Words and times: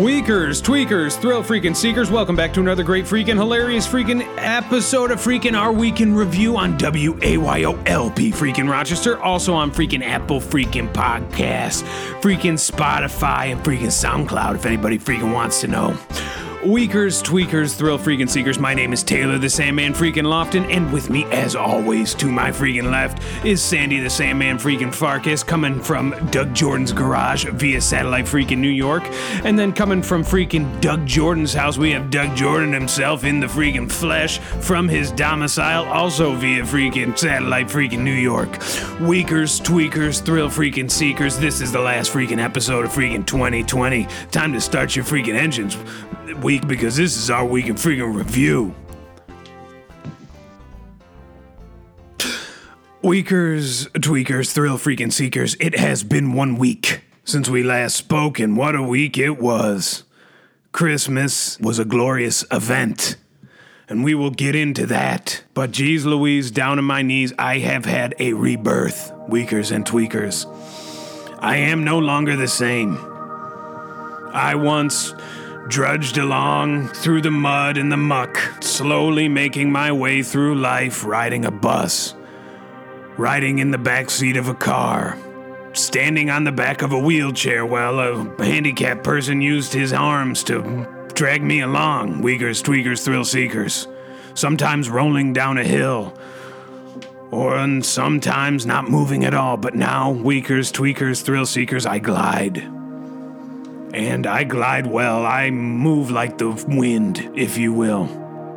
Weakers, 0.00 0.62
tweakers, 0.62 1.20
thrill 1.20 1.42
freaking 1.42 1.76
seekers, 1.76 2.10
welcome 2.10 2.34
back 2.34 2.54
to 2.54 2.60
another 2.60 2.82
great 2.82 3.04
freaking 3.04 3.36
hilarious 3.36 3.86
freaking 3.86 4.26
episode 4.38 5.10
of 5.10 5.20
freaking 5.20 5.54
our 5.54 5.72
weekend 5.72 6.16
review 6.16 6.56
on 6.56 6.78
WAYOLP 6.78 8.32
freaking 8.32 8.70
Rochester, 8.70 9.20
also 9.20 9.52
on 9.52 9.70
freaking 9.70 10.02
Apple 10.02 10.40
freaking 10.40 10.90
Podcast, 10.90 11.82
freaking 12.22 12.56
Spotify, 12.56 13.52
and 13.52 13.60
freaking 13.62 13.90
SoundCloud 13.90 14.54
if 14.54 14.64
anybody 14.64 14.98
freaking 14.98 15.34
wants 15.34 15.60
to 15.60 15.68
know. 15.68 15.94
Weakers, 16.64 17.22
tweakers, 17.22 17.74
thrill 17.74 17.98
freaking 17.98 18.28
seekers. 18.28 18.58
My 18.58 18.74
name 18.74 18.92
is 18.92 19.02
Taylor 19.02 19.38
the 19.38 19.48
Sandman 19.48 19.94
freaking 19.94 20.26
Lofton, 20.26 20.70
and 20.70 20.92
with 20.92 21.08
me, 21.08 21.24
as 21.32 21.56
always, 21.56 22.12
to 22.16 22.30
my 22.30 22.50
freaking 22.50 22.90
left 22.90 23.22
is 23.46 23.62
Sandy 23.62 23.98
the 23.98 24.10
Sandman 24.10 24.58
freaking 24.58 24.94
Farkas, 24.94 25.42
coming 25.42 25.80
from 25.80 26.10
Doug 26.30 26.52
Jordan's 26.52 26.92
garage 26.92 27.46
via 27.46 27.80
satellite 27.80 28.26
freaking 28.26 28.58
New 28.58 28.68
York, 28.68 29.02
and 29.42 29.58
then 29.58 29.72
coming 29.72 30.02
from 30.02 30.22
freaking 30.22 30.78
Doug 30.82 31.06
Jordan's 31.06 31.54
house, 31.54 31.78
we 31.78 31.92
have 31.92 32.10
Doug 32.10 32.36
Jordan 32.36 32.74
himself 32.74 33.24
in 33.24 33.40
the 33.40 33.46
freaking 33.46 33.90
flesh 33.90 34.38
from 34.38 34.86
his 34.86 35.12
domicile, 35.12 35.86
also 35.86 36.34
via 36.34 36.62
freaking 36.62 37.16
satellite 37.16 37.68
freaking 37.68 38.00
New 38.00 38.12
York. 38.12 38.50
Weakers, 39.00 39.58
tweakers, 39.62 40.22
thrill 40.22 40.50
freaking 40.50 40.90
seekers. 40.90 41.38
This 41.38 41.62
is 41.62 41.72
the 41.72 41.80
last 41.80 42.12
freaking 42.12 42.38
episode 42.38 42.84
of 42.84 42.92
freaking 42.92 43.26
2020. 43.26 44.06
Time 44.30 44.52
to 44.52 44.60
start 44.60 44.94
your 44.94 45.06
freaking 45.06 45.36
engines 45.36 45.78
week 46.50 46.66
because 46.66 46.96
this 46.96 47.16
is 47.16 47.30
our 47.30 47.44
week 47.44 47.68
in 47.68 47.76
freaking 47.76 48.12
review. 48.12 48.74
Weakers, 53.02 53.86
tweakers, 53.90 54.52
thrill 54.52 54.76
freaking 54.76 55.12
seekers, 55.12 55.54
it 55.60 55.78
has 55.78 56.02
been 56.02 56.32
one 56.32 56.56
week 56.56 57.02
since 57.22 57.48
we 57.48 57.62
last 57.62 57.94
spoke, 57.94 58.40
and 58.40 58.56
what 58.56 58.74
a 58.74 58.82
week 58.82 59.16
it 59.16 59.38
was. 59.38 60.02
Christmas 60.72 61.56
was 61.60 61.78
a 61.78 61.84
glorious 61.84 62.44
event, 62.50 63.14
and 63.88 64.02
we 64.02 64.16
will 64.16 64.32
get 64.32 64.56
into 64.56 64.86
that. 64.86 65.44
But 65.54 65.70
geez 65.70 66.04
Louise, 66.04 66.50
down 66.50 66.78
on 66.78 66.84
my 66.84 67.02
knees, 67.02 67.32
I 67.38 67.58
have 67.58 67.84
had 67.84 68.16
a 68.18 68.32
rebirth, 68.32 69.12
weakers 69.28 69.70
and 69.70 69.86
tweakers. 69.86 70.46
I 71.38 71.58
am 71.58 71.84
no 71.84 72.00
longer 72.00 72.34
the 72.34 72.48
same. 72.48 72.98
I 74.32 74.56
once 74.56 75.14
drudged 75.70 76.18
along 76.18 76.88
through 76.88 77.22
the 77.22 77.30
mud 77.30 77.78
and 77.78 77.92
the 77.92 77.96
muck, 77.96 78.36
slowly 78.60 79.28
making 79.28 79.70
my 79.70 79.92
way 79.92 80.20
through 80.20 80.56
life 80.56 81.04
riding 81.04 81.44
a 81.44 81.50
bus, 81.50 82.16
riding 83.16 83.60
in 83.60 83.70
the 83.70 83.78
back 83.78 84.10
seat 84.10 84.36
of 84.36 84.48
a 84.48 84.54
car, 84.54 85.16
standing 85.72 86.28
on 86.28 86.42
the 86.42 86.50
back 86.50 86.82
of 86.82 86.92
a 86.92 86.98
wheelchair 86.98 87.64
while 87.64 88.00
a 88.00 88.44
handicapped 88.44 89.04
person 89.04 89.40
used 89.40 89.72
his 89.72 89.92
arms 89.92 90.42
to 90.42 90.60
drag 91.14 91.40
me 91.40 91.60
along, 91.60 92.20
Weakers, 92.20 92.60
Tweakers, 92.64 93.04
Thrill 93.04 93.24
Seekers, 93.24 93.86
sometimes 94.34 94.90
rolling 94.90 95.32
down 95.32 95.56
a 95.56 95.64
hill. 95.64 96.12
Or 97.30 97.80
sometimes 97.82 98.66
not 98.66 98.90
moving 98.90 99.24
at 99.24 99.34
all, 99.34 99.56
but 99.56 99.76
now, 99.76 100.10
Weakers, 100.10 100.72
Tweakers, 100.72 101.22
Thrill 101.22 101.46
Seekers, 101.46 101.86
I 101.86 102.00
glide 102.00 102.79
and 103.94 104.26
I 104.26 104.44
glide 104.44 104.86
well. 104.86 105.24
I 105.24 105.50
move 105.50 106.10
like 106.10 106.38
the 106.38 106.50
wind, 106.68 107.30
if 107.34 107.56
you 107.56 107.72
will, 107.72 108.08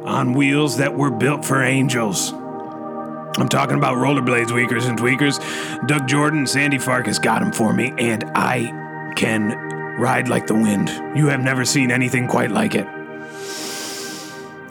on 0.06 0.34
wheels 0.34 0.78
that 0.78 0.95
were 0.95 1.12
built 1.12 1.45
for 1.45 1.62
angels. 1.62 2.31
I'm 2.31 3.50
talking 3.50 3.78
about 3.78 3.98
rollerblades, 3.98 4.52
Weakers 4.52 4.86
and 4.86 4.98
Tweakers. 4.98 5.39
Doug 5.88 6.08
Jordan 6.08 6.39
and 6.39 6.50
Sandy 6.50 6.78
Farkas 6.78 7.17
got 7.17 7.39
them 7.39 7.52
for 7.52 7.73
me, 7.73 7.94
and 7.98 8.23
I 8.36 9.14
can 9.16 9.58
ride 10.00 10.28
like 10.28 10.48
the 10.48 10.54
wind. 10.54 10.89
You 11.17 11.28
have 11.28 11.42
never 11.42 11.66
seen 11.66 11.92
anything 11.92 12.28
quite 12.28 12.52
like 12.52 12.76
it. 12.76 12.88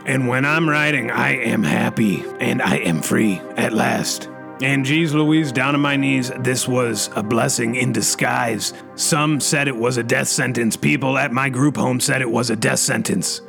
And 0.04 0.26
when 0.26 0.44
I'm 0.44 0.68
riding, 0.68 1.10
I 1.10 1.36
am 1.36 1.62
happy 1.62 2.24
and 2.40 2.60
I 2.60 2.76
am 2.78 3.02
free 3.02 3.40
at 3.56 3.72
last. 3.72 4.28
And 4.62 4.84
geez 4.84 5.12
Louise, 5.12 5.50
down 5.50 5.74
on 5.74 5.80
my 5.80 5.96
knees, 5.96 6.30
this 6.38 6.68
was 6.68 7.10
a 7.16 7.22
blessing 7.22 7.74
in 7.74 7.92
disguise. 7.92 8.72
Some 8.94 9.40
said 9.40 9.66
it 9.66 9.74
was 9.74 9.96
a 9.96 10.04
death 10.04 10.28
sentence. 10.28 10.76
People 10.76 11.18
at 11.18 11.32
my 11.32 11.48
group 11.48 11.76
home 11.76 11.98
said 11.98 12.22
it 12.22 12.30
was 12.30 12.48
a 12.48 12.54
death 12.54 12.78
sentence. 12.78 13.40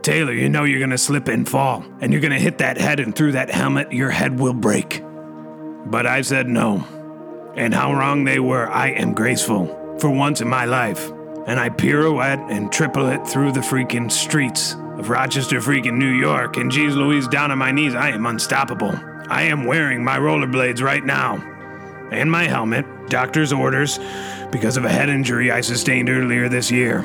Taylor, 0.00 0.32
you 0.32 0.48
know 0.48 0.64
you're 0.64 0.80
gonna 0.80 0.96
slip 0.96 1.28
and 1.28 1.46
fall, 1.46 1.84
and 2.00 2.12
you're 2.12 2.22
gonna 2.22 2.38
hit 2.38 2.58
that 2.58 2.78
head, 2.78 2.98
and 2.98 3.14
through 3.14 3.32
that 3.32 3.50
helmet, 3.50 3.92
your 3.92 4.08
head 4.08 4.40
will 4.40 4.54
break. 4.54 5.02
But 5.84 6.06
I 6.06 6.22
said 6.22 6.48
no. 6.48 6.82
And 7.56 7.74
how 7.74 7.92
wrong 7.92 8.24
they 8.24 8.40
were, 8.40 8.66
I 8.66 8.88
am 8.88 9.12
graceful 9.12 9.66
for 10.00 10.08
once 10.08 10.40
in 10.40 10.48
my 10.48 10.64
life. 10.64 11.10
And 11.46 11.60
I 11.60 11.68
pirouette 11.68 12.50
and 12.50 12.72
triple 12.72 13.08
it 13.08 13.26
through 13.26 13.52
the 13.52 13.60
freaking 13.60 14.10
streets 14.10 14.76
of 14.96 15.10
Rochester, 15.10 15.60
freaking 15.60 15.98
New 15.98 16.12
York. 16.12 16.56
And 16.56 16.70
geez 16.70 16.96
Louise, 16.96 17.28
down 17.28 17.50
on 17.50 17.58
my 17.58 17.70
knees, 17.70 17.94
I 17.94 18.12
am 18.12 18.24
unstoppable. 18.24 18.98
I 19.28 19.44
am 19.44 19.64
wearing 19.64 20.04
my 20.04 20.18
rollerblades 20.18 20.82
right 20.82 21.04
now. 21.04 21.36
And 22.10 22.30
my 22.30 22.44
helmet, 22.44 22.84
doctor's 23.08 23.52
orders, 23.52 23.98
because 24.52 24.76
of 24.76 24.84
a 24.84 24.90
head 24.90 25.08
injury 25.08 25.50
I 25.50 25.60
sustained 25.60 26.08
earlier 26.08 26.48
this 26.48 26.70
year. 26.70 27.04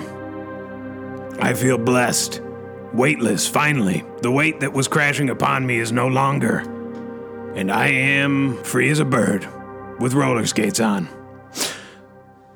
I 1.40 1.54
feel 1.54 1.78
blessed. 1.78 2.42
Weightless, 2.94 3.48
finally. 3.48 4.04
The 4.22 4.32
weight 4.32 4.60
that 4.60 4.74
was 4.74 4.88
crashing 4.88 5.30
upon 5.30 5.66
me 5.66 5.78
is 5.80 5.92
no 5.92 6.08
longer. 6.08 6.60
And 7.56 7.72
I 7.72 7.88
am 7.88 8.62
free 8.64 8.90
as 8.90 9.00
a 9.00 9.06
bird, 9.06 9.48
with 10.00 10.14
roller 10.14 10.46
skates 10.46 10.80
on. 10.80 11.08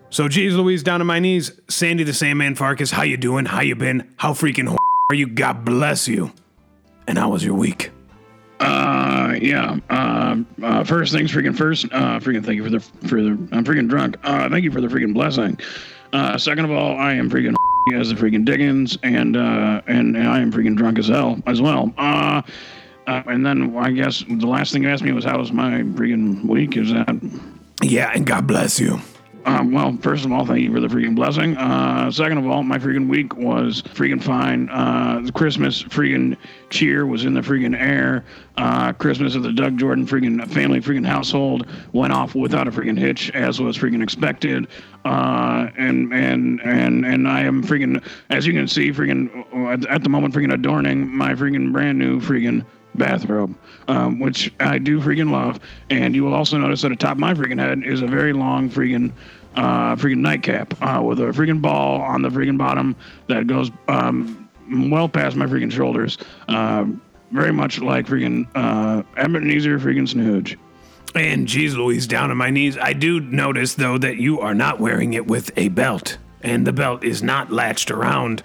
So, 0.09 0.27
geez 0.27 0.53
Louise, 0.55 0.83
down 0.83 1.01
on 1.01 1.07
my 1.07 1.19
knees. 1.19 1.59
Sandy 1.69 2.03
the 2.03 2.13
Sandman 2.13 2.55
Farkas, 2.55 2.91
how 2.91 3.01
you 3.01 3.17
doing? 3.17 3.45
How 3.45 3.61
you 3.61 3.75
been? 3.75 4.13
How 4.17 4.33
freaking 4.33 4.75
are 5.09 5.15
you? 5.15 5.27
God 5.27 5.65
bless 5.65 6.07
you. 6.07 6.31
And 7.07 7.17
how 7.17 7.29
was 7.29 7.43
your 7.43 7.55
week? 7.55 7.89
Uh, 8.59 9.22
yeah. 9.41 9.77
Uh, 9.89 10.37
uh, 10.61 10.83
first 10.83 11.13
things 11.13 11.31
freaking 11.31 11.55
first. 11.55 11.85
Uh, 11.85 12.19
freaking 12.19 12.43
thank 12.43 12.57
you 12.57 12.63
for 12.63 12.69
the 12.69 12.79
for 13.07 13.21
the. 13.21 13.29
I'm 13.51 13.63
freaking 13.63 13.87
drunk. 13.87 14.17
Uh, 14.23 14.49
thank 14.49 14.63
you 14.63 14.71
for 14.71 14.81
the 14.81 14.87
freaking 14.87 15.13
blessing. 15.13 15.59
Uh, 16.11 16.37
second 16.37 16.65
of 16.65 16.71
all, 16.71 16.97
I 16.97 17.13
am 17.13 17.29
freaking 17.29 17.55
as 17.93 18.09
the 18.09 18.15
freaking 18.15 18.45
Dickens, 18.45 18.97
and 19.03 19.35
uh, 19.35 19.81
and, 19.87 20.15
and 20.15 20.27
I 20.27 20.39
am 20.39 20.51
freaking 20.51 20.75
drunk 20.75 20.99
as 20.99 21.07
hell 21.07 21.41
as 21.47 21.61
well. 21.61 21.93
Uh, 21.97 22.41
uh, 23.07 23.23
and 23.27 23.45
then 23.45 23.75
I 23.77 23.91
guess 23.91 24.23
the 24.27 24.47
last 24.47 24.71
thing 24.71 24.83
you 24.83 24.89
asked 24.89 25.03
me 25.03 25.11
was 25.11 25.25
how 25.25 25.37
was 25.37 25.51
my 25.51 25.81
freaking 25.81 26.45
week? 26.45 26.77
Is 26.77 26.91
that? 26.91 27.19
Yeah, 27.81 28.11
and 28.13 28.25
God 28.25 28.47
bless 28.47 28.79
you. 28.79 28.99
Um, 29.45 29.71
well, 29.71 29.97
first 30.01 30.23
of 30.23 30.31
all, 30.31 30.45
thank 30.45 30.61
you 30.61 30.71
for 30.73 30.79
the 30.79 30.87
freaking 30.87 31.15
blessing. 31.15 31.57
Uh, 31.57 32.09
second 32.11 32.37
of 32.37 32.47
all, 32.47 32.63
my 32.63 32.77
freaking 32.77 33.07
week 33.07 33.35
was 33.35 33.81
freaking 33.81 34.21
fine. 34.21 34.69
Uh, 34.69 35.21
the 35.23 35.31
Christmas 35.31 35.83
freaking 35.83 36.37
cheer 36.69 37.05
was 37.05 37.25
in 37.25 37.33
the 37.33 37.41
freaking 37.41 37.77
air. 37.77 38.23
Uh, 38.55 38.93
Christmas 38.93 39.35
at 39.35 39.41
the 39.41 39.51
Doug 39.51 39.77
Jordan 39.77 40.07
freaking 40.07 40.47
family 40.49 40.79
freaking 40.79 41.05
household 41.05 41.67
went 41.91 42.13
off 42.13 42.35
without 42.35 42.67
a 42.67 42.71
freaking 42.71 42.97
hitch, 42.97 43.31
as 43.31 43.59
was 43.59 43.77
freaking 43.77 44.01
expected. 44.01 44.67
Uh, 45.03 45.67
and 45.77 46.13
and 46.13 46.61
and 46.61 47.05
and 47.05 47.27
I 47.27 47.41
am 47.41 47.63
freaking, 47.63 48.01
as 48.29 48.47
you 48.47 48.53
can 48.53 48.67
see, 48.67 48.91
freaking 48.91 49.29
at, 49.71 49.85
at 49.87 50.03
the 50.03 50.09
moment, 50.09 50.33
freaking 50.33 50.53
adorning 50.53 51.07
my 51.13 51.33
freaking 51.33 51.73
brand 51.73 51.99
new 51.99 52.21
freaking 52.21 52.65
bathrobe, 52.95 53.55
um, 53.87 54.19
which 54.19 54.53
I 54.59 54.77
do 54.77 54.99
freaking 54.99 55.31
love. 55.31 55.59
And 55.89 56.15
you 56.15 56.23
will 56.23 56.33
also 56.33 56.57
notice 56.57 56.83
at 56.83 56.89
the 56.89 56.95
top 56.95 57.13
of 57.13 57.19
my 57.19 57.33
freaking 57.33 57.59
head 57.59 57.83
is 57.83 58.01
a 58.01 58.07
very 58.07 58.33
long 58.33 58.69
freaking 58.69 59.11
uh, 59.55 59.95
freaking 59.95 60.17
nightcap 60.17 60.73
uh, 60.81 61.01
with 61.01 61.19
a 61.19 61.23
freaking 61.25 61.61
ball 61.61 62.01
on 62.01 62.21
the 62.21 62.29
freaking 62.29 62.57
bottom 62.57 62.95
that 63.27 63.47
goes 63.47 63.69
um, 63.87 64.49
well 64.89 65.07
past 65.07 65.35
my 65.35 65.45
freaking 65.45 65.71
shoulders. 65.71 66.17
Uh, 66.47 66.85
very 67.31 67.51
much 67.51 67.79
like 67.79 68.05
freaking 68.05 68.47
uh, 68.55 69.03
Ebenezer 69.17 69.79
freaking 69.79 70.07
Snooge. 70.07 70.57
And 71.15 71.47
geez 71.47 71.75
Louise, 71.75 72.07
down 72.07 72.31
on 72.31 72.37
my 72.37 72.49
knees. 72.49 72.77
I 72.77 72.93
do 72.93 73.19
notice, 73.19 73.75
though, 73.75 73.97
that 73.99 74.17
you 74.17 74.39
are 74.39 74.53
not 74.53 74.79
wearing 74.79 75.13
it 75.13 75.27
with 75.27 75.51
a 75.57 75.69
belt. 75.69 76.17
And 76.41 76.65
the 76.65 76.73
belt 76.73 77.03
is 77.03 77.21
not 77.21 77.51
latched 77.51 77.91
around 77.91 78.41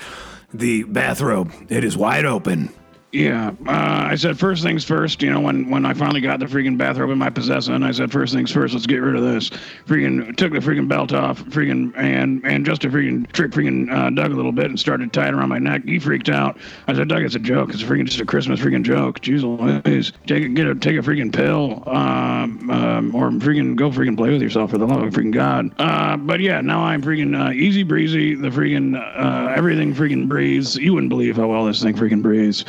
the 0.53 0.85
bathrobe, 0.85 1.53
it 1.69 1.85
is 1.85 1.97
wide 1.97 2.25
open. 2.25 2.71
Yeah, 3.13 3.53
uh, 3.67 4.09
I 4.11 4.17
said 4.17 4.39
first 4.39 4.63
things 4.63 4.85
first. 4.85 5.23
You 5.23 5.33
know, 5.33 5.41
when 5.41 5.71
when 5.71 5.87
I 5.87 5.95
finally 5.95 6.21
got 6.21 6.41
the 6.41 6.47
freaking 6.47 6.77
bathrobe 6.77 7.09
in 7.09 7.17
my 7.17 7.31
possession, 7.31 7.83
I 7.83 7.91
said 7.91 8.13
first 8.13 8.35
things 8.35 8.51
first. 8.53 8.75
Let's 8.75 8.87
get 8.87 8.99
rid 8.99 9.17
of 9.17 9.23
this. 9.23 9.49
Freaking 9.87 10.37
took 10.37 10.53
the 10.53 10.59
freaking 10.59 10.89
belt 10.89 11.15
off. 11.15 11.43
Freaking 11.45 11.97
and 11.97 12.45
and 12.45 12.67
just 12.67 12.83
to 12.83 12.91
freaking 12.91 13.31
trick 13.33 13.53
freaking 13.53 13.91
uh, 13.91 14.11
Doug 14.11 14.33
a 14.33 14.35
little 14.35 14.53
bit 14.53 14.67
and 14.67 14.79
started 14.79 15.11
tying 15.15 15.33
around 15.33 15.49
my 15.49 15.59
neck. 15.59 15.85
He 15.87 15.99
freaked 15.99 16.29
out. 16.29 16.59
I 16.87 16.95
said, 16.95 17.09
Doug, 17.09 17.23
it's 17.23 17.35
a 17.35 17.39
joke. 17.39 17.71
It's 17.71 17.83
a 17.83 17.87
freaking 17.87 18.05
just 18.05 18.21
a 18.21 18.27
Christmas 18.27 18.61
freaking 18.61 18.83
joke. 18.83 19.21
Jeez 19.21 19.43
Louise, 19.43 20.13
take 20.27 20.45
a, 20.45 20.49
get 20.49 20.67
a 20.67 20.75
take 20.75 20.99
a 20.99 21.03
freaking 21.03 21.35
pill, 21.35 21.83
um, 21.87 22.71
um, 22.71 23.15
or 23.15 23.31
freaking 23.31 23.75
go 23.75 23.91
freaking 23.91 24.19
play 24.19 24.33
with 24.33 24.43
yourself 24.43 24.71
for 24.71 24.77
the 24.77 24.87
love 24.87 25.03
of 25.03 25.15
freaking 25.15 25.33
God. 25.33 25.73
Uh, 25.79 26.19
but 26.19 26.41
yeah, 26.41 26.61
now 26.61 26.83
I'm 26.83 27.01
freaking 27.01 27.35
uh, 27.35 27.53
easy 27.53 27.85
breezy. 27.85 28.35
The 28.35 28.49
freaking 28.49 28.97
uh, 28.99 29.55
everything 29.55 29.95
freaking 29.95 30.29
breathes. 30.29 30.77
You 30.77 30.93
wouldn't 30.93 31.09
believe 31.09 31.37
how 31.37 31.47
well 31.47 31.65
this 31.65 31.83
thing 31.83 31.95
freaking 31.95 32.21
breathes. 32.21 32.67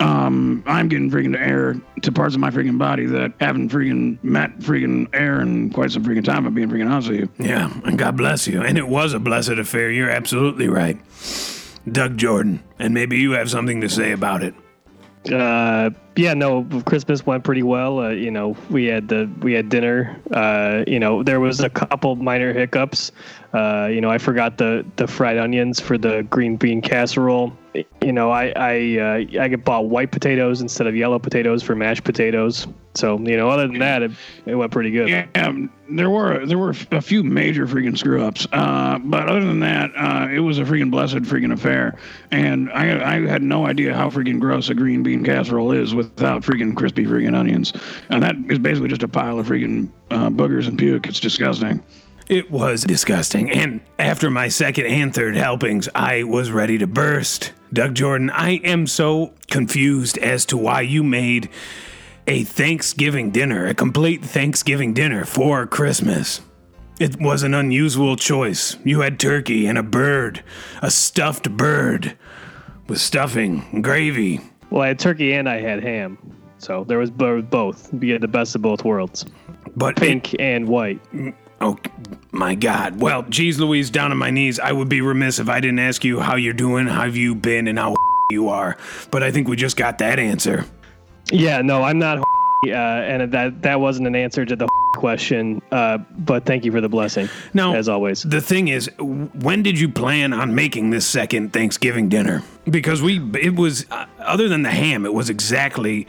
Um, 0.00 0.62
I'm 0.66 0.88
getting 0.88 1.10
freaking 1.10 1.38
air 1.38 1.80
to 2.02 2.12
parts 2.12 2.34
of 2.34 2.40
my 2.40 2.50
freaking 2.50 2.78
body 2.78 3.06
that 3.06 3.32
haven't 3.40 3.70
freaking 3.70 4.22
met 4.22 4.58
freaking 4.58 5.08
air 5.14 5.40
in 5.40 5.70
quite 5.70 5.90
some 5.90 6.04
freaking 6.04 6.24
time. 6.24 6.46
I'm 6.46 6.54
being 6.54 6.68
freaking 6.68 6.90
honest 6.90 7.08
with 7.08 7.20
you. 7.20 7.28
Yeah, 7.38 7.72
and 7.84 7.98
God 7.98 8.16
bless 8.16 8.46
you. 8.46 8.62
And 8.62 8.76
it 8.76 8.88
was 8.88 9.14
a 9.14 9.18
blessed 9.18 9.50
affair. 9.50 9.90
You're 9.90 10.10
absolutely 10.10 10.68
right. 10.68 10.98
Doug 11.90 12.16
Jordan, 12.16 12.62
and 12.78 12.92
maybe 12.94 13.16
you 13.18 13.32
have 13.32 13.50
something 13.50 13.80
to 13.80 13.88
say 13.88 14.12
about 14.12 14.42
it. 14.42 14.54
Uh, 15.32 15.90
yeah, 16.16 16.34
no, 16.34 16.64
Christmas 16.86 17.26
went 17.26 17.44
pretty 17.44 17.62
well. 17.62 18.00
Uh, 18.00 18.10
you 18.10 18.30
know, 18.30 18.56
we 18.70 18.86
had 18.86 19.08
the 19.08 19.30
we 19.40 19.52
had 19.52 19.68
dinner. 19.68 20.18
Uh, 20.32 20.84
you 20.86 20.98
know, 20.98 21.22
there 21.22 21.40
was 21.40 21.60
a 21.60 21.70
couple 21.70 22.16
minor 22.16 22.52
hiccups. 22.52 23.12
Uh, 23.52 23.88
you 23.90 24.00
know, 24.00 24.10
I 24.10 24.18
forgot 24.18 24.58
the 24.58 24.84
the 24.96 25.06
fried 25.06 25.38
onions 25.38 25.80
for 25.80 25.96
the 25.98 26.22
green 26.24 26.56
bean 26.56 26.80
casserole. 26.80 27.56
You 28.02 28.12
know, 28.12 28.30
I 28.30 28.52
I 28.56 28.98
uh, 28.98 29.42
I 29.42 29.54
bought 29.56 29.88
white 29.88 30.10
potatoes 30.10 30.60
instead 30.60 30.86
of 30.86 30.96
yellow 30.96 31.18
potatoes 31.18 31.62
for 31.62 31.74
mashed 31.74 32.04
potatoes. 32.04 32.66
So 32.94 33.18
you 33.18 33.36
know, 33.36 33.50
other 33.50 33.66
than 33.66 33.78
that, 33.78 34.02
it, 34.02 34.12
it 34.46 34.54
went 34.54 34.72
pretty 34.72 34.90
good. 34.90 35.08
Yeah, 35.08 35.26
um, 35.34 35.70
there 35.90 36.10
were 36.10 36.44
there 36.46 36.58
were 36.58 36.74
a 36.90 37.00
few 37.00 37.22
major 37.22 37.66
freaking 37.66 37.96
screw 37.96 38.24
ups, 38.24 38.46
uh, 38.52 38.98
but 38.98 39.28
other 39.28 39.44
than 39.44 39.60
that, 39.60 39.90
uh, 39.96 40.28
it 40.30 40.40
was 40.40 40.58
a 40.58 40.64
freaking 40.64 40.90
blessed 40.90 41.16
freaking 41.16 41.52
affair. 41.52 41.96
And 42.30 42.70
I 42.72 43.16
I 43.16 43.26
had 43.26 43.42
no 43.42 43.66
idea 43.66 43.94
how 43.94 44.10
freaking 44.10 44.40
gross 44.40 44.68
a 44.68 44.74
green 44.74 45.02
bean 45.02 45.24
casserole 45.24 45.72
is 45.72 45.94
without 46.14 46.42
freaking 46.42 46.76
crispy 46.76 47.04
freaking 47.04 47.34
onions, 47.34 47.72
and 48.10 48.22
that 48.22 48.36
is 48.48 48.58
basically 48.58 48.88
just 48.88 49.02
a 49.02 49.08
pile 49.08 49.38
of 49.38 49.46
freaking 49.46 49.90
uh, 50.10 50.30
boogers 50.30 50.68
and 50.68 50.78
puke. 50.78 51.06
It's 51.06 51.20
disgusting. 51.20 51.82
It 52.28 52.50
was 52.50 52.82
disgusting. 52.82 53.50
And 53.50 53.80
after 54.00 54.30
my 54.30 54.48
second 54.48 54.86
and 54.86 55.14
third 55.14 55.36
helpings, 55.36 55.88
I 55.94 56.24
was 56.24 56.50
ready 56.50 56.76
to 56.78 56.86
burst. 56.86 57.52
Doug 57.72 57.94
Jordan, 57.94 58.30
I 58.30 58.56
am 58.64 58.88
so 58.88 59.32
confused 59.48 60.18
as 60.18 60.44
to 60.46 60.56
why 60.56 60.80
you 60.80 61.04
made 61.04 61.48
a 62.26 62.42
Thanksgiving 62.42 63.30
dinner, 63.30 63.66
a 63.66 63.74
complete 63.74 64.24
Thanksgiving 64.24 64.92
dinner 64.92 65.24
for 65.24 65.66
Christmas. 65.66 66.40
It 66.98 67.20
was 67.20 67.44
an 67.44 67.54
unusual 67.54 68.16
choice. 68.16 68.76
You 68.84 69.00
had 69.00 69.20
turkey 69.20 69.66
and 69.66 69.78
a 69.78 69.82
bird, 69.82 70.42
a 70.82 70.90
stuffed 70.90 71.56
bird 71.56 72.16
with 72.88 73.00
stuffing, 73.00 73.82
gravy. 73.82 74.40
Well, 74.70 74.82
I 74.82 74.88
had 74.88 74.98
turkey 74.98 75.32
and 75.32 75.48
I 75.48 75.60
had 75.60 75.82
ham, 75.82 76.18
so 76.58 76.84
there 76.84 76.98
was 76.98 77.10
both. 77.10 77.90
You 78.02 78.12
had 78.12 78.22
the 78.22 78.28
best 78.28 78.54
of 78.54 78.62
both 78.62 78.84
worlds. 78.84 79.24
But 79.76 79.96
pink 79.96 80.34
it, 80.34 80.40
and 80.40 80.68
white. 80.68 81.00
Oh 81.60 81.78
my 82.32 82.54
God! 82.54 83.00
Well, 83.00 83.22
geez, 83.22 83.58
Louise, 83.58 83.90
down 83.90 84.10
on 84.10 84.18
my 84.18 84.30
knees. 84.30 84.58
I 84.58 84.72
would 84.72 84.88
be 84.88 85.00
remiss 85.00 85.38
if 85.38 85.48
I 85.48 85.60
didn't 85.60 85.78
ask 85.78 86.04
you 86.04 86.20
how 86.20 86.36
you're 86.36 86.52
doing, 86.52 86.86
how 86.86 87.02
have 87.02 87.16
you 87.16 87.34
been, 87.34 87.68
and 87.68 87.78
how 87.78 87.94
you 88.30 88.48
are. 88.48 88.76
But 89.10 89.22
I 89.22 89.30
think 89.30 89.48
we 89.48 89.56
just 89.56 89.76
got 89.76 89.98
that 89.98 90.18
answer. 90.18 90.64
Yeah, 91.30 91.62
no, 91.62 91.82
I'm 91.82 91.98
not. 91.98 92.22
Uh, 92.66 92.70
and 92.70 93.32
that 93.32 93.62
that 93.62 93.80
wasn't 93.80 94.06
an 94.06 94.16
answer 94.16 94.44
to 94.44 94.56
the 94.56 94.68
question. 94.94 95.62
Uh, 95.70 95.98
but 96.18 96.44
thank 96.44 96.64
you 96.64 96.72
for 96.72 96.80
the 96.80 96.88
blessing. 96.88 97.28
Now, 97.54 97.74
as 97.74 97.88
always, 97.88 98.22
the 98.22 98.40
thing 98.40 98.68
is, 98.68 98.90
when 98.98 99.62
did 99.62 99.78
you 99.78 99.88
plan 99.88 100.32
on 100.32 100.54
making 100.54 100.90
this 100.90 101.06
second 101.06 101.52
Thanksgiving 101.52 102.08
dinner? 102.08 102.42
Because 102.68 103.02
we, 103.02 103.18
it 103.40 103.54
was 103.54 103.86
uh, 103.90 104.06
other 104.20 104.48
than 104.48 104.62
the 104.62 104.70
ham, 104.70 105.04
it 105.04 105.12
was 105.12 105.30
exactly 105.30 106.06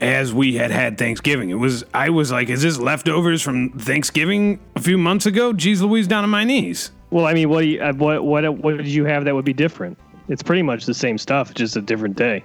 as 0.00 0.34
we 0.34 0.56
had 0.56 0.70
had 0.70 0.98
Thanksgiving. 0.98 1.50
It 1.50 1.54
was 1.54 1.84
I 1.94 2.10
was 2.10 2.32
like, 2.32 2.48
is 2.48 2.62
this 2.62 2.78
leftovers 2.78 3.40
from 3.40 3.70
Thanksgiving 3.78 4.60
a 4.74 4.80
few 4.80 4.98
months 4.98 5.26
ago? 5.26 5.52
Jeez 5.52 5.80
Louise, 5.80 6.06
down 6.06 6.24
on 6.24 6.30
my 6.30 6.44
knees. 6.44 6.90
Well, 7.10 7.26
I 7.26 7.34
mean, 7.34 7.48
what 7.50 7.66
you, 7.66 7.80
uh, 7.80 7.92
what 7.92 8.24
what 8.24 8.48
what 8.58 8.78
did 8.78 8.88
you 8.88 9.04
have 9.04 9.24
that 9.24 9.34
would 9.34 9.44
be 9.44 9.52
different? 9.52 9.98
It's 10.28 10.42
pretty 10.42 10.62
much 10.62 10.86
the 10.86 10.94
same 10.94 11.18
stuff, 11.18 11.52
just 11.54 11.76
a 11.76 11.80
different 11.80 12.16
day. 12.16 12.44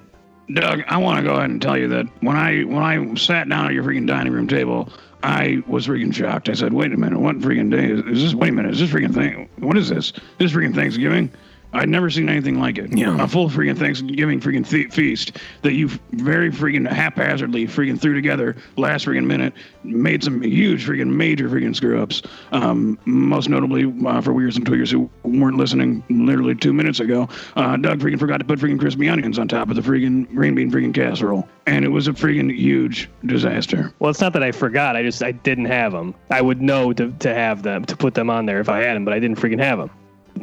Doug, 0.54 0.84
I 0.88 0.98
want 0.98 1.18
to 1.18 1.24
go 1.24 1.36
ahead 1.36 1.50
and 1.50 1.62
tell 1.62 1.78
you 1.78 1.90
that 1.90 2.06
when 2.22 2.38
I 2.38 2.64
when 2.64 2.84
I 2.84 3.14
sat 3.16 3.50
down 3.50 3.66
at 3.66 3.74
your 3.74 3.84
freaking 3.84 4.08
dining 4.08 4.32
room 4.32 4.48
table, 4.48 4.90
I 5.24 5.62
was 5.68 5.88
freaking 5.88 6.14
shocked. 6.14 6.48
I 6.48 6.54
said, 6.54 6.74
"Wait 6.74 6.94
a 6.94 6.98
minute, 6.98 7.20
what 7.20 7.40
freaking 7.40 7.70
day 7.70 7.86
is, 7.90 8.00
is 8.06 8.24
this? 8.24 8.34
Wait 8.34 8.50
a 8.50 8.54
minute, 8.54 8.72
is 8.72 8.80
this 8.80 8.90
freaking 8.90 9.14
thing? 9.14 9.50
What 9.58 9.78
is 9.78 9.90
this? 9.90 10.14
This 10.38 10.54
freaking 10.54 10.74
Thanksgiving?" 10.74 11.32
I'd 11.74 11.90
never 11.90 12.10
seen 12.10 12.30
anything 12.30 12.60
like 12.60 12.78
it. 12.78 12.98
Yeah. 12.98 13.22
A 13.22 13.28
full 13.28 13.50
freaking 13.50 13.78
Thanksgiving 13.78 14.40
freaking 14.40 14.66
feast 14.66 15.38
that 15.64 15.74
you 15.74 15.90
very 16.12 16.50
freaking 16.52 16.90
haphazardly 16.90 17.68
freaking 17.68 18.00
threw 18.00 18.14
together 18.14 18.56
last 18.78 19.06
freaking 19.06 19.26
minute, 19.26 19.54
made 19.84 20.24
some 20.24 20.42
huge 20.42 20.88
freaking 20.88 21.14
major 21.14 21.50
freaking 21.50 21.76
screw 21.76 22.02
ups. 22.02 22.22
Um, 22.52 22.98
most 23.06 23.50
notably 23.50 23.94
uh, 24.06 24.22
for 24.22 24.34
Weirs 24.34 24.56
and 24.56 24.66
Twiggers 24.66 24.92
who 24.92 25.10
weren't 25.24 25.58
listening 25.58 26.04
literally 26.10 26.56
two 26.56 26.74
minutes 26.74 27.00
ago, 27.00 27.28
uh, 27.56 27.76
Doug 27.78 28.00
freaking 28.00 28.20
forgot 28.20 28.38
to 28.38 28.46
put 28.46 28.60
freaking 28.60 28.80
crispy 28.80 29.10
onions 29.10 29.38
on 29.38 29.48
top 29.48 29.70
of 29.70 29.76
the 29.76 29.82
freaking 29.82 30.28
green 30.34 30.56
bean 30.56 30.72
freaking 30.72 30.94
casserole, 30.94 31.48
and 31.66 31.84
it 31.84 31.90
was 31.90 32.08
a 32.08 32.14
freaking 32.14 32.56
huge 32.56 33.10
disaster. 33.26 33.94
Well, 34.00 34.10
it's 34.10 34.22
not 34.22 34.34
that 34.34 34.44
I 34.44 34.52
forgot. 34.52 34.96
I 34.96 35.04
just 35.04 35.22
I 35.22 35.32
didn't 35.34 35.66
have 35.66 35.92
them. 35.92 36.16
I 36.32 36.42
would 36.42 36.62
know 36.62 36.94
to 36.94 37.12
to 37.12 37.34
have 37.34 37.64
them 37.64 37.84
to 37.86 37.98
put 37.98 38.14
them 38.14 38.30
on 38.30 38.46
there 38.46 38.60
if 38.60 38.70
I 38.70 38.80
had 38.80 38.96
them, 38.96 39.04
but 39.04 39.14
I 39.14 39.20
didn't 39.20 39.38
freaking 39.38 39.60
have 39.60 39.80
them 39.80 39.92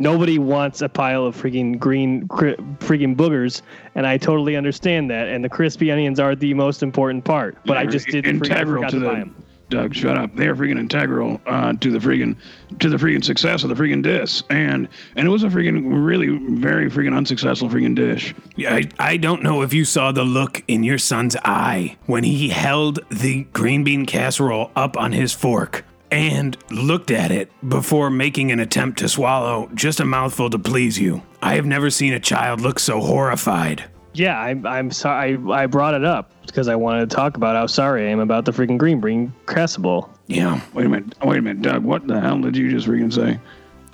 nobody 0.01 0.39
wants 0.39 0.83
a 0.83 0.89
pile 0.89 1.25
of 1.27 1.37
freaking 1.37 1.79
green 1.79 2.27
cr- 2.29 2.61
freaking 2.79 3.15
boogers 3.17 3.63
and 3.95 4.07
i 4.07 4.17
totally 4.17 4.57
understand 4.57 5.11
that 5.11 5.29
and 5.29 5.45
the 5.45 5.49
crispy 5.49 5.91
onions 5.91 6.21
are 6.21 6.35
the 6.35 6.55
most 6.55 6.83
important 6.83 7.25
part 7.25 7.57
but 7.65 7.77
i 7.77 7.87
just 7.87 8.07
didn't 8.09 8.37
integral 8.37 8.83
forget, 8.83 8.91
to, 8.91 8.97
to 8.97 9.01
the, 9.01 9.07
buy 9.07 9.19
them 9.21 9.45
Doug, 9.71 9.95
shut 9.95 10.17
up. 10.17 10.35
They're 10.37 10.55
freaking 10.55 10.79
integral 10.79 11.41
uh, 11.47 11.73
to 11.73 11.91
the 11.91 11.99
freaking 11.99 12.37
to 12.81 12.89
the 12.89 12.97
freaking 12.97 13.25
success 13.25 13.65
of 13.65 13.71
the 13.71 13.75
freaking 13.75 14.03
dish, 14.03 14.43
and 14.51 14.89
and 15.17 15.27
it 15.27 15.31
was 15.31 15.43
a 15.43 15.49
freaking 15.49 16.05
really 16.05 16.29
very 16.59 16.91
freaking 16.91 17.17
unsuccessful 17.17 17.69
freaking 17.69 17.95
dish. 17.95 18.35
Yeah, 18.57 18.75
I, 18.75 18.89
I 18.99 19.17
don't 19.17 19.43
know 19.43 19.63
if 19.63 19.73
you 19.73 19.85
saw 19.85 20.13
the 20.13 20.23
look 20.23 20.63
in 20.69 20.83
your 20.83 20.99
son's 20.99 21.37
eye 21.45 21.97
when 22.07 22.25
he 22.25 22.51
held 22.51 23.01
the 23.11 23.45
green 23.53 23.85
bean 23.85 24.07
casserole 24.07 24.71
up 24.77 24.97
on 24.97 25.13
his 25.13 25.33
fork 25.33 25.85
and 26.11 26.57
looked 26.71 27.11
at 27.11 27.31
it 27.31 27.51
before 27.69 28.11
making 28.11 28.53
an 28.53 28.61
attempt 28.61 28.99
to 29.01 29.09
swallow 29.09 29.69
just 29.75 30.01
a 30.01 30.05
mouthful 30.05 30.51
to 30.51 30.59
please 30.59 30.99
you. 30.99 31.23
I 31.43 31.55
have 31.55 31.67
never 31.67 31.91
seen 31.91 32.13
a 32.13 32.21
child 32.21 32.61
look 32.61 32.79
so 32.79 33.01
horrified. 33.01 33.85
Yeah, 34.15 34.39
I'm, 34.39 34.65
I'm 34.65 34.91
sorry. 34.91 35.37
I, 35.37 35.63
I 35.63 35.67
brought 35.67 35.95
it 35.95 36.05
up 36.05 36.31
because 36.47 36.69
I 36.69 36.77
wanted 36.77 37.11
to 37.11 37.17
talk 37.17 37.37
about 37.37 37.57
how 37.57 37.67
sorry 37.67 38.07
I 38.07 38.11
am 38.11 38.21
about 38.21 38.45
the 38.45 38.53
freaking 38.53 38.79
green 38.79 39.01
bean 39.01 39.33
casserole. 39.47 40.09
Yeah. 40.29 40.61
Wait 40.73 40.87
a 40.87 40.89
minute. 40.89 41.15
Wait 41.25 41.39
a 41.39 41.43
minute, 41.43 41.63
Doug. 41.63 41.83
What 41.83 42.07
the 42.07 42.21
hell 42.21 42.39
did 42.39 42.57
you 42.57 42.71
just 42.71 42.87
freaking 42.87 43.13
say? 43.13 43.41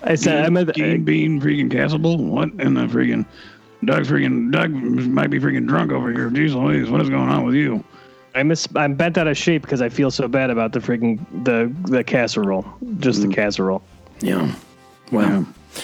I 0.02 0.14
said 0.14 0.44
I 0.44 0.48
meant 0.50 0.66
the, 0.66 0.72
green 0.74 1.04
bean 1.04 1.40
freaking 1.40 1.70
casserole. 1.70 2.18
What 2.18 2.50
in 2.60 2.74
the 2.74 2.82
freaking 2.82 3.24
Doug 3.84 4.04
freaking 4.04 4.52
Doug 4.52 4.70
might 4.72 5.30
be 5.30 5.40
freaking 5.40 5.66
drunk 5.66 5.90
over 5.90 6.12
here. 6.12 6.28
Jeez 6.30 6.54
Louise, 6.54 6.90
what 6.90 7.00
is 7.00 7.08
going 7.08 7.30
on 7.30 7.46
with 7.46 7.54
you? 7.54 7.82
I 8.34 8.42
miss. 8.42 8.68
I'm 8.76 8.94
bent 8.94 9.18
out 9.18 9.26
of 9.26 9.36
shape 9.36 9.62
because 9.62 9.82
I 9.82 9.88
feel 9.88 10.10
so 10.10 10.28
bad 10.28 10.50
about 10.50 10.72
the 10.72 10.80
freaking 10.80 11.18
the 11.44 11.72
the 11.90 12.04
casserole, 12.04 12.64
just 12.98 13.20
mm. 13.20 13.28
the 13.28 13.34
casserole. 13.34 13.82
Yeah. 14.20 14.54
Well. 15.10 15.46
Yeah. 15.74 15.82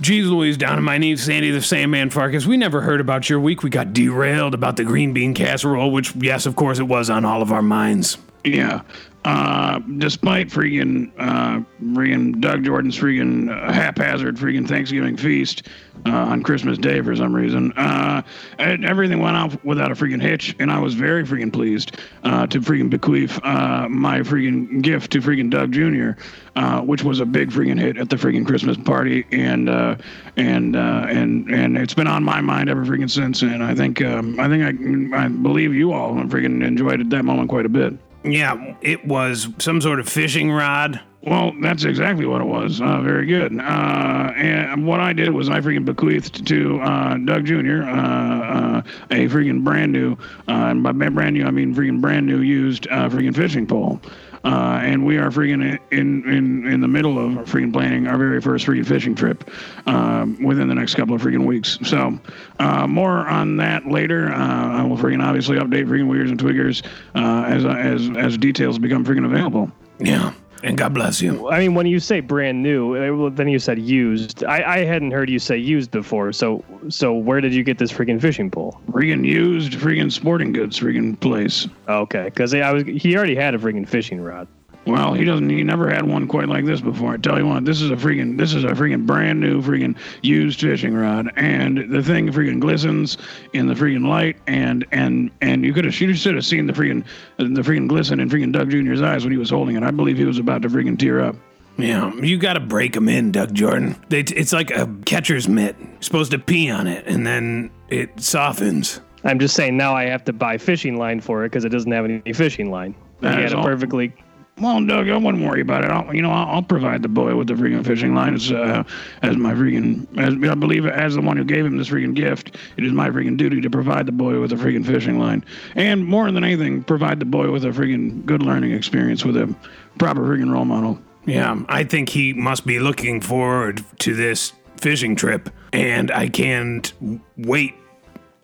Geez 0.00 0.26
Louise, 0.26 0.56
down 0.56 0.76
on 0.76 0.82
my 0.82 0.98
knees, 0.98 1.22
Sandy 1.22 1.52
the 1.52 1.62
Sandman 1.62 2.10
Farkas. 2.10 2.46
We 2.46 2.56
never 2.56 2.80
heard 2.80 3.00
about 3.00 3.30
your 3.30 3.38
week. 3.38 3.62
We 3.62 3.70
got 3.70 3.92
derailed 3.92 4.52
about 4.52 4.76
the 4.76 4.82
green 4.82 5.12
bean 5.12 5.34
casserole, 5.34 5.92
which, 5.92 6.14
yes, 6.16 6.46
of 6.46 6.56
course, 6.56 6.80
it 6.80 6.84
was 6.84 7.08
on 7.08 7.24
all 7.24 7.42
of 7.42 7.52
our 7.52 7.62
minds. 7.62 8.18
Yeah. 8.42 8.82
Uh, 9.24 9.78
despite 9.96 10.48
freaking, 10.48 11.10
uh, 11.18 11.58
freaking 11.82 12.38
Doug 12.40 12.62
Jordan's 12.62 12.98
freaking 12.98 13.50
uh, 13.50 13.72
haphazard 13.72 14.36
freaking 14.36 14.68
Thanksgiving 14.68 15.16
feast 15.16 15.66
uh, 16.04 16.10
on 16.10 16.42
Christmas 16.42 16.76
Day 16.76 17.00
for 17.00 17.16
some 17.16 17.34
reason, 17.34 17.72
uh, 17.72 18.20
everything 18.58 19.20
went 19.20 19.36
off 19.36 19.56
without 19.64 19.90
a 19.90 19.94
freaking 19.94 20.20
hitch, 20.20 20.54
and 20.58 20.70
I 20.70 20.78
was 20.78 20.92
very 20.92 21.24
freaking 21.24 21.50
pleased 21.50 21.98
uh, 22.24 22.46
to 22.48 22.60
freaking 22.60 22.90
bequeath 22.90 23.40
uh, 23.44 23.88
my 23.88 24.20
freaking 24.20 24.82
gift 24.82 25.12
to 25.12 25.20
freaking 25.20 25.48
Doug 25.48 25.72
Jr., 25.72 26.20
uh, 26.56 26.82
which 26.82 27.02
was 27.02 27.20
a 27.20 27.26
big 27.26 27.50
freaking 27.50 27.80
hit 27.80 27.96
at 27.96 28.10
the 28.10 28.16
freaking 28.16 28.46
Christmas 28.46 28.76
party, 28.76 29.24
and 29.32 29.70
uh, 29.70 29.96
and 30.36 30.76
uh, 30.76 31.06
and 31.08 31.48
and 31.50 31.78
it's 31.78 31.94
been 31.94 32.06
on 32.06 32.22
my 32.22 32.42
mind 32.42 32.68
ever 32.68 32.84
freaking 32.84 33.10
since, 33.10 33.40
and 33.40 33.62
I 33.62 33.74
think 33.74 34.02
um, 34.02 34.38
I 34.38 34.48
think 34.48 35.14
I 35.14 35.24
I 35.24 35.28
believe 35.28 35.72
you 35.72 35.92
all 35.92 36.12
freaking 36.14 36.62
enjoyed 36.62 37.08
that 37.08 37.22
moment 37.24 37.48
quite 37.48 37.64
a 37.64 37.70
bit. 37.70 37.94
Yeah, 38.24 38.74
it 38.80 39.06
was 39.06 39.48
some 39.58 39.80
sort 39.80 40.00
of 40.00 40.08
fishing 40.08 40.50
rod. 40.50 41.00
Well, 41.22 41.52
that's 41.62 41.84
exactly 41.84 42.26
what 42.26 42.42
it 42.42 42.46
was. 42.46 42.82
Uh, 42.82 43.00
very 43.00 43.26
good. 43.26 43.58
Uh, 43.58 44.32
and 44.36 44.86
what 44.86 45.00
I 45.00 45.14
did 45.14 45.30
was 45.30 45.48
I 45.48 45.60
freaking 45.60 45.84
bequeathed 45.84 46.46
to 46.46 46.80
uh, 46.80 47.16
Doug 47.16 47.46
Jr. 47.46 47.82
Uh, 47.82 47.94
uh, 47.94 48.82
a 49.10 49.28
freaking 49.28 49.64
brand 49.64 49.92
new, 49.92 50.12
uh, 50.48 50.68
and 50.68 50.82
by 50.82 50.92
brand 50.92 51.34
new 51.34 51.46
I 51.46 51.50
mean 51.50 51.74
freaking 51.74 52.00
brand 52.00 52.26
new 52.26 52.40
used 52.40 52.84
freaking 52.84 53.34
fishing 53.34 53.66
pole. 53.66 54.00
Uh, 54.44 54.80
and 54.82 55.04
we 55.04 55.16
are 55.16 55.30
freaking 55.30 55.78
in, 55.90 56.24
in 56.30 56.66
in 56.66 56.80
the 56.80 56.88
middle 56.88 57.18
of 57.18 57.46
freaking 57.46 57.72
planning 57.72 58.06
our 58.06 58.18
very 58.18 58.40
first 58.40 58.66
freaking 58.66 58.86
fishing 58.86 59.14
trip 59.14 59.50
um, 59.86 60.42
within 60.42 60.68
the 60.68 60.74
next 60.74 60.94
couple 60.94 61.14
of 61.14 61.22
freaking 61.22 61.46
weeks. 61.46 61.78
So 61.84 62.18
uh, 62.58 62.86
more 62.86 63.26
on 63.26 63.56
that 63.56 63.86
later. 63.86 64.30
Uh, 64.32 64.80
I 64.80 64.82
will 64.82 64.98
freaking 64.98 65.24
obviously 65.24 65.56
update 65.56 65.86
freaking 65.86 66.08
Weirs 66.08 66.30
and 66.30 66.38
Twiggers 66.38 66.84
uh, 67.14 67.44
as 67.46 67.64
as 67.64 68.16
as 68.16 68.38
details 68.38 68.78
become 68.78 69.04
freaking 69.04 69.24
available. 69.24 69.70
Yeah. 69.98 70.32
And 70.64 70.78
God 70.78 70.94
bless 70.94 71.20
you. 71.20 71.50
I 71.50 71.58
mean, 71.58 71.74
when 71.74 71.84
you 71.84 72.00
say 72.00 72.20
brand 72.20 72.62
new, 72.62 73.26
uh, 73.26 73.28
then 73.28 73.48
you 73.48 73.58
said 73.58 73.78
used. 73.78 74.44
I, 74.44 74.76
I 74.76 74.78
hadn't 74.78 75.10
heard 75.10 75.28
you 75.28 75.38
say 75.38 75.58
used 75.58 75.90
before. 75.90 76.32
So 76.32 76.64
so 76.88 77.12
where 77.12 77.42
did 77.42 77.54
you 77.54 77.62
get 77.62 77.76
this 77.76 77.92
freaking 77.92 78.18
fishing 78.18 78.50
pole? 78.50 78.80
Freaking 78.90 79.26
used, 79.26 79.74
freaking 79.74 80.10
sporting 80.10 80.52
goods, 80.52 80.80
freaking 80.80 81.20
place. 81.20 81.68
Okay, 81.86 82.24
because 82.24 82.54
I 82.54 82.72
was 82.72 82.84
he 82.84 83.14
already 83.14 83.34
had 83.34 83.54
a 83.54 83.58
freaking 83.58 83.86
fishing 83.86 84.22
rod. 84.22 84.48
Well, 84.86 85.14
he 85.14 85.24
doesn't. 85.24 85.48
He 85.48 85.62
never 85.62 85.88
had 85.88 86.06
one 86.06 86.28
quite 86.28 86.48
like 86.48 86.66
this 86.66 86.80
before. 86.80 87.14
I 87.14 87.16
tell 87.16 87.38
you 87.38 87.46
what, 87.46 87.64
this 87.64 87.80
is 87.80 87.90
a 87.90 87.96
freaking, 87.96 88.36
this 88.36 88.52
is 88.52 88.64
a 88.64 88.68
freaking 88.68 89.06
brand 89.06 89.40
new 89.40 89.62
freaking 89.62 89.96
used 90.22 90.60
fishing 90.60 90.94
rod, 90.94 91.32
and 91.36 91.90
the 91.90 92.02
thing 92.02 92.30
freaking 92.30 92.60
glistens 92.60 93.16
in 93.54 93.66
the 93.66 93.74
freaking 93.74 94.06
light, 94.06 94.36
and 94.46 94.84
and 94.92 95.30
and 95.40 95.64
you 95.64 95.72
could 95.72 95.86
have, 95.86 95.98
you 95.98 96.14
should 96.14 96.34
have 96.34 96.44
seen 96.44 96.66
the 96.66 96.72
freaking, 96.72 97.04
the 97.38 97.62
freaking 97.62 97.88
glisten 97.88 98.20
in 98.20 98.28
freaking 98.28 98.52
Doug 98.52 98.70
Jr.'s 98.70 99.00
eyes 99.00 99.24
when 99.24 99.32
he 99.32 99.38
was 99.38 99.50
holding 99.50 99.76
it. 99.76 99.82
I 99.82 99.90
believe 99.90 100.18
he 100.18 100.24
was 100.24 100.38
about 100.38 100.62
to 100.62 100.68
freaking 100.68 100.98
tear 100.98 101.20
up. 101.20 101.36
Yeah, 101.76 102.14
you 102.16 102.38
got 102.38 102.52
to 102.52 102.60
break 102.60 102.92
them 102.92 103.08
in, 103.08 103.32
Doug 103.32 103.52
Jordan. 103.52 103.96
They, 104.08 104.20
it's 104.20 104.52
like 104.52 104.70
a 104.70 104.86
catcher's 105.06 105.48
mitt. 105.48 105.76
You're 105.80 106.02
supposed 106.02 106.30
to 106.30 106.38
pee 106.38 106.70
on 106.70 106.86
it, 106.86 107.04
and 107.06 107.26
then 107.26 107.70
it 107.88 108.20
softens. 108.20 109.00
I'm 109.24 109.38
just 109.38 109.56
saying 109.56 109.76
now 109.76 109.94
I 109.96 110.04
have 110.04 110.24
to 110.24 110.32
buy 110.32 110.58
fishing 110.58 110.98
line 110.98 111.20
for 111.20 111.44
it 111.44 111.48
because 111.48 111.64
it 111.64 111.70
doesn't 111.70 111.90
have 111.90 112.04
any 112.04 112.32
fishing 112.32 112.70
line. 112.70 112.94
That 113.22 113.38
he 113.38 113.44
is 113.44 113.50
had 113.50 113.58
a 113.58 113.62
all- 113.62 113.66
perfectly 113.66 114.14
Well, 114.60 114.84
Doug, 114.86 115.08
I 115.08 115.16
wouldn't 115.16 115.44
worry 115.44 115.60
about 115.60 115.84
it. 115.84 115.90
I'll, 115.90 116.14
you 116.14 116.22
know, 116.22 116.30
I'll, 116.30 116.56
I'll 116.56 116.62
provide 116.62 117.02
the 117.02 117.08
boy 117.08 117.34
with 117.34 117.48
the 117.48 117.54
freaking 117.54 117.84
fishing 117.84 118.14
line 118.14 118.34
as, 118.34 118.52
uh, 118.52 118.84
as 119.22 119.36
my 119.36 119.52
freaking, 119.52 120.06
as, 120.16 120.34
I 120.48 120.54
believe 120.54 120.86
as 120.86 121.16
the 121.16 121.20
one 121.20 121.36
who 121.36 121.42
gave 121.42 121.66
him 121.66 121.76
this 121.76 121.88
freaking 121.88 122.14
gift, 122.14 122.56
it 122.76 122.84
is 122.84 122.92
my 122.92 123.10
freaking 123.10 123.36
duty 123.36 123.60
to 123.60 123.68
provide 123.68 124.06
the 124.06 124.12
boy 124.12 124.38
with 124.40 124.52
a 124.52 124.56
freaking 124.56 124.86
fishing 124.86 125.18
line. 125.18 125.44
And 125.74 126.04
more 126.04 126.30
than 126.30 126.44
anything, 126.44 126.84
provide 126.84 127.18
the 127.18 127.24
boy 127.24 127.50
with 127.50 127.64
a 127.64 127.70
freaking 127.70 128.24
good 128.26 128.42
learning 128.42 128.70
experience 128.72 129.24
with 129.24 129.36
a 129.36 129.52
proper 129.98 130.20
freaking 130.20 130.52
role 130.52 130.64
model. 130.64 131.00
Yeah, 131.26 131.60
I 131.68 131.82
think 131.84 132.10
he 132.10 132.32
must 132.32 132.64
be 132.64 132.78
looking 132.78 133.20
forward 133.20 133.84
to 134.00 134.14
this 134.14 134.52
fishing 134.76 135.16
trip, 135.16 135.50
and 135.72 136.10
I 136.12 136.28
can't 136.28 136.92
wait. 137.36 137.74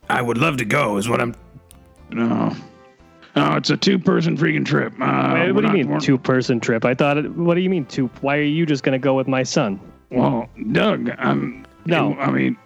I 0.09 0.23
would 0.23 0.39
love 0.39 0.57
to 0.57 0.65
go, 0.65 0.97
is 0.97 1.09
what 1.09 1.21
I'm. 1.21 1.37
No. 2.11 2.57
No, 3.37 3.55
it's 3.57 3.71
a 3.71 3.77
two 3.77 3.99
person 3.99 4.37
freaking 4.37 4.65
trip. 4.67 4.93
Uh, 5.01 5.31
Wait, 5.35 5.53
what 5.53 5.61
do 5.63 5.69
you 5.69 5.73
mean 5.73 5.89
we're- 5.89 6.01
two 6.01 6.19
person 6.19 6.59
trip? 6.61 6.85
I 6.85 6.95
thought. 6.95 7.19
It, 7.19 7.31
what 7.33 7.55
do 7.55 7.61
you 7.61 7.71
mean 7.71 7.85
two? 7.87 8.07
Why 8.21 8.37
are 8.39 8.43
you 8.43 8.67
just 8.67 8.83
gonna 8.83 8.99
go 8.99 9.15
with 9.15 9.29
my 9.29 9.43
son? 9.43 9.81
Well, 10.11 10.49
Doug, 10.73 11.11
I'm. 11.19 11.65
No. 11.87 12.15
I 12.17 12.31
mean, 12.31 12.57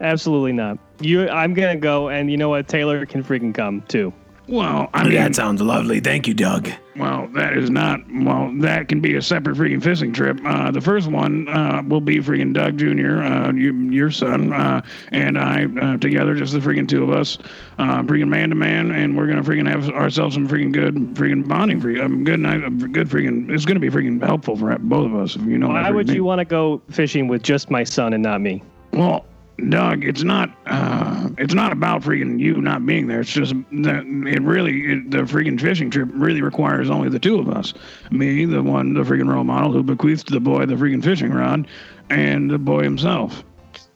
Absolutely 0.00 0.52
not. 0.52 0.78
You, 1.00 1.28
I'm 1.28 1.54
gonna 1.54 1.76
go, 1.76 2.08
and 2.08 2.30
you 2.30 2.36
know 2.36 2.48
what? 2.48 2.68
Taylor 2.68 3.06
can 3.06 3.22
freaking 3.22 3.54
come 3.54 3.82
too. 3.82 4.12
Well, 4.46 4.90
I 4.92 5.04
mean, 5.04 5.14
That 5.14 5.34
sounds 5.34 5.60
lovely. 5.62 6.00
Thank 6.00 6.26
you, 6.26 6.34
Doug. 6.34 6.70
Well, 6.96 7.28
that 7.34 7.56
is 7.56 7.70
not. 7.70 8.00
Well, 8.12 8.52
that 8.60 8.88
can 8.88 9.00
be 9.00 9.16
a 9.16 9.22
separate 9.22 9.56
freaking 9.56 9.82
fishing 9.82 10.12
trip. 10.12 10.38
Uh, 10.44 10.70
the 10.70 10.80
first 10.80 11.08
one 11.08 11.48
uh, 11.48 11.82
will 11.86 12.00
be 12.00 12.18
freaking 12.18 12.52
Doug 12.52 12.78
Jr., 12.78 13.22
uh, 13.22 13.52
you, 13.52 13.72
your 13.90 14.10
son, 14.10 14.52
uh, 14.52 14.80
and 15.10 15.36
I 15.38 15.64
uh, 15.64 15.96
together, 15.96 16.34
just 16.34 16.52
the 16.52 16.60
freaking 16.60 16.86
two 16.86 17.02
of 17.02 17.10
us, 17.10 17.38
uh, 17.78 18.02
freaking 18.02 18.28
man 18.28 18.50
to 18.50 18.54
man, 18.54 18.92
and 18.92 19.16
we're 19.16 19.26
gonna 19.26 19.42
freaking 19.42 19.68
have 19.68 19.88
ourselves 19.90 20.34
some 20.34 20.46
freaking 20.46 20.72
good 20.72 20.94
freaking 21.14 21.48
bonding. 21.48 21.80
Free, 21.80 22.00
um, 22.00 22.22
good 22.22 22.40
night, 22.40 22.62
uh, 22.62 22.68
good 22.68 23.08
freaking. 23.08 23.50
It's 23.50 23.64
gonna 23.64 23.80
be 23.80 23.90
freaking 23.90 24.24
helpful 24.24 24.56
for 24.56 24.78
both 24.78 25.06
of 25.06 25.16
us, 25.16 25.34
if 25.34 25.42
you 25.42 25.58
know. 25.58 25.68
Why 25.68 25.90
would 25.90 26.06
freaking 26.06 26.14
you 26.14 26.24
want 26.24 26.38
to 26.40 26.44
go 26.44 26.80
fishing 26.90 27.26
with 27.26 27.42
just 27.42 27.70
my 27.70 27.82
son 27.82 28.12
and 28.12 28.22
not 28.22 28.40
me? 28.40 28.62
Well, 28.92 29.24
Doug, 29.68 30.04
it's 30.04 30.24
not. 30.24 30.50
Uh, 30.66 31.30
it's 31.38 31.54
not 31.54 31.72
about 31.72 32.02
freaking 32.02 32.40
you 32.40 32.60
not 32.60 32.84
being 32.84 33.06
there. 33.06 33.20
It's 33.20 33.32
just 33.32 33.54
that 33.54 34.04
it 34.04 34.42
really 34.42 34.92
it, 34.92 35.10
the 35.10 35.18
freaking 35.18 35.60
fishing 35.60 35.90
trip 35.90 36.08
really 36.12 36.42
requires 36.42 36.90
only 36.90 37.08
the 37.08 37.20
two 37.20 37.38
of 37.38 37.48
us. 37.48 37.72
Me, 38.10 38.44
the 38.44 38.62
one, 38.62 38.94
the 38.94 39.02
freaking 39.02 39.32
role 39.32 39.44
model 39.44 39.72
who 39.72 39.82
bequeathed 39.82 40.32
the 40.32 40.40
boy 40.40 40.66
the 40.66 40.74
freaking 40.74 41.02
fishing 41.02 41.32
rod, 41.32 41.68
and 42.10 42.50
the 42.50 42.58
boy 42.58 42.82
himself. 42.82 43.44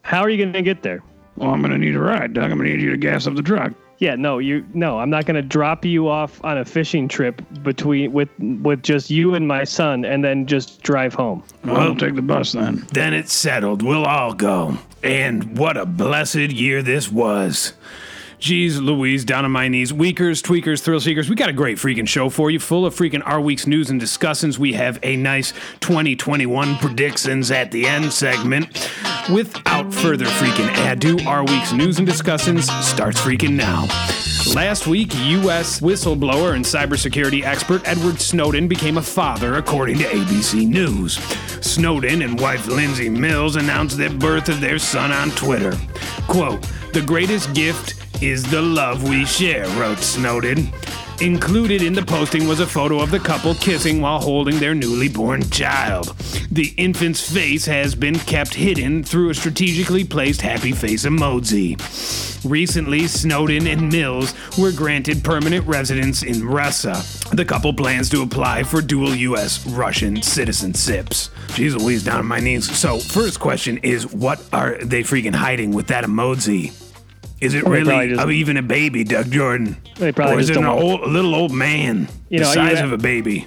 How 0.02 0.22
are 0.22 0.30
you 0.30 0.44
gonna 0.44 0.62
get 0.62 0.82
there? 0.82 1.02
Well, 1.36 1.50
I'm 1.50 1.60
gonna 1.60 1.78
need 1.78 1.96
a 1.96 2.00
ride, 2.00 2.34
Doug. 2.34 2.50
I'm 2.52 2.58
gonna 2.58 2.70
need 2.70 2.80
you 2.80 2.90
to 2.90 2.96
gas 2.96 3.26
up 3.26 3.34
the 3.34 3.42
truck. 3.42 3.72
Yeah, 4.00 4.14
no, 4.14 4.38
you 4.38 4.64
no, 4.74 4.98
I'm 5.00 5.10
not 5.10 5.26
gonna 5.26 5.42
drop 5.42 5.84
you 5.84 6.08
off 6.08 6.42
on 6.44 6.56
a 6.58 6.64
fishing 6.64 7.08
trip 7.08 7.42
between 7.62 8.12
with 8.12 8.28
with 8.38 8.82
just 8.82 9.10
you 9.10 9.34
and 9.34 9.48
my 9.48 9.64
son, 9.64 10.04
and 10.04 10.22
then 10.24 10.46
just 10.46 10.82
drive 10.82 11.14
home. 11.14 11.42
Well, 11.64 11.74
Well- 11.74 11.84
we'll 11.86 11.96
take 11.96 12.14
the 12.14 12.22
bus 12.22 12.52
then. 12.52 12.86
Then 12.92 13.12
it's 13.12 13.32
settled. 13.32 13.82
We'll 13.82 14.04
all 14.04 14.34
go. 14.34 14.78
And 15.02 15.56
what 15.58 15.76
a 15.76 15.86
blessed 15.86 16.36
year 16.52 16.82
this 16.82 17.10
was. 17.10 17.72
Jeez 18.40 18.80
Louise, 18.80 19.24
down 19.24 19.44
on 19.44 19.50
my 19.50 19.66
knees. 19.66 19.92
Weakers, 19.92 20.40
tweakers, 20.40 20.80
thrill 20.80 21.00
seekers. 21.00 21.28
We 21.28 21.34
got 21.34 21.48
a 21.48 21.52
great 21.52 21.76
freaking 21.76 22.06
show 22.06 22.30
for 22.30 22.52
you, 22.52 22.60
full 22.60 22.86
of 22.86 22.94
freaking 22.94 23.22
our 23.26 23.40
week's 23.40 23.66
news 23.66 23.90
and 23.90 24.00
discussins. 24.00 24.58
We 24.58 24.74
have 24.74 25.00
a 25.02 25.16
nice 25.16 25.52
2021 25.80 26.76
predictions 26.76 27.50
at 27.50 27.72
the 27.72 27.86
end 27.86 28.12
segment. 28.12 28.90
Without 29.32 29.92
further 29.92 30.24
freaking 30.24 30.90
ado, 30.90 31.18
our 31.26 31.44
week's 31.44 31.72
news 31.72 31.98
and 31.98 32.06
discussins 32.06 32.70
starts 32.84 33.20
freaking 33.20 33.56
now. 33.56 33.88
Last 34.54 34.86
week, 34.86 35.12
U.S. 35.14 35.80
whistleblower 35.80 36.54
and 36.54 36.64
cybersecurity 36.64 37.42
expert 37.42 37.86
Edward 37.86 38.20
Snowden 38.20 38.68
became 38.68 38.98
a 38.98 39.02
father, 39.02 39.56
according 39.56 39.98
to 39.98 40.04
ABC 40.04 40.66
News. 40.66 41.16
Snowden 41.60 42.22
and 42.22 42.40
wife 42.40 42.68
Lindsay 42.68 43.08
Mills 43.08 43.56
announced 43.56 43.98
the 43.98 44.08
birth 44.08 44.48
of 44.48 44.60
their 44.60 44.78
son 44.78 45.10
on 45.10 45.30
Twitter. 45.32 45.76
Quote, 46.28 46.62
The 46.92 47.02
greatest 47.02 47.52
gift 47.52 48.07
is 48.20 48.48
the 48.50 48.60
love 48.60 49.08
we 49.08 49.24
share, 49.24 49.66
wrote 49.78 49.98
Snowden. 49.98 50.72
Included 51.20 51.82
in 51.82 51.92
the 51.92 52.04
posting 52.04 52.46
was 52.46 52.60
a 52.60 52.66
photo 52.66 53.00
of 53.00 53.10
the 53.10 53.18
couple 53.18 53.54
kissing 53.56 54.00
while 54.00 54.20
holding 54.20 54.58
their 54.58 54.74
newly 54.74 55.08
born 55.08 55.48
child. 55.50 56.16
The 56.50 56.72
infant's 56.76 57.32
face 57.32 57.64
has 57.66 57.94
been 57.94 58.16
kept 58.16 58.54
hidden 58.54 59.02
through 59.02 59.30
a 59.30 59.34
strategically 59.34 60.04
placed 60.04 60.40
happy 60.40 60.72
face 60.72 61.04
emoji. 61.04 61.76
Recently, 62.48 63.08
Snowden 63.08 63.66
and 63.66 63.90
Mills 63.90 64.32
were 64.56 64.70
granted 64.70 65.24
permanent 65.24 65.66
residence 65.66 66.22
in 66.22 66.46
Russia. 66.46 67.02
The 67.32 67.44
couple 67.44 67.72
plans 67.72 68.08
to 68.10 68.22
apply 68.22 68.62
for 68.62 68.80
dual 68.80 69.14
U.S. 69.14 69.66
Russian 69.66 70.16
citizenships. 70.16 71.30
Jeez 71.48 71.76
Louise, 71.76 72.04
down 72.04 72.20
on 72.20 72.26
my 72.26 72.38
knees. 72.38 72.70
So, 72.76 72.98
first 72.98 73.40
question 73.40 73.78
is 73.78 74.06
what 74.12 74.40
are 74.52 74.78
they 74.78 75.02
freaking 75.02 75.34
hiding 75.34 75.72
with 75.72 75.88
that 75.88 76.04
emoji? 76.04 76.87
Is 77.40 77.54
it 77.54 77.64
really 77.64 77.84
probably 77.84 78.08
just- 78.10 78.20
uh, 78.20 78.30
even 78.30 78.56
a 78.56 78.62
baby, 78.62 79.04
Doug 79.04 79.30
Jordan? 79.30 79.76
They 79.96 80.12
probably 80.12 80.36
or 80.36 80.40
is 80.40 80.48
just 80.48 80.58
it 80.58 80.62
an 80.62 80.68
old, 80.68 81.00
a 81.00 81.06
little 81.06 81.34
old 81.34 81.52
man 81.52 82.08
You 82.28 82.40
know, 82.40 82.46
the 82.46 82.52
size 82.54 82.80
of 82.80 82.92
a 82.92 82.98
baby? 82.98 83.46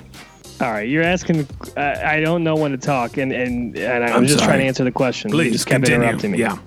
All 0.61 0.71
right, 0.71 0.87
you're 0.87 1.03
asking. 1.03 1.47
I 1.75 2.17
I 2.17 2.19
don't 2.21 2.43
know 2.43 2.55
when 2.55 2.71
to 2.71 2.77
talk, 2.77 3.17
and 3.17 3.31
and, 3.33 3.75
and 3.77 4.03
I 4.03 4.07
I'm 4.15 4.25
just 4.27 4.39
sorry. 4.39 4.47
trying 4.47 4.59
to 4.59 4.65
answer 4.65 4.83
the 4.83 4.91
question. 4.91 5.29
you 5.31 5.35
Please 5.35 5.53
just 5.53 5.65
kept 5.65 5.83
continue. 5.85 6.05
interrupting 6.07 6.31
me. 6.31 6.37
Yeah. 6.37 6.57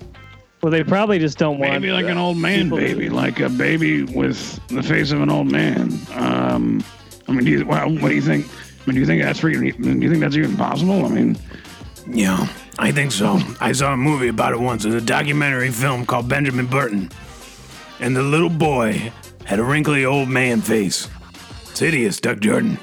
Well, 0.61 0.71
they 0.71 0.83
probably 0.83 1.17
just 1.19 1.37
don't 1.37 1.59
want. 1.59 1.71
Maybe 1.73 1.91
like 1.91 2.07
an 2.07 2.17
old 2.17 2.37
man 2.37 2.63
people- 2.65 2.77
baby, 2.79 3.09
like 3.09 3.39
a 3.39 3.49
baby 3.49 4.03
with 4.03 4.59
the 4.67 4.83
face 4.83 5.11
of 5.11 5.21
an 5.21 5.29
old 5.29 5.49
man. 5.51 5.97
Um, 6.15 6.83
I 7.27 7.31
mean, 7.31 7.45
do 7.45 7.51
you, 7.51 7.65
well, 7.65 7.89
what 7.89 8.09
do 8.09 8.15
you 8.15 8.21
think? 8.21 8.45
I 8.47 8.85
mean, 8.85 8.95
do 8.95 8.99
you 8.99 9.05
think 9.05 9.21
that's 9.23 9.39
freaking? 9.39 9.81
Do 9.81 9.91
you 10.05 10.09
think 10.09 10.21
that's 10.21 10.35
even 10.35 10.57
possible? 10.57 11.05
I 11.05 11.09
mean, 11.09 11.37
Yeah, 12.11 12.47
I 12.77 12.91
think 12.91 13.11
so. 13.11 13.39
I 13.61 13.71
saw 13.71 13.93
a 13.93 13.97
movie 13.97 14.27
about 14.27 14.53
it 14.53 14.59
once. 14.59 14.83
It 14.85 14.89
was 14.93 15.01
a 15.01 15.05
documentary 15.05 15.71
film 15.71 16.05
called 16.05 16.27
Benjamin 16.27 16.67
Burton. 16.67 17.09
And 17.99 18.15
the 18.15 18.21
little 18.21 18.49
boy 18.49 19.11
had 19.45 19.59
a 19.59 19.63
wrinkly 19.63 20.05
old 20.05 20.27
man 20.27 20.61
face. 20.61 21.07
It's 21.69 21.79
hideous, 21.79 22.19
Doug 22.19 22.41
Jordan. 22.41 22.77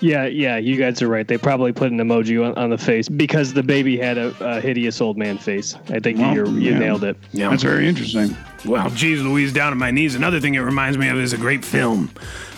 Yeah, 0.00 0.26
yeah, 0.26 0.58
you 0.58 0.76
guys 0.76 1.02
are 1.02 1.08
right. 1.08 1.26
They 1.26 1.38
probably 1.38 1.72
put 1.72 1.90
an 1.90 1.98
emoji 1.98 2.44
on, 2.44 2.56
on 2.56 2.70
the 2.70 2.78
face 2.78 3.08
because 3.08 3.52
the 3.52 3.64
baby 3.64 3.96
had 3.96 4.16
a, 4.16 4.32
a 4.40 4.60
hideous 4.60 5.00
old 5.00 5.18
man 5.18 5.38
face. 5.38 5.74
I 5.90 5.98
think 5.98 6.18
Well, 6.18 6.34
you 6.34 6.46
you 6.52 6.72
yeah. 6.72 6.78
nailed 6.78 7.02
it. 7.02 7.16
Yeah. 7.32 7.50
that's 7.50 7.64
very 7.64 7.88
interesting. 7.88 8.36
Well, 8.64 8.90
geez 8.90 9.22
Louise, 9.22 9.52
down 9.52 9.72
on 9.72 9.78
my 9.78 9.90
knees. 9.90 10.14
Another 10.14 10.38
thing 10.40 10.54
it 10.54 10.60
reminds 10.60 10.98
me 10.98 11.08
of 11.08 11.18
is 11.18 11.32
a 11.32 11.36
great 11.36 11.64
film 11.64 12.10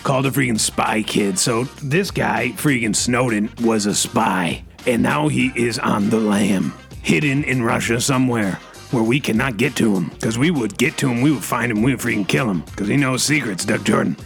called 0.03 0.27
The 0.27 0.31
Freaking 0.31 0.61
Spy 0.61 1.03
Kid. 1.03 1.39
So 1.39 1.65
this 1.83 2.11
guy, 2.11 2.51
freaking 2.57 2.95
Snowden, 2.95 3.51
was 3.63 3.87
a 3.87 3.95
spy. 3.95 4.63
And 4.87 5.03
now 5.03 5.29
he 5.29 5.53
is 5.55 5.79
on 5.79 6.11
the 6.11 6.19
lam, 6.19 6.73
hidden 7.03 7.45
in 7.45 7.63
Russia 7.63 8.01
somewhere 8.01 8.59
where 8.91 9.03
we 9.03 9.21
cannot 9.21 9.57
get 9.57 9.77
to 9.77 9.95
him. 9.95 10.09
Because 10.09 10.39
we 10.39 10.51
would 10.51 10.77
get 10.77 10.97
to 10.99 11.09
him, 11.09 11.21
we 11.21 11.31
would 11.31 11.45
find 11.45 11.71
him, 11.71 11.83
we 11.83 11.93
would 11.93 12.01
freaking 12.01 12.27
kill 12.27 12.51
him. 12.51 12.61
Because 12.63 12.89
he 12.89 12.97
knows 12.97 13.23
secrets, 13.23 13.65
Doug 13.65 13.85
Jordan. 13.85 14.17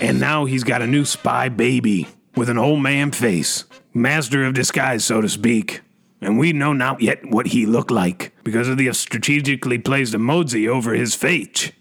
And 0.00 0.18
now 0.18 0.44
he's 0.44 0.64
got 0.64 0.82
a 0.82 0.86
new 0.86 1.04
spy 1.04 1.48
baby 1.48 2.08
with 2.34 2.48
an 2.48 2.58
old 2.58 2.80
man 2.80 3.12
face, 3.12 3.64
master 3.94 4.44
of 4.44 4.54
disguise, 4.54 5.04
so 5.04 5.20
to 5.20 5.28
speak. 5.28 5.82
And 6.20 6.38
we 6.38 6.52
know 6.52 6.72
not 6.72 7.00
yet 7.00 7.24
what 7.26 7.48
he 7.48 7.66
looked 7.66 7.90
like 7.90 8.32
because 8.44 8.68
of 8.68 8.78
the 8.78 8.92
strategically 8.92 9.78
placed 9.78 10.14
emoji 10.14 10.68
over 10.68 10.94
his 10.94 11.14
face. 11.14 11.72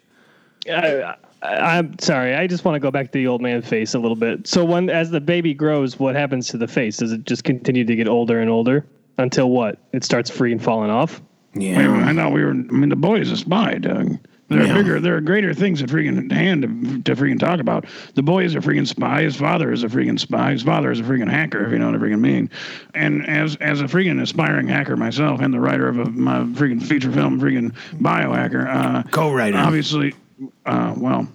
I, 1.04 1.16
I'm 1.44 1.98
sorry. 2.00 2.36
I 2.36 2.46
just 2.48 2.64
want 2.66 2.76
to 2.76 2.80
go 2.80 2.92
back 2.92 3.08
to 3.08 3.18
the 3.18 3.28
old 3.28 3.42
man 3.42 3.62
face 3.62 3.94
a 3.96 4.00
little 4.00 4.16
bit. 4.16 4.48
So 4.48 4.64
when 4.64 4.90
as 4.90 5.10
the 5.10 5.22
baby 5.22 5.54
grows, 5.54 5.98
what 6.00 6.16
happens 6.16 6.48
to 6.50 6.58
the 6.58 6.68
face? 6.68 6.98
Does 6.98 7.12
it 7.12 7.26
just 7.26 7.44
continue 7.44 7.84
to 7.86 7.96
get 7.96 8.08
older 8.08 8.40
and 8.40 8.50
older 8.50 8.86
until 9.18 9.50
what? 9.50 9.80
It 9.92 10.04
starts 10.04 10.30
freaking 10.30 10.62
falling 10.62 10.92
off. 10.92 11.22
Wait, 11.56 11.64
Yeah. 11.74 12.06
I 12.08 12.14
thought 12.14 12.32
we 12.32 12.44
were. 12.44 12.52
I 12.52 12.54
mean, 12.54 12.90
the 12.90 12.96
boy 12.96 13.20
is 13.20 13.32
a 13.32 13.38
spy, 13.38 13.76
Doug. 13.76 14.18
There 14.50 14.62
are 14.62 14.66
Yeah. 14.66 14.74
bigger, 14.74 15.00
there 15.00 15.16
are 15.16 15.22
greater 15.22 15.54
things 15.54 15.82
at 15.82 15.88
freaking 15.90 16.30
hand 16.30 16.62
to, 17.06 17.16
to 17.16 17.22
freaking 17.22 17.40
talk 17.40 17.60
about. 17.62 17.86
The 18.16 18.22
boy 18.22 18.44
is 18.44 18.54
a 18.54 18.60
freaking 18.60 18.86
spy. 18.86 19.22
His 19.24 19.36
father 19.38 19.72
is 19.72 19.84
a 19.84 19.88
freaking 19.88 20.20
spy. 20.20 20.52
His 20.52 20.62
father 20.62 20.92
is 20.92 21.00
a 21.00 21.04
freaking 21.04 21.30
hacker, 21.32 21.66
if 21.66 21.72
you 21.72 21.80
know 21.80 21.86
what 21.90 21.96
I 21.96 22.00
freaking 22.00 22.20
mean. 22.20 22.50
And 22.94 23.26
as 23.28 23.56
as 23.62 23.80
a 23.82 23.86
freaking 23.86 24.22
aspiring 24.22 24.68
hacker 24.68 24.98
myself, 24.98 25.40
and 25.40 25.54
the 25.54 25.60
writer 25.62 25.88
of 25.88 25.98
a, 26.00 26.06
my 26.06 26.40
freaking 26.40 26.84
feature 26.84 27.12
film, 27.12 27.40
freaking 27.40 27.74
biohacker, 27.96 28.68
uh, 28.68 29.04
Co-writer. 29.04 29.58
obviously, 29.58 30.14
uh, 30.66 30.94
well, 30.98 31.28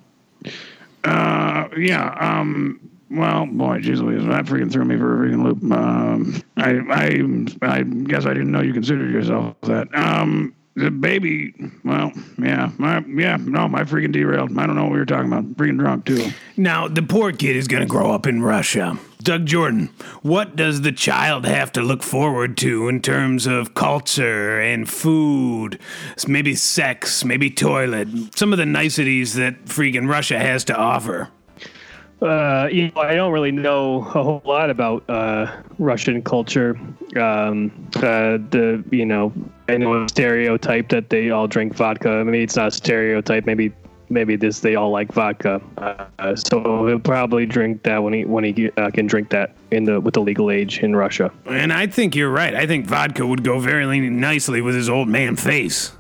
uh, 1.04 1.68
yeah, 1.76 2.16
um. 2.20 2.80
Well, 3.08 3.46
boy, 3.46 3.78
Louise, 3.84 4.24
that 4.24 4.46
freaking 4.46 4.70
threw 4.70 4.84
me 4.84 4.96
for 4.96 5.24
a 5.24 5.28
freaking 5.28 5.44
loop. 5.44 5.62
Um, 5.70 6.42
I, 6.56 6.80
I, 6.90 7.76
I 7.76 7.82
guess 7.84 8.26
I 8.26 8.34
didn't 8.34 8.50
know 8.50 8.60
you 8.60 8.72
considered 8.72 9.12
yourself 9.12 9.54
that. 9.62 9.86
Um, 9.94 10.56
the 10.74 10.90
baby, 10.90 11.54
well, 11.84 12.12
yeah, 12.36 12.70
my, 12.78 13.02
yeah, 13.06 13.38
no, 13.40 13.68
my 13.68 13.84
freaking 13.84 14.12
derailed. 14.12 14.58
I 14.58 14.66
don't 14.66 14.74
know 14.74 14.82
what 14.82 14.92
we 14.92 14.98
were 14.98 15.06
talking 15.06 15.32
about. 15.32 15.44
Freaking 15.56 15.78
drunk 15.78 16.04
too. 16.04 16.30
Now, 16.56 16.88
the 16.88 17.02
poor 17.02 17.32
kid 17.32 17.56
is 17.56 17.68
going 17.68 17.80
to 17.80 17.86
grow 17.86 18.10
up 18.10 18.26
in 18.26 18.42
Russia. 18.42 18.98
Doug 19.26 19.44
Jordan, 19.44 19.88
what 20.22 20.54
does 20.54 20.82
the 20.82 20.92
child 20.92 21.46
have 21.46 21.72
to 21.72 21.82
look 21.82 22.04
forward 22.04 22.56
to 22.58 22.86
in 22.86 23.02
terms 23.02 23.44
of 23.44 23.74
culture 23.74 24.60
and 24.60 24.88
food, 24.88 25.80
maybe 26.28 26.54
sex, 26.54 27.24
maybe 27.24 27.50
toilet, 27.50 28.06
some 28.36 28.52
of 28.52 28.56
the 28.56 28.64
niceties 28.64 29.34
that 29.34 29.64
freaking 29.64 30.08
Russia 30.08 30.38
has 30.38 30.62
to 30.66 30.76
offer? 30.76 31.28
Uh, 32.22 32.68
you 32.70 32.92
know, 32.94 33.00
I 33.00 33.16
don't 33.16 33.32
really 33.32 33.50
know 33.50 33.96
a 33.96 34.22
whole 34.22 34.42
lot 34.44 34.70
about 34.70 35.02
uh, 35.10 35.60
Russian 35.80 36.22
culture. 36.22 36.78
Um, 37.16 37.72
uh, 37.96 38.38
the 38.50 38.84
you 38.92 39.04
know, 39.04 39.32
I 39.68 39.76
know 39.76 40.04
a 40.04 40.08
stereotype 40.08 40.88
that 40.90 41.10
they 41.10 41.30
all 41.30 41.48
drink 41.48 41.74
vodka. 41.74 42.24
Maybe 42.24 42.44
it's 42.44 42.54
not 42.54 42.68
a 42.68 42.70
stereotype. 42.70 43.44
Maybe 43.44 43.72
maybe 44.08 44.36
this 44.36 44.60
they 44.60 44.76
all 44.76 44.90
like 44.90 45.12
vodka. 45.12 45.60
Uh, 45.78 46.36
so 46.36 46.86
he'll 46.86 46.98
probably 46.98 47.46
drink 47.46 47.82
that 47.82 48.02
when 48.02 48.12
he 48.12 48.24
when 48.24 48.44
he 48.44 48.70
uh, 48.76 48.90
can 48.90 49.06
drink 49.06 49.30
that 49.30 49.54
in 49.70 49.84
the 49.84 50.00
with 50.00 50.14
the 50.14 50.20
legal 50.20 50.50
age 50.50 50.80
in 50.80 50.94
Russia. 50.94 51.32
And 51.46 51.72
I 51.72 51.86
think 51.86 52.14
you're 52.14 52.30
right. 52.30 52.54
I 52.54 52.66
think 52.66 52.86
vodka 52.86 53.26
would 53.26 53.44
go 53.44 53.58
very 53.58 54.08
nicely 54.10 54.60
with 54.60 54.74
his 54.74 54.88
old 54.88 55.08
man 55.08 55.36
face. 55.36 55.92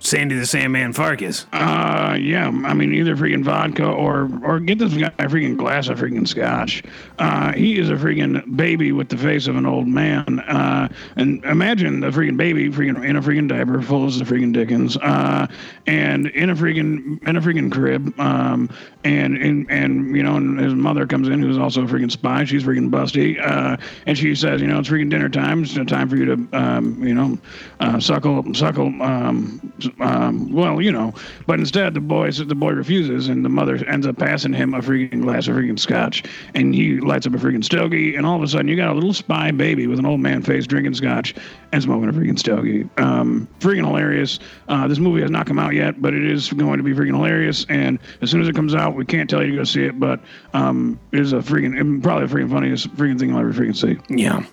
Sandy 0.00 0.36
the 0.36 0.46
Sandman 0.46 0.92
Farkas. 0.92 1.46
Uh, 1.52 2.16
yeah. 2.20 2.46
I 2.46 2.74
mean, 2.74 2.94
either 2.94 3.16
freaking 3.16 3.42
vodka 3.42 3.84
or 3.84 4.28
or 4.44 4.60
get 4.60 4.78
this 4.78 4.94
guy 4.94 5.08
a 5.18 5.28
freaking 5.28 5.56
glass 5.56 5.88
of 5.88 5.98
freaking 5.98 6.26
scotch. 6.26 6.82
Uh, 7.18 7.52
he 7.52 7.78
is 7.78 7.90
a 7.90 7.94
freaking 7.94 8.56
baby 8.56 8.92
with 8.92 9.08
the 9.08 9.16
face 9.16 9.46
of 9.48 9.56
an 9.56 9.66
old 9.66 9.88
man. 9.88 10.40
Uh, 10.40 10.88
and 11.16 11.44
imagine 11.44 12.00
the 12.00 12.08
freaking 12.08 12.36
baby 12.36 12.70
freaking 12.70 13.04
in 13.04 13.16
a 13.16 13.22
freaking 13.22 13.48
diaper, 13.48 13.82
full 13.82 14.06
as 14.06 14.18
the 14.18 14.24
freaking 14.24 14.52
Dickens, 14.52 14.96
uh, 14.98 15.46
and 15.86 16.28
in 16.28 16.50
a 16.50 16.54
freaking 16.54 17.26
in 17.26 17.36
a 17.36 17.40
freaking 17.40 17.70
crib. 17.70 18.18
Um, 18.20 18.70
and 19.04 19.36
and 19.36 19.70
and 19.70 20.16
you 20.16 20.22
know, 20.22 20.36
and 20.36 20.60
his 20.60 20.74
mother 20.74 21.06
comes 21.06 21.28
in, 21.28 21.42
who's 21.42 21.58
also 21.58 21.82
a 21.82 21.86
freaking 21.86 22.10
spy. 22.10 22.44
She's 22.44 22.62
freaking 22.62 22.90
busty. 22.90 23.38
Uh, 23.44 23.76
and 24.06 24.16
she 24.16 24.34
says, 24.34 24.60
you 24.60 24.68
know, 24.68 24.78
it's 24.78 24.88
freaking 24.88 25.10
dinner 25.10 25.28
time. 25.28 25.62
It's 25.62 25.74
time 25.74 26.08
for 26.08 26.16
you 26.16 26.24
to, 26.24 26.48
um, 26.52 27.02
you 27.02 27.14
know, 27.14 27.38
uh, 27.80 27.98
suckle 28.00 28.54
suckle. 28.54 29.02
Um, 29.02 29.72
um, 30.00 30.52
well, 30.52 30.80
you 30.80 30.92
know, 30.92 31.14
but 31.46 31.58
instead 31.58 31.94
the 31.94 32.00
boy 32.00 32.30
the 32.30 32.54
boy 32.54 32.72
refuses, 32.72 33.28
and 33.28 33.44
the 33.44 33.48
mother 33.48 33.76
ends 33.86 34.06
up 34.06 34.18
passing 34.18 34.52
him 34.52 34.74
a 34.74 34.80
freaking 34.80 35.22
glass 35.22 35.48
of 35.48 35.56
freaking 35.56 35.78
scotch, 35.78 36.22
and 36.54 36.74
he 36.74 37.00
lights 37.00 37.26
up 37.26 37.34
a 37.34 37.38
freaking 37.38 37.64
stogie, 37.64 38.16
and 38.16 38.26
all 38.26 38.36
of 38.36 38.42
a 38.42 38.48
sudden 38.48 38.68
you 38.68 38.76
got 38.76 38.90
a 38.90 38.94
little 38.94 39.12
spy 39.12 39.50
baby 39.50 39.86
with 39.86 39.98
an 39.98 40.06
old 40.06 40.20
man 40.20 40.42
face 40.42 40.66
drinking 40.66 40.94
scotch 40.94 41.34
and 41.72 41.82
smoking 41.82 42.08
a 42.08 42.12
freaking 42.12 42.38
stogie. 42.38 42.88
Um, 42.96 43.48
freaking 43.60 43.86
hilarious. 43.86 44.38
Uh, 44.68 44.88
this 44.88 44.98
movie 44.98 45.20
has 45.22 45.30
not 45.30 45.46
come 45.46 45.58
out 45.58 45.74
yet, 45.74 46.00
but 46.00 46.14
it 46.14 46.24
is 46.24 46.52
going 46.52 46.78
to 46.78 46.84
be 46.84 46.92
freaking 46.92 47.16
hilarious, 47.16 47.66
and 47.68 47.98
as 48.22 48.30
soon 48.30 48.40
as 48.40 48.48
it 48.48 48.54
comes 48.54 48.74
out, 48.74 48.94
we 48.94 49.04
can't 49.04 49.28
tell 49.28 49.42
you 49.42 49.52
to 49.52 49.56
go 49.58 49.64
see 49.64 49.84
it, 49.84 49.98
but 49.98 50.20
um, 50.54 50.98
it 51.12 51.20
is 51.20 51.32
a 51.32 51.36
freaking 51.36 52.02
probably 52.02 52.26
the 52.26 52.34
freaking 52.34 52.50
funniest 52.50 52.94
freaking 52.96 53.18
thing 53.18 53.32
I'll 53.32 53.40
ever 53.40 53.52
freaking 53.52 53.76
see. 53.76 53.98
Yeah. 54.14 54.44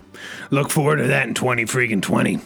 Look 0.50 0.70
forward 0.70 0.96
to 0.96 1.06
that 1.08 1.28
in 1.28 1.34
20 1.34 1.64
freaking 1.64 2.02
20. 2.02 2.40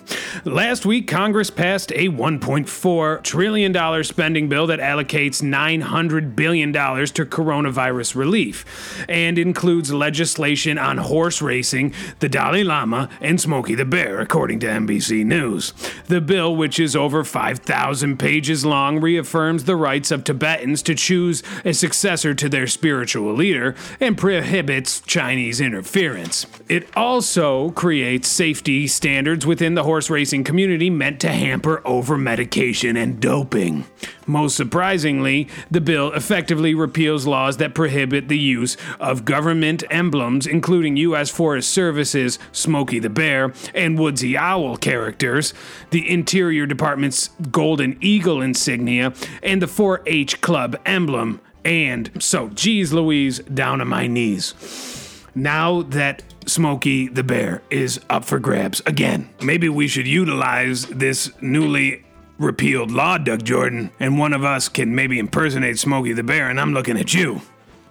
Last 0.45 0.87
week, 0.87 1.07
Congress 1.07 1.51
passed 1.51 1.93
a 1.93 2.09
$1.4 2.09 3.23
trillion 3.23 4.05
spending 4.05 4.49
bill 4.49 4.67
that 4.69 4.81
allocates 4.81 5.43
$900 5.43 6.35
billion 6.35 6.73
to 6.73 7.27
coronavirus 7.27 8.15
relief 8.15 9.05
and 9.09 9.39
includes 9.39 9.93
legislation 9.93 10.79
on 10.79 10.99
horse 10.99 11.43
racing, 11.43 11.93
the 12.21 12.29
Dalai 12.29 12.65
Lama, 12.65 13.09
and 13.21 13.41
Smokey 13.41 13.75
the 13.75 13.85
Bear, 13.85 14.21
according 14.21 14.61
to 14.61 14.67
NBC 14.67 15.25
News. 15.25 15.73
The 16.07 16.21
bill, 16.21 16.55
which 16.57 16.81
is 16.81 16.97
over 16.97 17.25
5,000 17.25 18.19
pages 18.19 18.65
long, 18.65 19.01
reaffirms 19.01 19.65
the 19.65 19.77
rights 19.77 20.11
of 20.11 20.25
Tibetans 20.25 20.83
to 20.83 20.95
choose 20.95 21.43
a 21.65 21.73
successor 21.73 22.35
to 22.35 22.49
their 22.49 22.67
spiritual 22.67 23.35
leader 23.35 23.75
and 24.01 24.17
prohibits 24.17 25.01
Chinese 25.01 25.61
interference. 25.61 26.47
It 26.69 26.89
also 26.97 27.60
creates 27.69 28.29
safety 28.29 28.87
standards 28.87 29.45
within 29.45 29.75
the 29.75 29.83
horse 29.83 30.09
racing 30.09 30.45
community 30.45 30.89
meant 30.89 31.21
to 31.21 31.29
hamper 31.29 31.83
over 31.85 32.17
medication 32.17 32.97
and 32.97 33.21
doping. 33.21 33.85
Most 34.27 34.57
surprisingly, 34.57 35.49
the 35.71 35.81
bill 35.81 36.13
effectively 36.13 36.75
repeals 36.75 37.27
laws 37.27 37.59
that 37.59 37.75
prohibit 37.75 38.29
the 38.29 38.39
use 38.39 38.77
of 38.99 39.25
government 39.25 39.85
emblems, 39.91 40.47
including 40.47 40.97
U.S. 40.97 41.29
Forest 41.29 41.71
Service's 41.71 42.39
Smokey 42.53 42.99
the 42.99 43.11
Bear 43.11 43.53
and 43.75 43.99
Woodsy 43.99 44.37
Owl 44.39 44.77
characters, 44.77 45.53
the 45.91 46.09
Interior 46.09 46.65
Department's 46.65 47.29
Golden 47.51 47.99
Eagle 48.01 48.41
insignia, 48.41 49.13
and 49.43 49.61
the 49.61 49.69
4 49.69 50.03
H 50.07 50.41
Club 50.41 50.77
emblem. 50.87 51.41
And 51.65 52.11
so, 52.19 52.49
geez 52.49 52.93
Louise, 52.93 53.41
down 53.41 53.81
on 53.81 53.89
my 53.89 54.07
knees. 54.07 55.00
Now 55.41 55.81
that 55.85 56.23
Smokey 56.45 57.09
the 57.09 57.23
Bear 57.23 57.63
is 57.71 57.99
up 58.11 58.27
for 58.27 58.39
grabs 58.39 58.83
again, 58.85 59.31
maybe 59.41 59.71
we 59.71 59.89
should 59.89 60.07
utilize 60.07 60.85
this 60.85 61.33
newly 61.41 62.05
repealed 62.39 62.91
law, 62.91 63.17
Doug 63.17 63.43
Jordan, 63.43 63.91
and 63.99 64.19
one 64.19 64.35
of 64.35 64.45
us 64.45 64.69
can 64.69 64.95
maybe 64.95 65.19
impersonate 65.19 65.79
Smokey 65.79 66.13
the 66.13 66.23
Bear, 66.23 66.51
and 66.51 66.61
I'm 66.61 66.75
looking 66.75 66.99
at 66.99 67.15
you. 67.15 67.41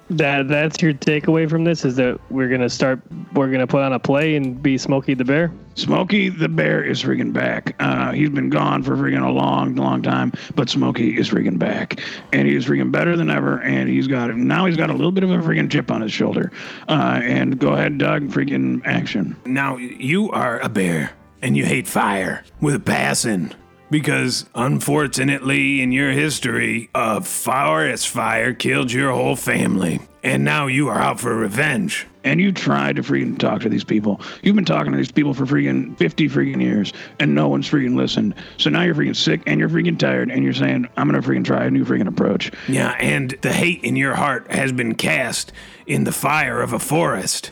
That 0.09 0.47
that's 0.47 0.81
your 0.81 0.93
takeaway 0.93 1.47
from 1.47 1.63
this 1.65 1.85
is 1.85 1.95
that 1.97 2.19
we're 2.31 2.49
gonna 2.49 2.69
start 2.69 2.99
we're 3.33 3.51
gonna 3.51 3.67
put 3.67 3.83
on 3.83 3.93
a 3.93 3.99
play 3.99 4.35
and 4.35 4.61
be 4.61 4.77
Smokey 4.77 5.13
the 5.13 5.23
Bear. 5.23 5.51
Smokey 5.75 6.29
the 6.29 6.49
Bear 6.49 6.83
is 6.83 7.03
freaking 7.03 7.31
back. 7.31 7.75
Uh, 7.79 8.11
he's 8.11 8.29
been 8.29 8.49
gone 8.49 8.81
for 8.81 8.97
freaking 8.97 9.25
a 9.25 9.31
long, 9.31 9.75
long 9.75 10.01
time, 10.01 10.33
but 10.55 10.67
Smokey 10.67 11.17
is 11.17 11.29
freaking 11.29 11.59
back, 11.59 12.01
and 12.33 12.47
he's 12.47 12.65
freaking 12.65 12.91
better 12.91 13.15
than 13.15 13.29
ever. 13.29 13.61
And 13.61 13.87
he's 13.87 14.07
got 14.07 14.35
now 14.35 14.65
he's 14.65 14.77
got 14.77 14.89
a 14.89 14.93
little 14.93 15.11
bit 15.11 15.23
of 15.23 15.29
a 15.29 15.37
freaking 15.37 15.69
chip 15.69 15.91
on 15.91 16.01
his 16.01 16.11
shoulder. 16.11 16.51
Uh, 16.87 17.19
and 17.23 17.59
go 17.59 17.73
ahead, 17.73 17.99
Doug, 17.99 18.29
freaking 18.29 18.81
action. 18.85 19.35
Now, 19.45 19.77
you 19.77 20.31
are 20.31 20.59
a 20.59 20.69
bear, 20.69 21.11
and 21.43 21.55
you 21.55 21.65
hate 21.65 21.87
fire 21.87 22.43
with 22.61 22.73
a 22.73 22.79
passion. 22.79 23.53
Because 23.89 24.45
unfortunately, 24.53 25.81
in 25.81 25.91
your 25.91 26.11
history, 26.11 26.89
a 26.93 27.21
forest 27.21 28.07
fire 28.07 28.53
killed 28.53 28.91
your 28.91 29.11
whole 29.11 29.35
family. 29.35 29.99
And 30.23 30.43
now 30.43 30.67
you 30.67 30.89
are 30.89 30.99
out 30.99 31.19
for 31.19 31.35
revenge. 31.35 32.05
And 32.23 32.41
you 32.41 32.51
tried 32.51 32.97
to 32.97 33.01
freaking 33.01 33.39
talk 33.39 33.61
to 33.61 33.69
these 33.69 33.85
people. 33.85 34.19
You've 34.43 34.55
been 34.55 34.65
talking 34.65 34.91
to 34.91 34.97
these 34.97 35.11
people 35.11 35.33
for 35.33 35.45
freaking 35.45 35.97
50 35.97 36.27
freaking 36.27 36.61
years, 36.61 36.91
and 37.19 37.33
no 37.33 37.47
one's 37.47 37.69
freaking 37.69 37.95
listened. 37.95 38.35
So 38.57 38.69
now 38.69 38.83
you're 38.83 38.93
freaking 38.93 39.15
sick 39.15 39.41
and 39.47 39.59
you're 39.59 39.69
freaking 39.69 39.97
tired, 39.97 40.29
and 40.29 40.43
you're 40.43 40.53
saying, 40.53 40.87
I'm 40.97 41.09
going 41.09 41.21
to 41.21 41.27
freaking 41.27 41.45
try 41.45 41.63
a 41.63 41.71
new 41.71 41.85
freaking 41.85 42.09
approach. 42.09 42.51
Yeah, 42.67 42.91
and 42.99 43.31
the 43.41 43.53
hate 43.53 43.83
in 43.83 43.95
your 43.95 44.15
heart 44.15 44.51
has 44.51 44.73
been 44.73 44.95
cast 44.95 45.53
in 45.87 46.03
the 46.03 46.11
fire 46.11 46.61
of 46.61 46.73
a 46.73 46.79
forest. 46.79 47.51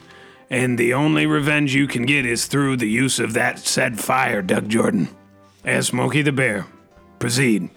And 0.50 0.78
the 0.78 0.93
only 0.93 1.26
revenge 1.26 1.73
you 1.73 1.88
can 1.88 2.06
get 2.06 2.26
is 2.26 2.45
through 2.45 2.78
the 2.78 2.89
use 2.89 3.19
of 3.19 3.34
that 3.34 3.60
said 3.60 4.00
fire, 4.00 4.41
Doug 4.41 4.67
Jordan. 4.69 5.08
As 5.65 5.87
Smokey 5.87 6.21
the 6.21 6.31
Bear, 6.31 6.65
proceed. 7.19 7.69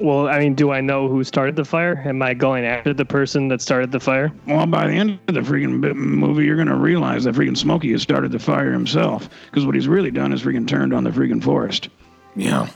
Well, 0.00 0.28
I 0.28 0.38
mean, 0.38 0.54
do 0.54 0.70
I 0.70 0.80
know 0.80 1.08
who 1.08 1.24
started 1.24 1.56
the 1.56 1.64
fire? 1.64 2.02
Am 2.06 2.22
I 2.22 2.32
going 2.32 2.64
after 2.64 2.94
the 2.94 3.04
person 3.04 3.48
that 3.48 3.60
started 3.60 3.90
the 3.90 3.98
fire? 3.98 4.30
Well, 4.46 4.64
by 4.66 4.86
the 4.86 4.92
end 4.92 5.18
of 5.26 5.34
the 5.34 5.40
freaking 5.40 5.80
movie, 5.96 6.44
you're 6.44 6.54
going 6.56 6.68
to 6.68 6.76
realize 6.76 7.24
that 7.24 7.34
freaking 7.34 7.56
Smokey 7.56 7.90
has 7.92 8.02
started 8.02 8.30
the 8.30 8.38
fire 8.38 8.70
himself. 8.72 9.28
Because 9.46 9.66
what 9.66 9.74
he's 9.74 9.88
really 9.88 10.12
done 10.12 10.32
is 10.32 10.42
freaking 10.42 10.68
turned 10.68 10.94
on 10.94 11.02
the 11.02 11.10
freaking 11.10 11.42
forest. 11.42 11.88
Yeah. 12.36 12.68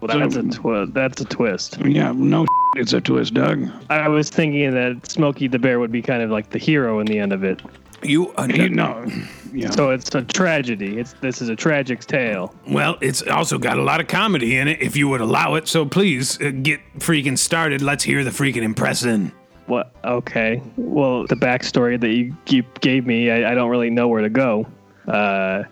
Well, 0.00 0.18
that's 0.18 0.36
a 0.36 0.42
twi- 0.44 0.86
that's 0.92 1.20
a 1.20 1.26
twist. 1.26 1.76
Yeah, 1.84 2.12
no, 2.16 2.46
it's 2.74 2.94
a 2.94 3.02
twist, 3.02 3.34
Doug. 3.34 3.68
I 3.90 4.08
was 4.08 4.30
thinking 4.30 4.70
that 4.72 5.10
Smokey 5.10 5.46
the 5.46 5.58
Bear 5.58 5.78
would 5.78 5.92
be 5.92 6.00
kind 6.00 6.22
of 6.22 6.30
like 6.30 6.48
the 6.50 6.58
hero 6.58 7.00
in 7.00 7.06
the 7.06 7.18
end 7.18 7.34
of 7.34 7.44
it. 7.44 7.60
You, 8.02 8.30
uh, 8.38 8.48
You 8.50 8.70
know, 8.70 9.06
yeah. 9.52 9.70
So 9.70 9.90
it's 9.90 10.14
a 10.14 10.22
tragedy. 10.22 10.98
It's 10.98 11.12
this 11.14 11.40
is 11.42 11.48
a 11.48 11.56
tragic 11.56 12.00
tale. 12.00 12.54
well, 12.68 12.96
it's 13.00 13.22
also 13.22 13.58
got 13.58 13.78
a 13.78 13.82
lot 13.82 14.00
of 14.00 14.08
comedy 14.08 14.56
in 14.56 14.68
it, 14.68 14.80
if 14.80 14.96
you 14.96 15.08
would 15.08 15.20
allow 15.20 15.54
it. 15.54 15.68
So 15.68 15.84
please 15.84 16.40
uh, 16.40 16.50
get 16.50 16.80
freaking 16.98 17.38
started. 17.38 17.82
Let's 17.82 18.04
hear 18.04 18.24
the 18.24 18.30
freaking 18.30 18.62
impression. 18.62 19.32
What? 19.66 19.92
Okay. 20.04 20.60
Well, 20.76 21.26
the 21.26 21.36
backstory 21.36 22.00
that 22.00 22.10
you, 22.10 22.36
you 22.48 22.64
gave 22.80 23.06
me, 23.06 23.30
I, 23.30 23.52
I 23.52 23.54
don't 23.54 23.70
really 23.70 23.90
know 23.90 24.08
where 24.08 24.22
to 24.22 24.28
go. 24.28 24.66
Uh, 25.06 25.62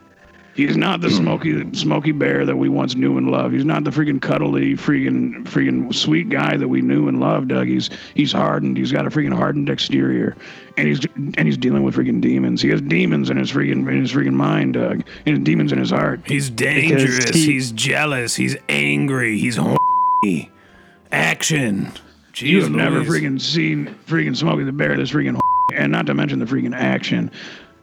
He's 0.59 0.77
not 0.77 1.01
the 1.01 1.09
hmm. 1.09 1.15
smoky 1.15 1.73
smoky 1.73 2.11
bear 2.11 2.45
that 2.45 2.57
we 2.57 2.69
once 2.69 2.97
knew 2.97 3.17
and 3.17 3.31
loved. 3.31 3.55
He's 3.55 3.65
not 3.65 3.85
the 3.85 3.91
freaking 3.91 4.21
cuddly, 4.21 4.75
freaking 4.75 5.45
freaking 5.45 5.95
sweet 5.95 6.31
guy 6.31 6.57
that 6.57 6.67
we 6.67 6.83
knew 6.83 7.07
and 7.07 7.21
loved, 7.21 7.51
Doug. 7.51 7.69
He's 7.69 7.91
he's 8.17 8.33
hardened. 8.33 8.77
He's 8.77 8.91
got 8.91 9.07
a 9.07 9.09
freaking 9.09 9.33
hardened 9.33 9.71
exterior, 9.71 10.37
and 10.77 10.89
he's 10.89 10.99
and 11.15 11.47
he's 11.47 11.57
dealing 11.57 11.85
with 11.85 11.95
freaking 11.95 12.21
demons. 12.21 12.61
He 12.61 12.71
has 12.71 12.81
demons 12.81 13.31
in 13.31 13.37
his 13.37 13.53
freaking 13.53 13.89
in 13.89 14.01
his 14.01 14.11
freaking 14.11 14.33
mind, 14.33 14.75
Doug, 14.75 15.05
and 15.27 15.47
demons 15.47 15.71
in 15.71 15.79
his 15.79 15.91
heart. 15.91 16.23
He's 16.27 16.51
dangerous. 16.51 17.29
he- 17.31 17.53
he's 17.53 17.71
jealous. 17.71 18.35
He's 18.35 18.57
angry. 18.69 19.39
He's 19.39 19.55
horny. 19.55 20.51
Action. 21.13 21.93
Jeez 22.33 22.49
You 22.49 22.63
have 22.63 22.73
never 22.73 23.05
freaking 23.05 23.41
seen 23.41 23.95
freaking 24.09 24.37
Smokey 24.37 24.65
the 24.65 24.73
Bear 24.73 24.97
this 24.97 25.13
freaking 25.13 25.39
and 25.73 25.93
not 25.93 26.07
to 26.07 26.15
mention 26.15 26.41
the 26.41 26.47
freaking 26.47 26.75
action. 26.75 27.31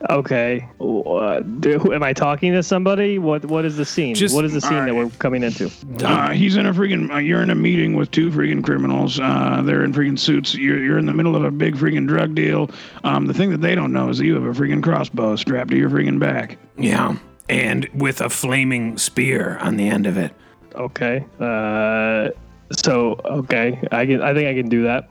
Okay. 0.10 0.68
Uh, 0.80 1.40
do, 1.40 1.94
am 1.94 2.04
I 2.04 2.14
talking 2.14 2.52
to 2.54 2.62
somebody? 2.62 3.18
What 3.18 3.46
What 3.46 3.66
is 3.66 3.78
the 3.78 3.86
scene? 3.86 4.14
Just- 4.14 4.36
what 4.36 4.46
is 4.46 4.54
the 4.54 4.62
scene 4.62 4.86
that 4.86 4.94
we're 4.94 5.10
coming 5.20 5.42
into? 5.42 5.72
Uh, 6.04 6.32
he's 6.32 6.58
in 6.58 6.66
a 6.66 6.74
freaking. 6.74 7.12
Uh, 7.12 7.18
you're 7.18 7.42
in 7.42 7.50
a 7.50 7.56
meeting 7.56 7.96
with 7.96 8.12
two 8.12 8.30
freaking 8.30 8.64
criminals. 8.64 9.20
Uh, 9.20 9.62
they're 9.64 9.84
in 9.84 9.94
freaking 9.94 10.20
suits. 10.20 10.54
You're, 10.54 10.80
you're 10.84 10.98
in 10.98 11.06
the 11.06 11.14
middle 11.14 11.36
of 11.36 11.44
a 11.44 11.52
big 11.52 11.76
freaking 11.76 12.08
drug 12.08 12.36
deal. 12.36 12.70
Um, 13.04 13.26
the 13.26 13.34
thing 13.34 13.50
that 13.52 13.62
they 13.62 13.74
don't 13.74 13.94
know 13.94 14.10
is 14.10 14.18
that 14.18 14.26
you 14.26 14.36
have 14.36 14.44
a 14.44 14.60
freaking 14.60 14.84
crossbow 14.84 15.36
strapped 15.38 15.72
to 15.72 15.78
your 15.78 15.90
freaking 15.90 16.20
back. 16.20 16.58
Yeah. 16.78 17.18
And 17.48 17.88
with 17.94 18.22
a 18.22 18.30
flaming 18.30 18.98
spear 18.98 19.58
on 19.60 19.78
the 19.78 19.88
end 19.88 20.08
of 20.08 20.18
it. 20.18 20.34
Okay. 20.76 21.26
Uh, 21.40 22.30
so 22.74 23.20
okay, 23.24 23.80
I 23.92 24.06
can. 24.06 24.22
I 24.22 24.34
think 24.34 24.50
I 24.50 24.54
can 24.54 24.68
do 24.68 24.84
that. 24.84 25.10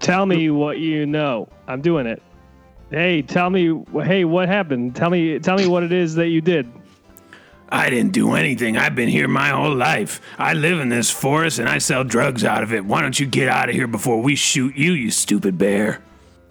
Tell 0.00 0.26
me 0.26 0.50
what 0.50 0.78
you 0.78 1.06
know. 1.06 1.48
I'm 1.68 1.80
doing 1.80 2.06
it. 2.06 2.22
Hey, 2.92 3.22
tell 3.22 3.48
me. 3.48 3.82
Hey, 4.04 4.26
what 4.26 4.48
happened? 4.48 4.94
Tell 4.94 5.08
me. 5.08 5.38
Tell 5.38 5.56
me 5.56 5.66
what 5.66 5.82
it 5.82 5.92
is 5.92 6.14
that 6.16 6.28
you 6.28 6.42
did. 6.42 6.70
I 7.70 7.88
didn't 7.88 8.12
do 8.12 8.34
anything. 8.34 8.76
I've 8.76 8.94
been 8.94 9.08
here 9.08 9.26
my 9.26 9.48
whole 9.48 9.74
life. 9.74 10.20
I 10.38 10.52
live 10.52 10.78
in 10.78 10.90
this 10.90 11.10
forest 11.10 11.58
and 11.58 11.70
I 11.70 11.78
sell 11.78 12.04
drugs 12.04 12.44
out 12.44 12.62
of 12.62 12.74
it. 12.74 12.84
Why 12.84 13.00
don't 13.00 13.18
you 13.18 13.24
get 13.24 13.48
out 13.48 13.70
of 13.70 13.74
here 13.74 13.86
before 13.86 14.20
we 14.20 14.34
shoot 14.34 14.76
you, 14.76 14.92
you 14.92 15.10
stupid 15.10 15.56
bear? 15.56 16.02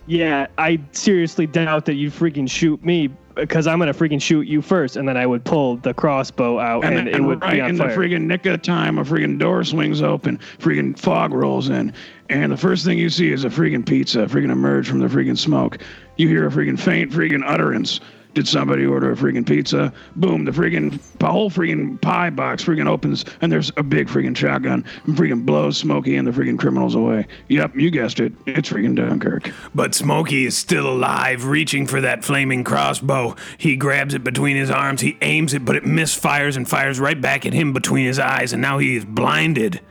Yeah, 0.07 0.47
I 0.57 0.81
seriously 0.93 1.45
doubt 1.45 1.85
that 1.85 1.93
you'd 1.93 2.13
freaking 2.13 2.49
shoot 2.49 2.83
me 2.83 3.11
because 3.35 3.67
I'm 3.67 3.79
gonna 3.79 3.93
freaking 3.93 4.21
shoot 4.21 4.47
you 4.47 4.61
first, 4.61 4.95
and 4.95 5.07
then 5.07 5.17
I 5.17 5.25
would 5.25 5.43
pull 5.43 5.77
the 5.77 5.93
crossbow 5.93 6.59
out, 6.59 6.83
and, 6.83 6.97
And, 6.97 7.07
it 7.07 7.13
then 7.13 7.25
would 7.27 7.41
right 7.41 7.53
be 7.53 7.61
on 7.61 7.71
in 7.71 7.77
fire. 7.77 7.89
the 7.89 7.95
freaking 7.95 8.23
nick 8.23 8.45
of 8.45 8.61
time, 8.61 8.97
a 8.97 9.03
freaking 9.03 9.37
door 9.37 9.63
swings 9.63 10.01
open, 10.01 10.39
freaking 10.59 10.97
fog 10.97 11.33
rolls 11.33 11.69
in, 11.69 11.93
and 12.29 12.51
the 12.51 12.57
first 12.57 12.85
thing 12.85 12.97
you 12.97 13.09
see 13.09 13.31
is 13.31 13.43
a 13.43 13.49
freaking 13.49 13.85
pizza 13.85 14.19
freaking 14.27 14.51
emerge 14.51 14.87
from 14.87 14.99
the 14.99 15.07
freaking 15.07 15.37
smoke. 15.37 15.79
You 16.17 16.27
hear 16.27 16.47
a 16.47 16.51
freaking 16.51 16.79
faint 16.79 17.11
freaking 17.11 17.43
utterance. 17.45 17.99
Did 18.33 18.47
somebody 18.47 18.85
order 18.85 19.11
a 19.11 19.15
freaking 19.15 19.45
pizza? 19.45 19.91
Boom! 20.15 20.45
The 20.45 20.51
freaking 20.51 20.99
whole 21.21 21.49
freaking 21.49 21.99
pie 22.01 22.29
box 22.29 22.63
freaking 22.63 22.87
opens, 22.87 23.25
and 23.41 23.51
there's 23.51 23.71
a 23.75 23.83
big 23.83 24.07
freaking 24.07 24.35
shotgun 24.35 24.85
and 25.05 25.17
freaking 25.17 25.45
blows 25.45 25.77
Smokey 25.77 26.15
and 26.15 26.25
the 26.25 26.31
freaking 26.31 26.57
criminals 26.57 26.95
away. 26.95 27.27
Yep, 27.49 27.75
you 27.75 27.91
guessed 27.91 28.21
it. 28.21 28.31
It's 28.45 28.69
freaking 28.69 28.95
Dunkirk. 28.95 29.51
But 29.75 29.93
Smokey 29.93 30.45
is 30.45 30.57
still 30.57 30.87
alive, 30.87 31.45
reaching 31.45 31.87
for 31.87 31.99
that 32.01 32.23
flaming 32.23 32.63
crossbow. 32.63 33.35
He 33.57 33.75
grabs 33.75 34.13
it 34.13 34.23
between 34.23 34.55
his 34.55 34.71
arms, 34.71 35.01
he 35.01 35.17
aims 35.21 35.53
it, 35.53 35.65
but 35.65 35.75
it 35.75 35.83
misfires 35.83 36.55
and 36.55 36.69
fires 36.69 36.99
right 36.99 37.19
back 37.19 37.45
at 37.45 37.53
him 37.53 37.73
between 37.73 38.05
his 38.05 38.19
eyes, 38.19 38.53
and 38.53 38.61
now 38.61 38.77
he 38.77 38.95
is 38.95 39.03
blinded. 39.03 39.81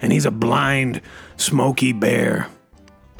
And 0.00 0.10
he's 0.12 0.24
a 0.24 0.30
blind, 0.30 1.02
Smokey 1.36 1.92
bear. 1.92 2.48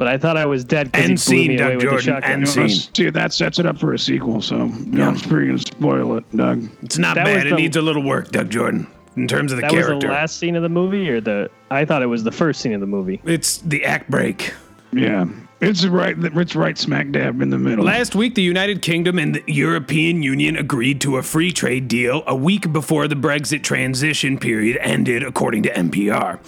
But 0.00 0.08
I 0.08 0.16
thought 0.16 0.38
I 0.38 0.46
was 0.46 0.64
dead 0.64 0.90
because 0.90 1.06
he 1.06 1.12
End 1.12 1.24
blew 1.26 1.34
me 1.36 1.42
scene, 1.44 1.50
away 1.50 1.56
Doug 1.58 1.68
with 1.74 1.80
the 1.84 1.84
Jordan, 1.90 2.04
shotgun. 2.06 2.30
end 2.32 2.40
You 2.40 2.56
know, 2.62 2.66
scene. 2.68 2.90
see, 2.94 3.10
that 3.10 3.32
sets 3.34 3.58
it 3.58 3.66
up 3.66 3.78
for 3.78 3.92
a 3.92 3.98
sequel, 3.98 4.40
so 4.40 4.56
don't 4.56 5.16
freaking 5.16 5.60
spoil 5.60 6.16
it, 6.16 6.24
Doug. 6.36 6.68
It's 6.82 6.96
not 6.96 7.16
That 7.16 7.26
was 7.26 7.34
bad. 7.34 7.46
It 7.48 7.50
the- 7.50 7.56
needs 7.56 7.76
a 7.76 7.82
little 7.82 8.02
work, 8.02 8.30
Doug 8.32 8.48
Jordan, 8.48 8.86
in 9.16 9.28
terms 9.28 9.52
of 9.52 9.56
the 9.58 9.60
That 9.62 9.72
was 9.74 9.86
the 9.86 10.08
last 10.08 10.38
scene 10.38 10.56
of 10.56 10.62
the 10.62 10.70
movie, 10.70 11.10
or 11.10 11.20
the? 11.20 11.50
I 11.70 11.84
thought 11.84 12.00
it 12.02 12.06
was 12.06 12.24
the 12.24 12.32
first 12.32 12.62
scene 12.62 12.72
of 12.72 12.80
the 12.80 12.86
movie. 12.86 13.20
it's 13.26 13.58
the 13.58 13.84
act 13.84 14.10
break. 14.10 14.54
Yeah, 14.92 15.26
it's 15.60 15.84
right. 15.84 16.16
It's 16.18 16.56
right 16.56 16.78
smack 16.78 17.10
dab 17.10 17.40
in 17.42 17.50
the 17.50 17.58
middle. 17.58 17.84
Last 17.84 18.14
week, 18.14 18.34
the 18.34 18.42
United 18.42 18.82
Kingdom 18.82 19.18
and 19.18 19.34
the 19.34 19.44
European 19.46 20.22
Union 20.22 20.56
agreed 20.56 21.00
to 21.02 21.16
a 21.16 21.22
free 21.22 21.52
trade 21.52 21.88
deal 21.88 22.22
a 22.26 22.34
week 22.34 22.72
before 22.72 23.08
the 23.08 23.14
Brexit 23.14 23.62
transition 23.62 24.38
period 24.38 24.78
ended, 24.80 25.22
according 25.22 25.62
to 25.64 25.72
NPR. 25.72 26.38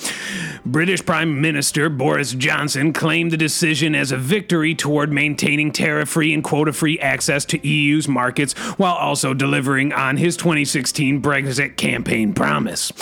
British 0.64 1.04
Prime 1.04 1.40
Minister 1.40 1.88
Boris 1.88 2.32
Johnson 2.32 2.92
claimed 2.92 3.32
the 3.32 3.36
decision 3.36 3.94
as 3.94 4.12
a 4.12 4.16
victory 4.16 4.74
toward 4.74 5.12
maintaining 5.12 5.72
tariff 5.72 6.08
free 6.08 6.32
and 6.32 6.42
quota 6.42 6.72
free 6.72 6.98
access 7.00 7.44
to 7.46 7.66
EU's 7.66 8.08
markets 8.08 8.52
while 8.78 8.94
also 8.94 9.34
delivering 9.34 9.92
on 9.92 10.16
his 10.16 10.36
2016 10.36 11.20
Brexit 11.20 11.76
campaign 11.76 12.32
promise. 12.32 12.92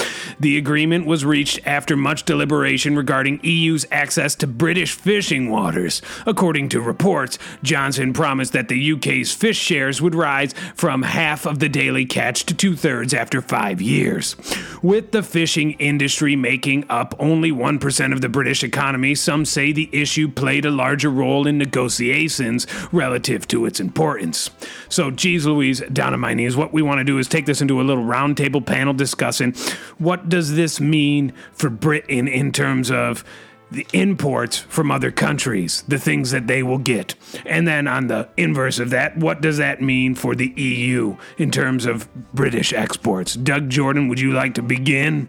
The 0.40 0.56
agreement 0.56 1.06
was 1.06 1.24
reached 1.24 1.60
after 1.66 1.96
much 1.96 2.24
deliberation 2.24 2.96
regarding 2.96 3.40
EU's 3.42 3.86
access 3.90 4.34
to 4.36 4.46
British 4.46 4.92
fishing 4.92 5.50
waters. 5.50 5.99
According 6.26 6.70
to 6.70 6.80
reports, 6.80 7.38
Johnson 7.62 8.12
promised 8.12 8.52
that 8.52 8.68
the 8.68 8.92
UK's 8.92 9.32
fish 9.32 9.58
shares 9.58 10.00
would 10.00 10.14
rise 10.14 10.54
from 10.74 11.02
half 11.02 11.46
of 11.46 11.58
the 11.58 11.68
daily 11.68 12.04
catch 12.04 12.44
to 12.46 12.54
two 12.54 12.76
thirds 12.76 13.14
after 13.14 13.40
five 13.40 13.80
years. 13.80 14.36
With 14.82 15.12
the 15.12 15.22
fishing 15.22 15.72
industry 15.72 16.36
making 16.36 16.84
up 16.88 17.14
only 17.18 17.50
1% 17.50 18.12
of 18.12 18.20
the 18.20 18.28
British 18.28 18.62
economy, 18.62 19.14
some 19.14 19.44
say 19.44 19.72
the 19.72 19.88
issue 19.92 20.28
played 20.28 20.64
a 20.64 20.70
larger 20.70 21.10
role 21.10 21.46
in 21.46 21.58
negotiations 21.58 22.66
relative 22.92 23.46
to 23.48 23.66
its 23.66 23.80
importance. 23.80 24.50
So, 24.88 25.10
geez 25.10 25.46
Louise, 25.46 25.80
down 25.92 26.14
on 26.14 26.20
my 26.20 26.34
knees, 26.34 26.56
what 26.56 26.72
we 26.72 26.82
want 26.82 26.98
to 26.98 27.04
do 27.04 27.18
is 27.18 27.28
take 27.28 27.46
this 27.46 27.60
into 27.60 27.80
a 27.80 27.84
little 27.84 28.04
roundtable 28.04 28.64
panel 28.64 28.94
discussing 28.94 29.54
what 29.98 30.28
does 30.28 30.54
this 30.54 30.80
mean 30.80 31.32
for 31.52 31.70
Britain 31.70 32.28
in 32.28 32.52
terms 32.52 32.90
of 32.90 33.24
the 33.70 33.86
imports 33.92 34.58
from 34.58 34.90
other 34.90 35.10
countries, 35.10 35.84
the 35.86 35.98
things 35.98 36.32
that 36.32 36.46
they 36.48 36.62
will 36.62 36.78
get. 36.78 37.14
And 37.46 37.68
then 37.68 37.86
on 37.86 38.08
the 38.08 38.28
inverse 38.36 38.78
of 38.78 38.90
that, 38.90 39.16
what 39.16 39.40
does 39.40 39.58
that 39.58 39.80
mean 39.80 40.14
for 40.14 40.34
the 40.34 40.48
EU 40.56 41.16
in 41.38 41.50
terms 41.50 41.86
of 41.86 42.08
British 42.34 42.72
exports? 42.72 43.34
Doug 43.34 43.68
Jordan, 43.70 44.08
would 44.08 44.18
you 44.18 44.32
like 44.32 44.54
to 44.54 44.62
begin? 44.62 45.28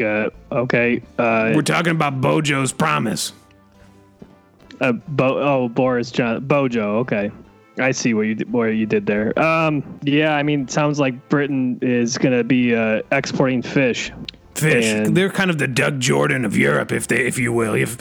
Uh, 0.00 0.30
okay. 0.50 1.00
Uh, 1.18 1.52
We're 1.54 1.62
talking 1.62 1.92
about 1.92 2.20
Bojo's 2.20 2.72
promise. 2.72 3.32
uh, 4.80 4.92
Bo- 4.92 5.38
oh, 5.40 5.68
Boris 5.68 6.10
John 6.10 6.44
Bojo. 6.46 6.98
Okay, 6.98 7.30
I 7.78 7.92
see 7.92 8.12
what 8.14 8.22
you 8.22 8.34
did, 8.34 8.52
what 8.52 8.66
you 8.66 8.84
did 8.86 9.06
there. 9.06 9.38
Um, 9.38 9.82
yeah, 10.02 10.34
I 10.34 10.42
mean, 10.42 10.62
it 10.62 10.70
sounds 10.70 11.00
like 11.00 11.28
Britain 11.28 11.78
is 11.82 12.18
gonna 12.18 12.44
be 12.44 12.74
uh, 12.74 13.02
exporting 13.12 13.62
fish. 13.62 14.12
Fish. 14.58 14.86
And- 14.86 15.16
They're 15.16 15.30
kind 15.30 15.50
of 15.50 15.58
the 15.58 15.68
Doug 15.68 16.00
Jordan 16.00 16.44
of 16.44 16.56
Europe, 16.56 16.92
if 16.92 17.06
they, 17.08 17.26
if 17.26 17.38
you 17.38 17.52
will. 17.52 17.74
If 17.74 17.96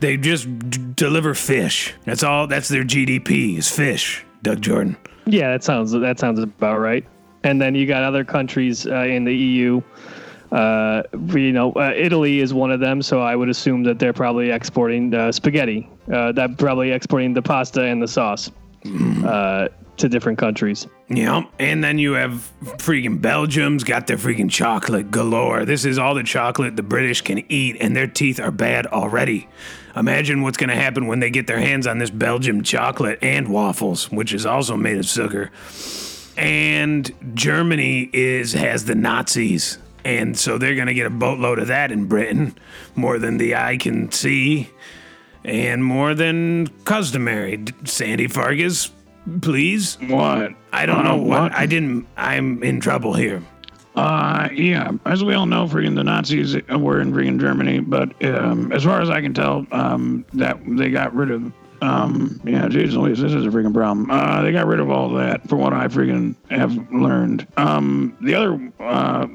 they 0.00 0.16
just 0.16 0.46
d- 0.70 0.78
deliver 0.94 1.34
fish, 1.34 1.94
that's 2.04 2.22
all. 2.22 2.46
That's 2.46 2.68
their 2.68 2.84
GDP 2.84 3.58
is 3.58 3.70
fish. 3.70 4.24
Doug 4.42 4.60
Jordan. 4.60 4.96
Yeah, 5.26 5.50
that 5.52 5.62
sounds 5.62 5.92
that 5.92 6.18
sounds 6.18 6.38
about 6.40 6.80
right. 6.80 7.04
And 7.44 7.60
then 7.60 7.74
you 7.74 7.86
got 7.86 8.02
other 8.02 8.24
countries 8.24 8.86
uh, 8.86 9.04
in 9.04 9.24
the 9.24 9.34
EU. 9.34 9.80
Uh, 10.50 11.02
you 11.28 11.52
know, 11.52 11.72
uh, 11.72 11.92
Italy 11.96 12.40
is 12.40 12.52
one 12.52 12.70
of 12.70 12.78
them, 12.80 13.00
so 13.02 13.20
I 13.22 13.34
would 13.36 13.48
assume 13.48 13.84
that 13.84 13.98
they're 13.98 14.12
probably 14.12 14.50
exporting 14.50 15.14
uh, 15.14 15.32
spaghetti. 15.32 15.88
Uh, 16.12 16.30
that 16.32 16.58
probably 16.58 16.90
exporting 16.90 17.32
the 17.32 17.40
pasta 17.42 17.82
and 17.84 18.02
the 18.02 18.08
sauce 18.08 18.50
uh, 19.24 19.68
to 19.98 20.08
different 20.08 20.38
countries. 20.38 20.86
Yeah, 21.08 21.44
and 21.58 21.84
then 21.84 21.98
you 21.98 22.12
have 22.12 22.50
freaking 22.60 23.20
Belgium's 23.20 23.84
got 23.84 24.06
their 24.06 24.16
freaking 24.16 24.50
chocolate 24.50 25.10
galore. 25.10 25.64
This 25.64 25.84
is 25.84 25.98
all 25.98 26.14
the 26.14 26.22
chocolate 26.22 26.76
the 26.76 26.82
British 26.82 27.20
can 27.20 27.44
eat, 27.50 27.76
and 27.80 27.94
their 27.94 28.06
teeth 28.06 28.40
are 28.40 28.50
bad 28.50 28.86
already. 28.86 29.48
Imagine 29.94 30.42
what's 30.42 30.56
going 30.56 30.70
to 30.70 30.76
happen 30.76 31.06
when 31.06 31.20
they 31.20 31.30
get 31.30 31.46
their 31.46 31.58
hands 31.58 31.86
on 31.86 31.98
this 31.98 32.10
Belgium 32.10 32.62
chocolate 32.62 33.18
and 33.22 33.48
waffles, 33.48 34.10
which 34.10 34.32
is 34.32 34.46
also 34.46 34.76
made 34.76 34.96
of 34.96 35.04
sugar. 35.04 35.50
And 36.36 37.10
Germany 37.34 38.08
is 38.12 38.54
has 38.54 38.86
the 38.86 38.94
Nazis, 38.94 39.78
and 40.04 40.38
so 40.38 40.56
they're 40.56 40.74
going 40.74 40.86
to 40.86 40.94
get 40.94 41.06
a 41.06 41.10
boatload 41.10 41.58
of 41.58 41.66
that 41.68 41.92
in 41.92 42.06
Britain, 42.06 42.56
more 42.94 43.18
than 43.18 43.36
the 43.36 43.54
eye 43.54 43.76
can 43.76 44.10
see, 44.10 44.70
and 45.44 45.84
more 45.84 46.14
than 46.14 46.68
customary. 46.84 47.62
Sandy 47.84 48.28
Farkas, 48.28 48.90
please. 49.40 49.96
what? 50.08 50.52
I 50.72 50.86
don't 50.86 51.06
Uh, 51.06 51.16
know 51.16 51.22
what, 51.22 51.52
I 51.52 51.66
didn't. 51.66 52.06
I'm 52.16 52.62
in 52.62 52.80
trouble 52.80 53.14
here. 53.14 53.42
Uh, 53.94 54.48
yeah. 54.54 54.90
As 55.04 55.22
we 55.22 55.34
all 55.34 55.44
know, 55.46 55.66
freaking 55.66 55.94
the 55.96 56.04
Nazis 56.04 56.56
were 56.70 57.00
in 57.00 57.12
freaking 57.12 57.38
Germany, 57.38 57.80
but 57.80 58.12
um, 58.24 58.72
as 58.72 58.84
far 58.84 59.00
as 59.02 59.10
I 59.10 59.20
can 59.20 59.34
tell, 59.34 59.66
um, 59.70 60.24
that 60.32 60.58
they 60.66 60.90
got 60.90 61.14
rid 61.14 61.30
of. 61.30 61.52
Um, 61.82 62.40
yeah, 62.44 62.68
Jesus, 62.68 62.94
Louise, 62.94 63.20
this 63.20 63.32
is 63.32 63.44
a 63.44 63.48
freaking 63.48 63.74
problem. 63.74 64.08
Uh, 64.08 64.40
they 64.42 64.52
got 64.52 64.66
rid 64.68 64.78
of 64.78 64.88
all 64.88 65.10
that, 65.14 65.48
for 65.48 65.56
what 65.56 65.72
I 65.72 65.88
freaking 65.88 66.36
have 66.48 66.74
learned. 66.92 67.46
Um, 67.56 68.16
the 68.20 68.34
other 68.36 68.72
uh, 68.78 69.26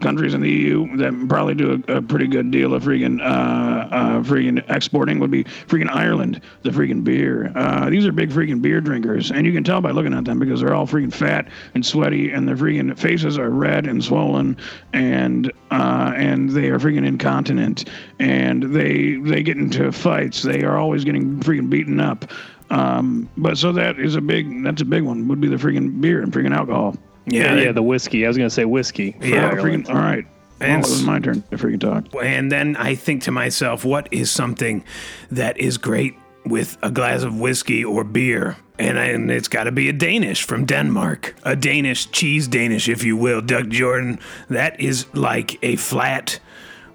countries 0.00 0.34
in 0.34 0.40
the 0.40 0.50
EU 0.50 0.96
that 0.96 1.28
probably 1.28 1.54
do 1.54 1.82
a, 1.88 1.96
a 1.96 2.02
pretty 2.02 2.26
good 2.26 2.50
deal 2.50 2.74
of 2.74 2.84
freaking, 2.84 3.20
uh, 3.20 3.88
uh, 3.94 4.22
freaking 4.22 4.64
exporting 4.70 5.18
would 5.18 5.30
be 5.30 5.44
freaking 5.44 5.90
Ireland, 5.90 6.40
the 6.62 6.70
freaking 6.70 7.04
beer. 7.04 7.52
Uh, 7.54 7.90
these 7.90 8.06
are 8.06 8.12
big 8.12 8.30
freaking 8.30 8.60
beer 8.60 8.80
drinkers, 8.80 9.30
and 9.30 9.46
you 9.46 9.52
can 9.52 9.64
tell 9.64 9.80
by 9.80 9.90
looking 9.90 10.14
at 10.14 10.24
them 10.24 10.38
because 10.38 10.60
they're 10.60 10.74
all 10.74 10.86
freaking 10.86 11.12
fat 11.12 11.48
and 11.74 11.84
sweaty, 11.84 12.30
and 12.30 12.46
their 12.48 12.56
freaking 12.56 12.96
faces 12.98 13.38
are 13.38 13.50
red 13.50 13.86
and 13.86 14.02
swollen, 14.02 14.56
and 14.92 15.52
uh, 15.70 16.12
and 16.16 16.50
they 16.50 16.68
are 16.68 16.78
freaking 16.78 17.06
incontinent, 17.06 17.88
and 18.18 18.62
they 18.74 19.16
they 19.16 19.42
get 19.42 19.56
into 19.56 19.90
fights. 19.92 20.42
They 20.42 20.62
are 20.62 20.78
always 20.78 21.04
getting 21.04 21.40
freaking 21.40 21.70
beaten 21.70 22.00
up. 22.00 22.30
Um, 22.70 23.28
but 23.36 23.58
so 23.58 23.72
that 23.72 23.98
is 23.98 24.16
a 24.16 24.20
big 24.20 24.64
that's 24.64 24.82
a 24.82 24.84
big 24.84 25.02
one 25.02 25.28
would 25.28 25.40
be 25.40 25.48
the 25.48 25.56
freaking 25.56 26.00
beer 26.00 26.22
and 26.22 26.32
freaking 26.32 26.56
alcohol. 26.56 26.96
Yeah, 27.26 27.56
yeah, 27.56 27.72
the 27.72 27.82
whiskey. 27.82 28.24
I 28.24 28.28
was 28.28 28.36
gonna 28.36 28.50
say 28.50 28.64
whiskey. 28.64 29.16
Yeah. 29.20 29.52
Freaking, 29.52 29.88
all 29.88 29.96
right. 29.96 30.26
And 30.60 30.82
well, 30.82 30.90
it 30.90 30.94
was 30.94 31.02
my 31.02 31.18
turn 31.18 31.42
to 31.42 31.56
freaking 31.56 31.80
talk. 31.80 32.22
And 32.22 32.50
then 32.50 32.76
I 32.76 32.94
think 32.94 33.22
to 33.24 33.30
myself, 33.30 33.84
what 33.84 34.08
is 34.10 34.30
something 34.30 34.84
that 35.30 35.58
is 35.58 35.76
great 35.76 36.14
with 36.46 36.78
a 36.82 36.90
glass 36.90 37.22
of 37.22 37.38
whiskey 37.38 37.84
or 37.84 38.04
beer? 38.04 38.56
And, 38.78 38.98
I, 38.98 39.06
and 39.06 39.30
it's 39.30 39.48
got 39.48 39.64
to 39.64 39.72
be 39.72 39.88
a 39.88 39.92
Danish 39.92 40.44
from 40.44 40.64
Denmark. 40.64 41.34
A 41.44 41.56
Danish, 41.56 42.10
cheese 42.10 42.46
Danish, 42.48 42.88
if 42.88 43.04
you 43.04 43.16
will, 43.16 43.40
Doug 43.40 43.70
Jordan. 43.70 44.18
That 44.48 44.78
is 44.80 45.06
like 45.14 45.58
a 45.62 45.76
flat 45.76 46.40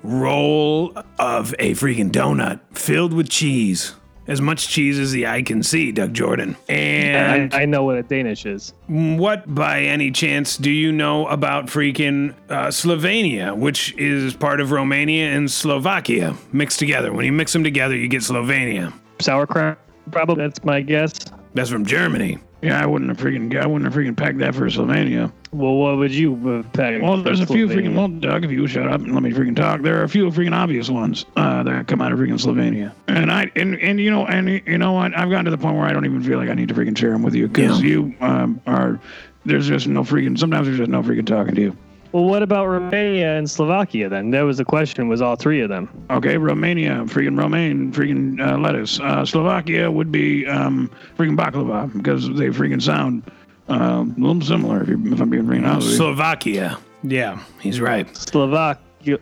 roll 0.03 0.97
of 1.19 1.53
a 1.59 1.71
freaking 1.71 2.11
donut 2.11 2.59
filled 2.73 3.13
with 3.13 3.29
cheese. 3.29 3.93
As 4.31 4.39
much 4.39 4.69
cheese 4.69 4.97
as 4.97 5.11
the 5.11 5.27
eye 5.27 5.41
can 5.41 5.61
see, 5.61 5.91
Doug 5.91 6.13
Jordan. 6.13 6.55
And 6.69 7.53
I, 7.53 7.63
I 7.63 7.65
know 7.65 7.83
what 7.83 7.97
a 7.97 8.03
Danish 8.03 8.45
is. 8.45 8.73
what, 8.87 9.53
by 9.53 9.81
any 9.81 10.09
chance, 10.09 10.55
do 10.55 10.71
you 10.71 10.93
know 10.93 11.27
about 11.27 11.65
freaking 11.65 12.33
uh, 12.47 12.67
Slovenia, 12.67 13.53
which 13.53 13.93
is 13.97 14.33
part 14.33 14.61
of 14.61 14.71
Romania 14.71 15.35
and 15.35 15.51
Slovakia 15.51 16.33
mixed 16.53 16.79
together? 16.79 17.11
When 17.11 17.25
you 17.25 17.33
mix 17.33 17.51
them 17.51 17.65
together, 17.65 17.93
you 17.93 18.07
get 18.07 18.21
Slovenia. 18.21 18.93
Sauerkraut, 19.19 19.77
probably. 20.11 20.41
That's 20.41 20.63
my 20.63 20.79
guess. 20.79 21.13
That's 21.53 21.69
from 21.69 21.85
Germany. 21.85 22.39
Yeah, 22.61 22.81
I 22.81 22.85
wouldn't 22.85 23.09
have 23.09 23.17
freaking 23.17 23.53
I 23.59 23.67
wouldn't 23.67 23.91
have 23.91 24.01
freaking 24.01 24.15
packed 24.15 24.37
that 24.37 24.55
for 24.55 24.67
Slovenia. 24.67 25.33
Well, 25.53 25.73
what 25.75 25.97
would 25.97 26.11
you 26.15 26.33
uh, 26.49 26.63
pack? 26.71 27.01
Well, 27.01 27.17
there's 27.21 27.41
a 27.41 27.45
few 27.45 27.67
freaking 27.67 27.93
well, 27.95 28.07
Doug, 28.07 28.45
if 28.45 28.51
you 28.51 28.67
shut 28.67 28.87
up 28.87 29.01
and 29.01 29.13
let 29.13 29.21
me 29.21 29.31
freaking 29.31 29.55
talk, 29.55 29.81
there 29.81 29.99
are 29.99 30.03
a 30.03 30.09
few 30.09 30.29
freaking 30.31 30.55
obvious 30.55 30.89
ones 30.89 31.25
uh, 31.35 31.61
that 31.63 31.87
come 31.87 32.01
out 32.01 32.13
of 32.13 32.19
freaking 32.19 32.39
Slovenia. 32.39 32.93
And 33.09 33.29
I 33.29 33.51
and 33.57 33.77
and 33.79 33.99
you 33.99 34.09
know 34.11 34.25
and 34.25 34.47
you 34.65 34.77
know 34.77 34.93
what? 34.93 35.13
I've 35.13 35.29
gotten 35.29 35.45
to 35.45 35.51
the 35.51 35.57
point 35.57 35.75
where 35.75 35.85
I 35.85 35.91
don't 35.91 36.05
even 36.05 36.23
feel 36.23 36.37
like 36.37 36.49
I 36.49 36.53
need 36.53 36.69
to 36.69 36.73
freaking 36.73 36.97
share 36.97 37.11
them 37.11 37.21
with 37.23 37.35
you 37.35 37.49
because 37.49 37.81
Yeah. 37.81 37.89
you 37.89 38.15
um, 38.21 38.61
are. 38.65 38.99
There's 39.43 39.67
just 39.67 39.87
no 39.87 40.03
freaking. 40.03 40.37
Sometimes 40.39 40.67
there's 40.67 40.77
just 40.77 40.89
no 40.89 41.03
freaking 41.03 41.25
talking 41.25 41.55
to 41.55 41.61
you. 41.61 41.77
Well, 42.13 42.25
what 42.25 42.43
about 42.43 42.67
Romania 42.67 43.37
and 43.37 43.49
Slovakia 43.49 44.09
then? 44.09 44.31
That 44.31 44.41
was 44.41 44.57
the 44.57 44.65
question. 44.65 45.07
Was 45.07 45.21
all 45.21 45.37
three 45.37 45.61
of 45.61 45.69
them? 45.69 45.87
Okay, 46.09 46.37
Romania, 46.37 47.03
freaking 47.05 47.39
romaine, 47.39 47.91
freaking 47.93 48.39
uh, 48.45 48.57
lettuce. 48.57 48.99
Uh, 48.99 49.25
Slovakia 49.25 49.89
would 49.89 50.11
be 50.11 50.45
um, 50.45 50.91
freaking 51.17 51.37
baklava 51.37 51.91
because 51.93 52.27
they 52.35 52.47
freaking 52.47 52.81
sound 52.81 53.23
uh, 53.71 54.03
a 54.03 54.19
little 54.19 54.41
similar. 54.41 54.84
If, 54.84 54.89
you, 54.89 55.13
if 55.13 55.21
I'm 55.21 55.29
being 55.29 55.45
freaking 55.45 55.67
honest. 55.67 55.95
Slovakia. 55.95 56.77
Yeah, 57.03 57.41
he's 57.60 57.79
right. 57.79 58.05
Slovak, 58.15 58.79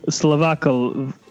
Slovak, 0.09 0.63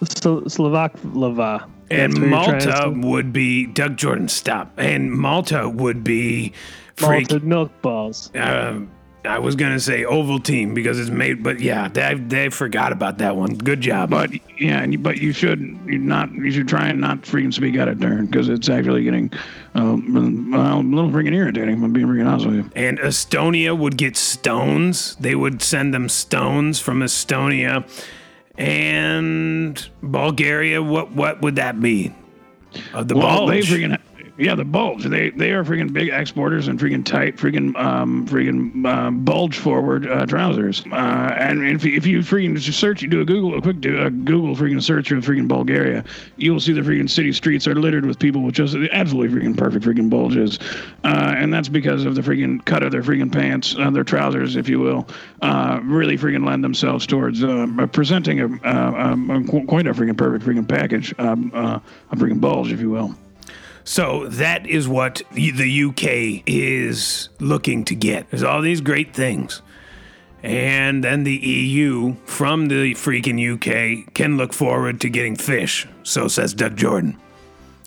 Slovak, 0.02 0.92
Lava. 1.12 1.66
And 1.90 2.12
That's 2.12 2.20
what 2.20 2.28
you're 2.28 2.61
trying 2.61 2.61
to 2.61 2.66
Malta 2.68 3.07
would 3.07 3.33
be 3.33 3.66
Doug 3.66 3.96
Jordan. 3.96 4.28
Stop. 4.28 4.72
And 4.78 5.12
Malta 5.12 5.68
would 5.68 6.04
be 6.04 6.52
freak. 6.96 7.31
malted 7.31 7.44
milk 7.44 7.72
balls. 7.83 8.31
Uh, 8.35 8.81
I 9.28 9.38
was 9.38 9.54
gonna 9.56 9.78
say 9.80 10.02
Ovaltine 10.04 10.74
because 10.74 10.98
it's 10.98 11.10
made, 11.10 11.42
but 11.42 11.60
yeah, 11.60 11.88
they 11.88 12.14
they 12.14 12.48
forgot 12.48 12.92
about 12.92 13.18
that 13.18 13.36
one. 13.36 13.54
Good 13.54 13.80
job. 13.80 14.10
But 14.10 14.30
yeah, 14.58 14.86
but 14.86 15.18
you 15.18 15.32
should 15.32 15.60
you 15.86 15.98
not 15.98 16.32
you 16.32 16.50
should 16.50 16.66
try 16.68 16.88
and 16.88 17.00
not 17.00 17.22
freaking 17.22 17.52
speak 17.52 17.76
out 17.76 17.88
of 17.88 18.00
turn 18.00 18.26
because 18.26 18.48
it's 18.48 18.68
actually 18.68 19.04
getting 19.04 19.30
well, 19.74 19.94
a 19.94 20.80
little 20.80 21.10
freaking 21.10 21.34
irritating. 21.34 21.76
If 21.78 21.82
I'm 21.84 21.92
being 21.92 22.06
freaking 22.06 22.26
honest 22.26 22.46
with 22.46 22.56
you. 22.56 22.70
And 22.74 22.98
Estonia 22.98 23.76
would 23.78 23.96
get 23.96 24.16
stones. 24.16 25.14
They 25.16 25.34
would 25.34 25.62
send 25.62 25.92
them 25.94 26.08
stones 26.08 26.80
from 26.80 27.00
Estonia. 27.00 27.84
And 28.56 29.88
Bulgaria, 30.02 30.82
what 30.82 31.12
what 31.12 31.42
would 31.42 31.56
that 31.56 31.80
be? 31.80 32.12
Of 32.92 33.08
the 33.08 33.16
Well, 33.16 33.46
they 33.46 33.60
bulge. 33.60 33.70
freaking 33.70 33.98
yeah, 34.38 34.55
the 34.55 34.64
bulge. 34.64 35.05
They 35.05 35.31
they 35.31 35.51
are 35.51 35.64
freaking 35.64 35.92
big 35.92 36.11
exporters 36.11 36.68
and 36.68 36.79
freaking 36.79 37.05
tight, 37.05 37.37
freaking 37.37 37.77
um, 37.77 38.24
freaking 38.29 38.87
um, 38.87 39.24
bulge 39.24 39.59
forward 39.59 40.07
uh, 40.07 40.27
trousers. 40.27 40.85
Uh, 40.92 41.35
and 41.37 41.66
if 41.66 41.85
if 41.85 42.07
you 42.07 42.20
freaking 42.20 42.57
search, 42.72 43.03
you 43.03 43.09
do 43.09 43.20
a 43.20 43.24
Google 43.24 43.59
a 43.59 43.61
quick 43.61 43.81
do, 43.81 44.01
a 44.01 44.11
Google 44.11 44.55
freaking 44.55 44.81
search 44.81 45.11
of 45.11 45.24
freaking 45.24 45.48
Bulgaria, 45.48 46.05
you 46.37 46.53
will 46.53 46.61
see 46.61 46.72
the 46.72 46.83
freaking 46.83 47.11
city 47.11 47.33
streets 47.33 47.66
are 47.66 47.74
littered 47.74 48.07
with 48.07 48.20
people 48.20 48.42
with 48.42 48.55
just 48.55 48.77
absolutely 48.92 49.37
freaking 49.37 49.57
perfect 49.57 49.85
freaking 49.85 50.09
bulges, 50.09 50.61
uh, 51.03 51.35
and 51.37 51.53
that's 51.53 51.68
because 51.68 52.05
of 52.05 52.14
the 52.14 52.20
freaking 52.20 52.64
cut 52.64 52.85
of 52.85 52.92
their 52.92 53.03
freaking 53.03 53.33
pants, 53.33 53.74
uh, 53.77 53.90
their 53.90 54.05
trousers, 54.05 54.55
if 54.55 54.68
you 54.68 54.79
will, 54.79 55.09
uh, 55.42 55.81
really 55.83 56.16
freaking 56.16 56.46
lend 56.46 56.62
themselves 56.62 57.09
towards 57.09 57.42
uh, 57.42 57.66
presenting 57.92 58.40
a, 58.40 58.68
uh, 58.68 58.92
um, 58.96 59.31
a 59.31 59.42
qu- 59.42 59.66
quite 59.66 59.88
a 59.88 59.92
freaking 59.92 60.16
perfect 60.16 60.44
freaking 60.44 60.68
package, 60.68 61.12
um, 61.18 61.51
uh, 61.53 61.81
a 62.12 62.16
freaking 62.16 62.40
bulge, 62.40 62.70
if 62.70 62.81
you 62.81 62.90
will. 62.90 63.12
So 63.88 64.27
that 64.29 64.66
is 64.66 64.87
what 64.87 65.22
the 65.33 65.85
UK 65.85 66.42
is 66.46 67.31
looking 67.40 67.87
to 67.87 67.94
get. 67.94 68.29
There's 68.29 68.42
all 68.42 68.61
these 68.61 68.83
great 68.83 69.14
things. 69.14 69.62
And 70.42 71.03
then 71.03 71.24
the 71.24 71.35
EU 71.35 72.14
from 72.27 72.66
the 72.68 72.92
freaking 72.96 73.40
UK 73.40 74.12
can 74.12 74.37
look 74.37 74.53
forward 74.53 75.01
to 75.01 75.09
getting 75.09 75.37
fish, 75.37 75.88
so 76.03 76.29
says 76.29 76.53
Doug 76.53 76.77
Jordan. 76.77 77.18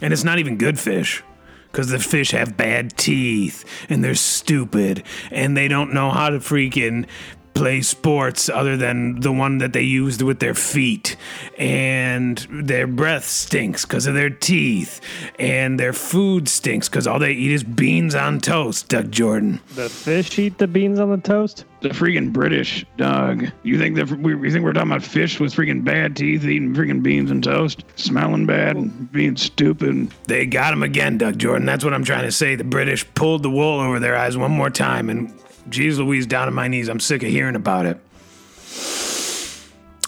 And 0.02 0.12
it's 0.12 0.24
not 0.24 0.40
even 0.40 0.58
good 0.58 0.80
fish. 0.80 1.24
Because 1.72 1.90
the 1.90 2.00
fish 2.00 2.32
have 2.32 2.58
bad 2.58 2.98
teeth 2.98 3.64
and 3.88 4.04
they're 4.04 4.16
stupid 4.16 5.04
and 5.30 5.56
they 5.56 5.68
don't 5.68 5.94
know 5.94 6.10
how 6.10 6.32
to 6.32 6.40
freaking 6.40 7.06
play 7.54 7.82
sports 7.82 8.50
other 8.50 8.78
than 8.78 9.20
the 9.20 9.32
one 9.32 9.60
that 9.60 9.74
they 9.74 9.82
used 9.82 10.22
with 10.22 10.40
their 10.40 10.54
feet. 10.54 11.16
And 11.58 12.38
their 12.50 12.88
breath 12.88 13.26
stinks 13.26 13.86
because 13.86 14.08
of 14.08 14.14
their 14.14 14.30
teeth. 14.30 15.02
And 15.38 15.80
their 15.80 15.94
food 15.94 16.48
stinks 16.48 16.90
because 16.90 17.08
all 17.08 17.20
they 17.20 17.34
eat 17.34 17.52
is 17.52 17.64
beans 17.64 18.16
on 18.16 18.40
toast, 18.40 18.88
Doug 18.88 19.12
Jordan. 19.12 19.60
The 19.76 19.90
fish 19.90 20.38
eat 20.40 20.58
the 20.58 20.68
beans 20.68 21.00
on 21.00 21.10
the 21.10 21.18
toast. 21.18 21.66
The 21.82 21.90
freaking 21.90 22.32
British 22.32 22.86
dog. 22.98 23.48
You 23.64 23.80
think 23.80 23.96
that 23.96 24.10
we 24.12 24.34
you 24.34 24.52
think 24.52 24.64
we're 24.64 24.74
talking 24.74 24.92
about 24.92 25.04
fish 25.04 25.40
with 25.40 25.54
freaking 25.54 25.84
bad 25.84 26.16
teeth 26.16 26.44
eating 26.44 26.76
freaking 26.76 27.02
beans 27.02 27.32
and 27.32 27.44
toast, 27.44 27.84
smelling 27.96 28.46
bad, 28.46 28.76
and 28.76 29.12
being 29.12 29.36
stupid? 29.36 30.14
They 30.28 30.46
got 30.46 30.74
him 30.74 30.84
again, 30.84 31.18
Doug 31.18 31.40
Jordan. 31.40 31.66
That's 31.66 31.84
what 31.84 31.96
I'm 31.96 32.04
trying 32.04 32.26
to 32.26 32.32
say. 32.32 32.56
The 32.56 32.64
British 32.64 33.12
pulled 33.16 33.42
the 33.42 33.50
wool 33.50 33.80
over 33.80 34.00
their 34.00 34.16
eyes 34.16 34.38
one 34.38 34.52
more 34.52 34.70
time, 34.70 35.10
and 35.10 35.34
geez 35.69 36.00
Louise, 36.00 36.26
down 36.26 36.47
on 36.47 36.54
my 36.54 36.67
knees. 36.67 36.88
I'm 36.88 37.00
sick 37.00 37.24
of 37.24 37.30
hearing 37.30 37.56
about 37.56 37.86
it. 37.86 38.00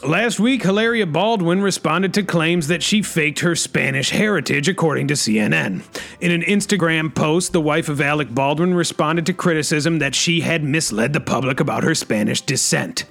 Last 0.06 0.38
week, 0.38 0.64
Hilaria 0.64 1.06
Baldwin 1.06 1.62
responded 1.62 2.14
to 2.16 2.24
claims 2.24 2.68
that 2.68 2.84
she 2.84 3.02
faked 3.02 3.40
her 3.40 3.56
Spanish 3.56 4.10
heritage, 4.10 4.68
according 4.68 5.08
to 5.08 5.14
CNN. 5.14 5.82
In 6.20 6.32
an 6.32 6.42
Instagram 6.42 7.16
post, 7.16 7.54
the 7.54 7.62
wife 7.62 7.88
of 7.88 8.02
Alec 8.02 8.36
Baldwin 8.36 8.74
responded 8.74 9.26
to 9.28 9.34
criticism 9.34 10.00
that 10.00 10.14
she 10.14 10.42
had 10.42 10.62
misled 10.62 11.14
the 11.14 11.22
public 11.22 11.62
about 11.62 11.86
her 11.86 11.96
Spanish 11.96 12.42
descent. 12.42 13.06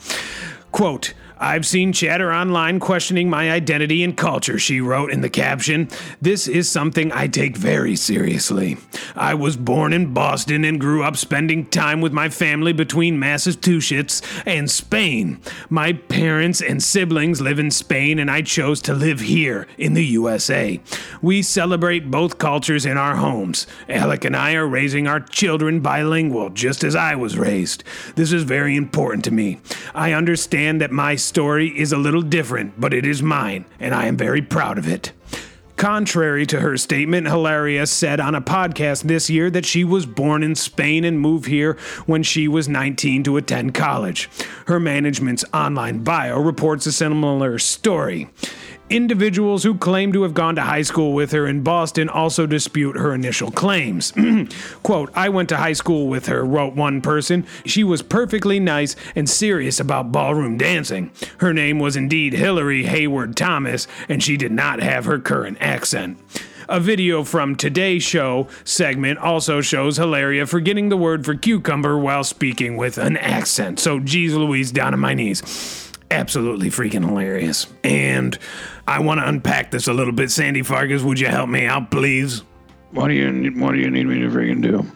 Quote, 0.70 1.14
I've 1.42 1.66
seen 1.66 1.92
chatter 1.92 2.32
online 2.32 2.78
questioning 2.78 3.28
my 3.28 3.50
identity 3.50 4.04
and 4.04 4.16
culture, 4.16 4.60
she 4.60 4.80
wrote 4.80 5.10
in 5.10 5.22
the 5.22 5.28
caption. 5.28 5.88
This 6.20 6.46
is 6.46 6.70
something 6.70 7.10
I 7.10 7.26
take 7.26 7.56
very 7.56 7.96
seriously. 7.96 8.76
I 9.16 9.34
was 9.34 9.56
born 9.56 9.92
in 9.92 10.14
Boston 10.14 10.64
and 10.64 10.80
grew 10.80 11.02
up 11.02 11.16
spending 11.16 11.66
time 11.66 12.00
with 12.00 12.12
my 12.12 12.28
family 12.28 12.72
between 12.72 13.18
Massachusetts 13.18 14.22
and 14.46 14.70
Spain. 14.70 15.40
My 15.68 15.94
parents 15.94 16.62
and 16.62 16.80
siblings 16.80 17.40
live 17.40 17.58
in 17.58 17.72
Spain, 17.72 18.20
and 18.20 18.30
I 18.30 18.42
chose 18.42 18.80
to 18.82 18.94
live 18.94 19.18
here 19.18 19.66
in 19.76 19.94
the 19.94 20.04
USA. 20.06 20.80
We 21.20 21.42
celebrate 21.42 22.08
both 22.08 22.38
cultures 22.38 22.86
in 22.86 22.96
our 22.96 23.16
homes. 23.16 23.66
Alec 23.88 24.24
and 24.24 24.36
I 24.36 24.54
are 24.54 24.66
raising 24.68 25.08
our 25.08 25.18
children 25.18 25.80
bilingual, 25.80 26.50
just 26.50 26.84
as 26.84 26.94
I 26.94 27.16
was 27.16 27.36
raised. 27.36 27.82
This 28.14 28.32
is 28.32 28.44
very 28.44 28.76
important 28.76 29.24
to 29.24 29.32
me. 29.32 29.58
I 29.92 30.12
understand 30.12 30.80
that 30.80 30.92
my 30.92 31.16
story 31.32 31.68
is 31.68 31.92
a 31.92 31.96
little 31.96 32.20
different, 32.20 32.78
but 32.78 32.92
it 32.92 33.06
is 33.06 33.22
mine, 33.22 33.64
and 33.80 33.94
I 33.94 34.04
am 34.04 34.18
very 34.18 34.42
proud 34.42 34.76
of 34.76 34.86
it. 34.86 35.12
Contrary 35.76 36.44
to 36.44 36.60
her 36.60 36.76
statement, 36.76 37.26
Hilaria 37.26 37.86
said 37.86 38.20
on 38.20 38.34
a 38.34 38.42
podcast 38.42 39.04
this 39.04 39.30
year 39.30 39.50
that 39.50 39.64
she 39.64 39.82
was 39.82 40.04
born 40.04 40.42
in 40.42 40.54
Spain 40.54 41.04
and 41.04 41.18
moved 41.18 41.46
here 41.46 41.78
when 42.04 42.22
she 42.22 42.48
was 42.48 42.68
19 42.68 43.22
to 43.22 43.38
attend 43.38 43.72
college. 43.72 44.28
Her 44.66 44.78
management's 44.78 45.42
online 45.54 46.04
bio 46.04 46.38
reports 46.38 46.84
a 46.84 46.92
similar 46.92 47.58
story. 47.58 48.28
Individuals 48.92 49.62
who 49.62 49.74
claim 49.74 50.12
to 50.12 50.22
have 50.22 50.34
gone 50.34 50.54
to 50.56 50.60
high 50.60 50.82
school 50.82 51.14
with 51.14 51.32
her 51.32 51.46
in 51.46 51.62
Boston 51.62 52.10
also 52.10 52.44
dispute 52.44 52.94
her 52.94 53.14
initial 53.14 53.50
claims. 53.50 54.12
Quote, 54.82 55.10
I 55.14 55.30
went 55.30 55.48
to 55.48 55.56
high 55.56 55.72
school 55.72 56.08
with 56.08 56.26
her, 56.26 56.44
wrote 56.44 56.74
one 56.74 57.00
person. 57.00 57.46
She 57.64 57.84
was 57.84 58.02
perfectly 58.02 58.60
nice 58.60 58.94
and 59.16 59.30
serious 59.30 59.80
about 59.80 60.12
ballroom 60.12 60.58
dancing. 60.58 61.10
Her 61.38 61.54
name 61.54 61.78
was 61.78 61.96
indeed 61.96 62.34
Hillary 62.34 62.84
Hayward 62.84 63.34
Thomas, 63.34 63.88
and 64.10 64.22
she 64.22 64.36
did 64.36 64.52
not 64.52 64.82
have 64.82 65.06
her 65.06 65.18
current 65.18 65.56
accent. 65.58 66.18
A 66.68 66.78
video 66.78 67.24
from 67.24 67.56
Today's 67.56 68.02
Show 68.02 68.46
segment 68.62 69.18
also 69.18 69.62
shows 69.62 69.96
Hilaria 69.96 70.44
forgetting 70.44 70.90
the 70.90 70.98
word 70.98 71.24
for 71.24 71.34
cucumber 71.34 71.96
while 71.96 72.24
speaking 72.24 72.76
with 72.76 72.98
an 72.98 73.16
accent. 73.16 73.80
So, 73.80 74.00
geez 74.00 74.34
Louise, 74.34 74.70
down 74.70 74.92
on 74.92 75.00
my 75.00 75.14
knees. 75.14 75.42
Absolutely 76.10 76.68
freaking 76.68 77.06
hilarious. 77.06 77.66
And 77.82 78.38
I 78.86 79.00
want 79.00 79.20
to 79.20 79.28
unpack 79.28 79.70
this 79.70 79.86
a 79.88 79.92
little 79.92 80.12
bit. 80.12 80.30
Sandy 80.30 80.62
Farkas, 80.62 81.02
would 81.02 81.20
you 81.20 81.28
help 81.28 81.48
me 81.48 81.66
out, 81.66 81.90
please? 81.90 82.42
What 82.90 83.08
do 83.08 83.14
you 83.14 83.50
What 83.60 83.72
do 83.72 83.78
you 83.78 83.90
need 83.90 84.06
me 84.06 84.20
to 84.20 84.28
freaking 84.28 84.62
do? 84.62 84.86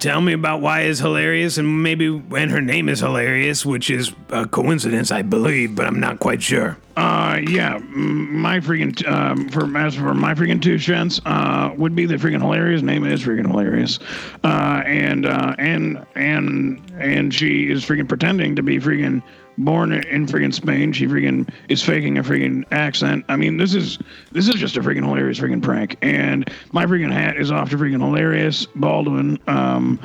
Tell 0.00 0.22
me 0.22 0.32
about 0.32 0.62
why 0.62 0.82
is 0.82 0.98
hilarious 0.98 1.58
and 1.58 1.82
maybe 1.82 2.08
when 2.08 2.48
her 2.48 2.62
name 2.62 2.88
is 2.88 3.00
hilarious, 3.00 3.66
which 3.66 3.90
is 3.90 4.12
a 4.30 4.46
coincidence, 4.46 5.10
I 5.10 5.20
believe, 5.20 5.76
but 5.76 5.86
I'm 5.86 6.00
not 6.00 6.20
quite 6.20 6.42
sure. 6.42 6.78
Uh, 6.96 7.40
yeah, 7.46 7.76
my 7.78 8.60
freaking 8.60 9.06
um, 9.06 9.50
for 9.50 9.76
as 9.76 9.94
for 9.94 10.14
my 10.14 10.34
freaking 10.34 10.60
two 10.60 10.78
cents, 10.78 11.20
uh, 11.26 11.74
would 11.76 11.94
be 11.94 12.06
the 12.06 12.14
freaking 12.14 12.40
hilarious. 12.40 12.80
Name 12.80 13.04
is 13.04 13.22
freaking 13.22 13.46
hilarious, 13.46 13.98
uh, 14.42 14.82
and 14.86 15.26
uh, 15.26 15.54
and 15.58 16.04
and 16.14 16.80
and 16.98 17.34
she 17.34 17.70
is 17.70 17.84
freaking 17.84 18.08
pretending 18.08 18.56
to 18.56 18.62
be 18.62 18.78
freaking 18.78 19.22
born 19.64 19.92
in 19.92 20.26
freaking 20.26 20.54
Spain. 20.54 20.92
She 20.92 21.06
freaking 21.06 21.52
is 21.68 21.82
faking 21.82 22.18
a 22.18 22.22
freaking 22.22 22.64
accent. 22.70 23.24
I 23.28 23.36
mean, 23.36 23.56
this 23.56 23.74
is 23.74 23.98
this 24.32 24.48
is 24.48 24.54
just 24.54 24.76
a 24.76 24.80
freaking 24.80 25.04
hilarious 25.04 25.38
freaking 25.38 25.62
prank. 25.62 25.96
And 26.02 26.50
my 26.72 26.86
freaking 26.86 27.12
hat 27.12 27.36
is 27.36 27.50
off 27.50 27.70
to 27.70 27.76
freaking 27.76 28.00
hilarious 28.00 28.66
Baldwin. 28.74 29.38
Um, 29.46 30.00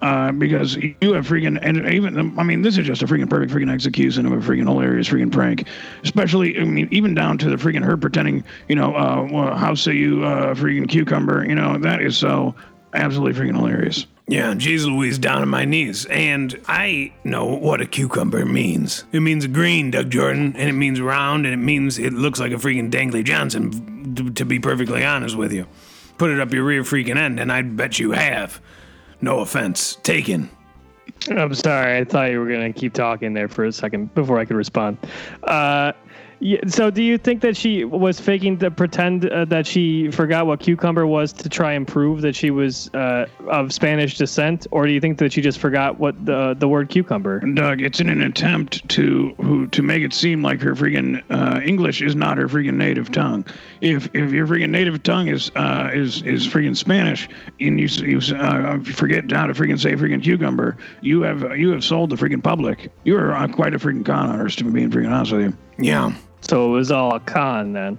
uh, 0.00 0.30
because 0.30 0.76
you 0.76 1.12
have 1.12 1.26
freaking 1.26 1.58
and 1.60 1.84
even 1.92 2.38
I 2.38 2.44
mean 2.44 2.62
this 2.62 2.78
is 2.78 2.86
just 2.86 3.02
a 3.02 3.06
freaking 3.06 3.28
perfect 3.28 3.52
freaking 3.52 3.72
execution 3.72 4.26
of 4.26 4.32
a 4.32 4.36
freaking 4.36 4.68
hilarious 4.68 5.08
freaking 5.08 5.32
prank, 5.32 5.66
especially 6.04 6.56
I 6.56 6.62
mean 6.62 6.88
even 6.92 7.14
down 7.14 7.36
to 7.38 7.50
the 7.50 7.56
freaking 7.56 7.84
her 7.84 7.96
pretending 7.96 8.44
you 8.68 8.76
know 8.76 8.94
uh, 8.94 9.28
well, 9.28 9.56
how 9.56 9.74
say 9.74 9.94
you 9.94 10.24
uh, 10.24 10.54
freaking 10.54 10.88
cucumber 10.88 11.44
you 11.44 11.54
know 11.56 11.78
that 11.78 12.00
is 12.00 12.16
so 12.16 12.54
absolutely 12.94 13.40
freaking 13.40 13.56
hilarious. 13.56 14.06
Yeah, 14.30 14.52
jeez 14.52 14.84
Louise, 14.84 15.18
down 15.18 15.40
on 15.40 15.48
my 15.48 15.64
knees. 15.64 16.04
And 16.06 16.60
I 16.68 17.14
know 17.24 17.46
what 17.46 17.80
a 17.80 17.86
cucumber 17.86 18.44
means. 18.44 19.04
It 19.10 19.20
means 19.20 19.46
green, 19.46 19.90
Doug 19.90 20.10
Jordan, 20.10 20.54
and 20.54 20.68
it 20.68 20.74
means 20.74 21.00
round, 21.00 21.46
and 21.46 21.54
it 21.54 21.64
means 21.64 21.98
it 21.98 22.12
looks 22.12 22.38
like 22.38 22.52
a 22.52 22.56
freaking 22.56 22.90
Dangly 22.90 23.24
Johnson, 23.24 24.34
to 24.34 24.44
be 24.44 24.58
perfectly 24.58 25.02
honest 25.02 25.34
with 25.34 25.50
you. 25.50 25.66
Put 26.18 26.30
it 26.30 26.40
up 26.40 26.52
your 26.52 26.64
rear 26.64 26.82
freaking 26.82 27.16
end, 27.16 27.40
and 27.40 27.50
I'd 27.50 27.74
bet 27.74 27.98
you 27.98 28.10
have. 28.12 28.60
No 29.22 29.40
offense 29.40 29.96
taken. 30.02 30.50
I'm 31.30 31.54
sorry. 31.54 31.96
I 31.96 32.04
thought 32.04 32.30
you 32.30 32.38
were 32.38 32.48
going 32.48 32.70
to 32.70 32.78
keep 32.78 32.92
talking 32.92 33.32
there 33.32 33.48
for 33.48 33.64
a 33.64 33.72
second 33.72 34.14
before 34.14 34.38
I 34.38 34.44
could 34.44 34.56
respond. 34.56 34.98
Uh, 35.42 35.92
yeah, 36.40 36.60
so 36.68 36.90
do 36.90 37.02
you 37.02 37.18
think 37.18 37.40
that 37.42 37.56
she 37.56 37.84
was 37.84 38.20
faking 38.20 38.58
to 38.58 38.70
pretend 38.70 39.28
uh, 39.28 39.44
that 39.46 39.66
she 39.66 40.10
forgot 40.10 40.46
what 40.46 40.60
cucumber 40.60 41.06
was 41.06 41.32
to 41.32 41.48
try 41.48 41.72
and 41.72 41.86
prove 41.86 42.22
that 42.22 42.36
she 42.36 42.50
was 42.50 42.92
uh, 42.94 43.26
of 43.48 43.72
Spanish 43.72 44.16
descent, 44.16 44.66
or 44.70 44.86
do 44.86 44.92
you 44.92 45.00
think 45.00 45.18
that 45.18 45.32
she 45.32 45.40
just 45.40 45.58
forgot 45.58 45.98
what 45.98 46.24
the 46.24 46.54
the 46.54 46.68
word 46.68 46.90
cucumber? 46.90 47.40
Doug, 47.40 47.80
it's 47.80 47.98
in 47.98 48.08
an 48.08 48.22
attempt 48.22 48.88
to 48.90 49.34
who 49.38 49.66
to 49.68 49.82
make 49.82 50.02
it 50.02 50.14
seem 50.14 50.42
like 50.42 50.60
her 50.60 50.74
freaking 50.74 51.22
uh, 51.30 51.60
English 51.60 52.02
is 52.02 52.14
not 52.14 52.38
her 52.38 52.46
freaking 52.46 52.74
native 52.74 53.10
tongue. 53.10 53.44
If 53.80 54.06
if 54.14 54.30
your 54.30 54.46
freaking 54.46 54.70
native 54.70 55.02
tongue 55.02 55.26
is 55.26 55.50
uh, 55.56 55.90
is 55.92 56.22
is 56.22 56.46
freaking 56.46 56.76
Spanish, 56.76 57.28
and 57.58 57.80
you 57.80 57.88
you 58.06 58.18
uh, 58.36 58.78
forget 58.84 59.30
how 59.32 59.46
to 59.46 59.54
freaking 59.54 59.80
say 59.80 59.94
freaking 59.94 60.22
cucumber, 60.22 60.76
you 61.00 61.22
have 61.22 61.58
you 61.58 61.70
have 61.70 61.82
sold 61.82 62.10
the 62.10 62.16
freaking 62.16 62.42
public. 62.42 62.92
You 63.02 63.16
are 63.16 63.34
uh, 63.34 63.48
quite 63.48 63.74
a 63.74 63.78
freaking 63.78 64.06
con 64.06 64.30
artist, 64.30 64.58
to 64.58 64.64
be 64.64 64.70
being 64.70 64.90
freaking 64.90 65.10
honest 65.10 65.32
with 65.32 65.42
you. 65.42 65.56
Yeah. 65.78 66.12
So 66.40 66.66
it 66.66 66.72
was 66.72 66.90
all 66.90 67.14
a 67.14 67.20
con 67.20 67.72
then. 67.72 67.98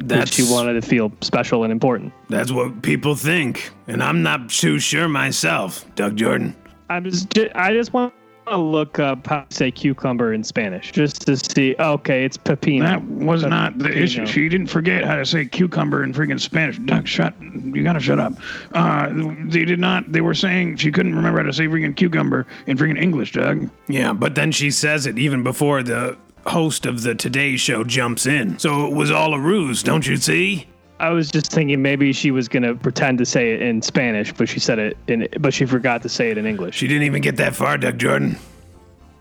That 0.00 0.28
she 0.28 0.42
wanted 0.42 0.72
to 0.72 0.82
feel 0.82 1.12
special 1.20 1.62
and 1.62 1.70
important. 1.70 2.12
That's 2.28 2.50
what 2.50 2.82
people 2.82 3.14
think, 3.14 3.70
and 3.86 4.02
I'm 4.02 4.24
not 4.24 4.50
too 4.50 4.80
sure 4.80 5.06
myself, 5.06 5.84
Doug 5.94 6.16
Jordan. 6.16 6.56
I 6.90 6.98
just 6.98 7.38
I 7.54 7.72
just 7.72 7.92
want 7.92 8.12
to 8.48 8.56
look 8.56 8.98
up 8.98 9.26
how 9.26 9.40
to 9.42 9.54
say 9.54 9.70
cucumber 9.70 10.32
in 10.32 10.42
Spanish 10.42 10.92
just 10.92 11.26
to 11.26 11.36
see. 11.36 11.74
Okay, 11.78 12.24
it's 12.24 12.36
pepino. 12.36 12.80
That 12.80 13.04
was 13.04 13.44
not 13.44 13.78
the 13.78 13.96
issue. 13.96 14.26
She 14.26 14.48
didn't 14.48 14.68
forget 14.68 15.04
how 15.04 15.16
to 15.16 15.26
say 15.26 15.44
cucumber 15.44 16.02
in 16.02 16.12
freaking 16.12 16.40
Spanish. 16.40 16.78
Doug, 16.78 17.06
shut. 17.06 17.34
You 17.40 17.82
gotta 17.82 18.00
shut 18.00 18.18
up. 18.18 18.32
Uh, 18.72 19.10
they 19.44 19.64
did 19.64 19.78
not. 19.78 20.10
They 20.10 20.20
were 20.20 20.34
saying 20.34 20.76
she 20.76 20.90
couldn't 20.90 21.14
remember 21.14 21.40
how 21.40 21.46
to 21.46 21.52
say 21.52 21.66
freaking 21.66 21.96
cucumber 21.96 22.46
in 22.66 22.76
freaking 22.76 23.00
English, 23.00 23.32
Doug. 23.32 23.70
Yeah, 23.86 24.12
but 24.12 24.34
then 24.34 24.52
she 24.52 24.70
says 24.70 25.06
it 25.06 25.18
even 25.18 25.42
before 25.42 25.82
the 25.82 26.16
host 26.48 26.86
of 26.86 27.02
the 27.02 27.14
Today 27.14 27.56
Show 27.56 27.84
jumps 27.84 28.26
in. 28.26 28.58
So 28.58 28.86
it 28.86 28.94
was 28.94 29.10
all 29.10 29.34
a 29.34 29.38
ruse, 29.40 29.82
don't 29.82 30.06
you 30.06 30.16
see? 30.16 30.66
I 31.00 31.10
was 31.10 31.30
just 31.30 31.52
thinking 31.52 31.80
maybe 31.80 32.12
she 32.12 32.30
was 32.30 32.48
gonna 32.48 32.74
pretend 32.74 33.18
to 33.18 33.26
say 33.26 33.52
it 33.52 33.62
in 33.62 33.82
Spanish, 33.82 34.32
but 34.32 34.48
she 34.48 34.58
said 34.58 34.78
it 34.80 34.96
in, 35.06 35.28
but 35.38 35.54
she 35.54 35.64
forgot 35.64 36.02
to 36.02 36.08
say 36.08 36.30
it 36.30 36.38
in 36.38 36.46
English. 36.46 36.74
She 36.74 36.88
didn't 36.88 37.04
even 37.04 37.22
get 37.22 37.36
that 37.36 37.54
far, 37.54 37.78
Doug 37.78 37.98
Jordan. 37.98 38.36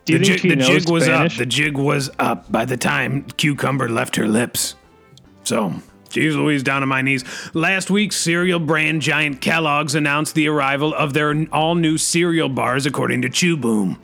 Do 0.05 0.13
you 0.13 0.19
the 0.19 0.25
think 0.25 0.33
jig, 0.33 0.41
she 0.41 0.49
the 0.49 0.55
knows 0.55 0.67
jig 0.85 0.89
was 0.89 1.03
Spanish? 1.03 1.33
up. 1.33 1.37
The 1.39 1.45
jig 1.45 1.77
was 1.77 2.09
up 2.17 2.51
by 2.51 2.65
the 2.65 2.77
time 2.77 3.23
cucumber 3.37 3.89
left 3.89 4.15
her 4.15 4.27
lips. 4.27 4.75
So, 5.43 5.73
geez 6.09 6.35
Louise, 6.35 6.63
down 6.63 6.81
on 6.81 6.89
my 6.89 7.01
knees. 7.01 7.23
Last 7.53 7.91
week, 7.91 8.11
cereal 8.11 8.59
brand 8.59 9.01
giant 9.03 9.41
Kellogg's 9.41 9.93
announced 9.95 10.33
the 10.33 10.47
arrival 10.47 10.93
of 10.95 11.13
their 11.13 11.45
all 11.51 11.75
new 11.75 11.97
cereal 11.97 12.49
bars, 12.49 12.85
according 12.85 13.21
to 13.21 13.29
Chew 13.29 13.55
Boom. 13.55 13.99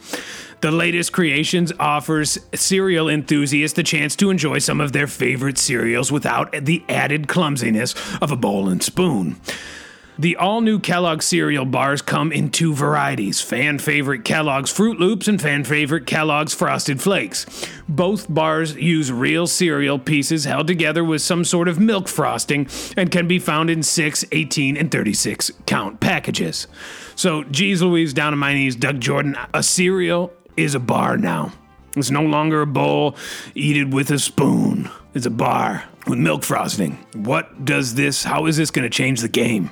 The 0.64 0.72
latest 0.72 1.12
creations 1.12 1.74
offers 1.78 2.40
cereal 2.56 3.10
enthusiasts 3.10 3.76
the 3.76 3.84
chance 3.84 4.16
to 4.16 4.30
enjoy 4.30 4.60
some 4.60 4.80
of 4.80 4.94
their 4.94 5.08
favorite 5.08 5.58
cereals 5.58 6.10
without 6.10 6.54
the 6.54 6.86
added 6.88 7.28
clumsiness 7.28 7.94
of 8.22 8.32
a 8.32 8.38
bowl 8.38 8.70
and 8.70 8.82
spoon. 8.82 9.42
The 10.18 10.38
all 10.38 10.62
new 10.62 10.80
Kellogg's 10.80 11.26
cereal 11.26 11.66
bars 11.66 12.02
come 12.02 12.32
in 12.32 12.50
two 12.50 12.74
varieties 12.74 13.42
fan 13.42 13.78
favorite 13.78 14.24
Kellogg's 14.24 14.72
Froot 14.72 15.00
Loops 15.00 15.28
and 15.28 15.42
fan 15.42 15.66
favorite 15.66 16.06
Kellogg's 16.06 16.54
Frosted 16.54 17.02
Flakes. 17.02 17.46
Both 17.90 18.34
bars 18.34 18.74
use 18.74 19.12
real 19.12 19.48
cereal 19.48 20.00
pieces 20.00 20.46
held 20.46 20.68
together 20.68 21.04
with 21.04 21.22
some 21.22 21.44
sort 21.44 21.68
of 21.68 21.78
milk 21.78 22.08
frosting 22.08 22.70
and 22.96 23.12
can 23.12 23.28
be 23.28 23.38
found 23.38 23.70
in 23.70 23.84
6, 23.84 24.24
18, 24.32 24.78
and 24.78 24.90
36 24.90 25.52
count 25.66 26.00
packages. 26.00 26.68
So, 27.16 27.44
geez 27.44 27.82
Louise, 27.82 28.14
down 28.14 28.32
on 28.32 28.40
my 28.40 28.54
knees, 28.54 28.78
Doug 28.78 29.02
Jordan, 29.02 29.36
a 29.54 29.62
cereal 29.62 30.32
is 30.58 30.76
a 30.76 30.80
bar 30.80 31.18
now. 31.18 31.52
It's 31.96 32.10
no 32.10 32.24
longer 32.24 32.62
a 32.62 32.68
bowl, 32.68 33.16
eat 33.54 33.78
it 33.78 33.90
with 33.90 34.10
a 34.12 34.20
spoon. 34.20 34.90
It's 35.14 35.26
a 35.26 35.32
bar 35.32 35.84
with 36.08 36.18
milk 36.18 36.44
frosting. 36.44 36.98
What 37.14 37.66
does 37.66 37.94
this, 37.94 38.24
how 38.24 38.48
is 38.48 38.58
this 38.58 38.72
going 38.72 38.84
to 38.84 38.90
change 38.90 39.22
the 39.22 39.30
game? 39.30 39.70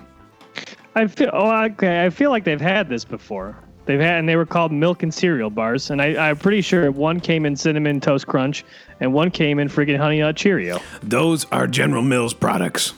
I 0.95 1.07
feel 1.07 1.29
oh, 1.33 1.63
okay. 1.63 2.05
I 2.05 2.09
feel 2.09 2.29
like 2.31 2.43
they've 2.43 2.61
had 2.61 2.89
this 2.89 3.05
before. 3.05 3.57
They've 3.85 3.99
had, 3.99 4.19
and 4.19 4.29
they 4.29 4.35
were 4.35 4.45
called 4.45 4.71
milk 4.71 5.03
and 5.03 5.13
cereal 5.13 5.49
bars. 5.49 5.89
And 5.89 6.01
I, 6.01 6.29
I'm 6.29 6.37
pretty 6.37 6.61
sure 6.61 6.91
one 6.91 7.19
came 7.19 7.45
in 7.45 7.55
cinnamon 7.55 7.99
toast 7.99 8.27
crunch, 8.27 8.63
and 8.99 9.13
one 9.13 9.31
came 9.31 9.57
in 9.57 9.69
freaking 9.69 9.97
honey 9.97 10.19
nut 10.19 10.35
Cheerio. 10.35 10.79
Those 11.01 11.45
are 11.45 11.65
General 11.65 12.03
Mills 12.03 12.33
products. 12.33 12.93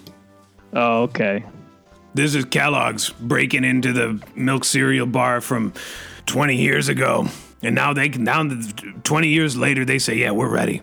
Oh, 0.74 1.04
okay. 1.04 1.46
This 2.14 2.36
is 2.36 2.46
Kellogg's 2.46 3.10
breaking 3.12 3.64
into 3.64 3.94
the 3.94 4.22
milk 4.36 4.66
cereal 4.66 5.06
bar 5.06 5.40
from 5.42 5.74
20 6.26 6.56
years 6.58 6.90
ago. 6.90 7.28
And 7.64 7.76
now 7.76 7.94
they 7.94 8.10
can, 8.10 8.24
now 8.24 8.48
20 9.04 9.28
years 9.28 9.56
later, 9.58 9.86
they 9.86 10.00
say, 10.00 10.16
yeah, 10.16 10.32
we're 10.32 10.50
ready. 10.50 10.82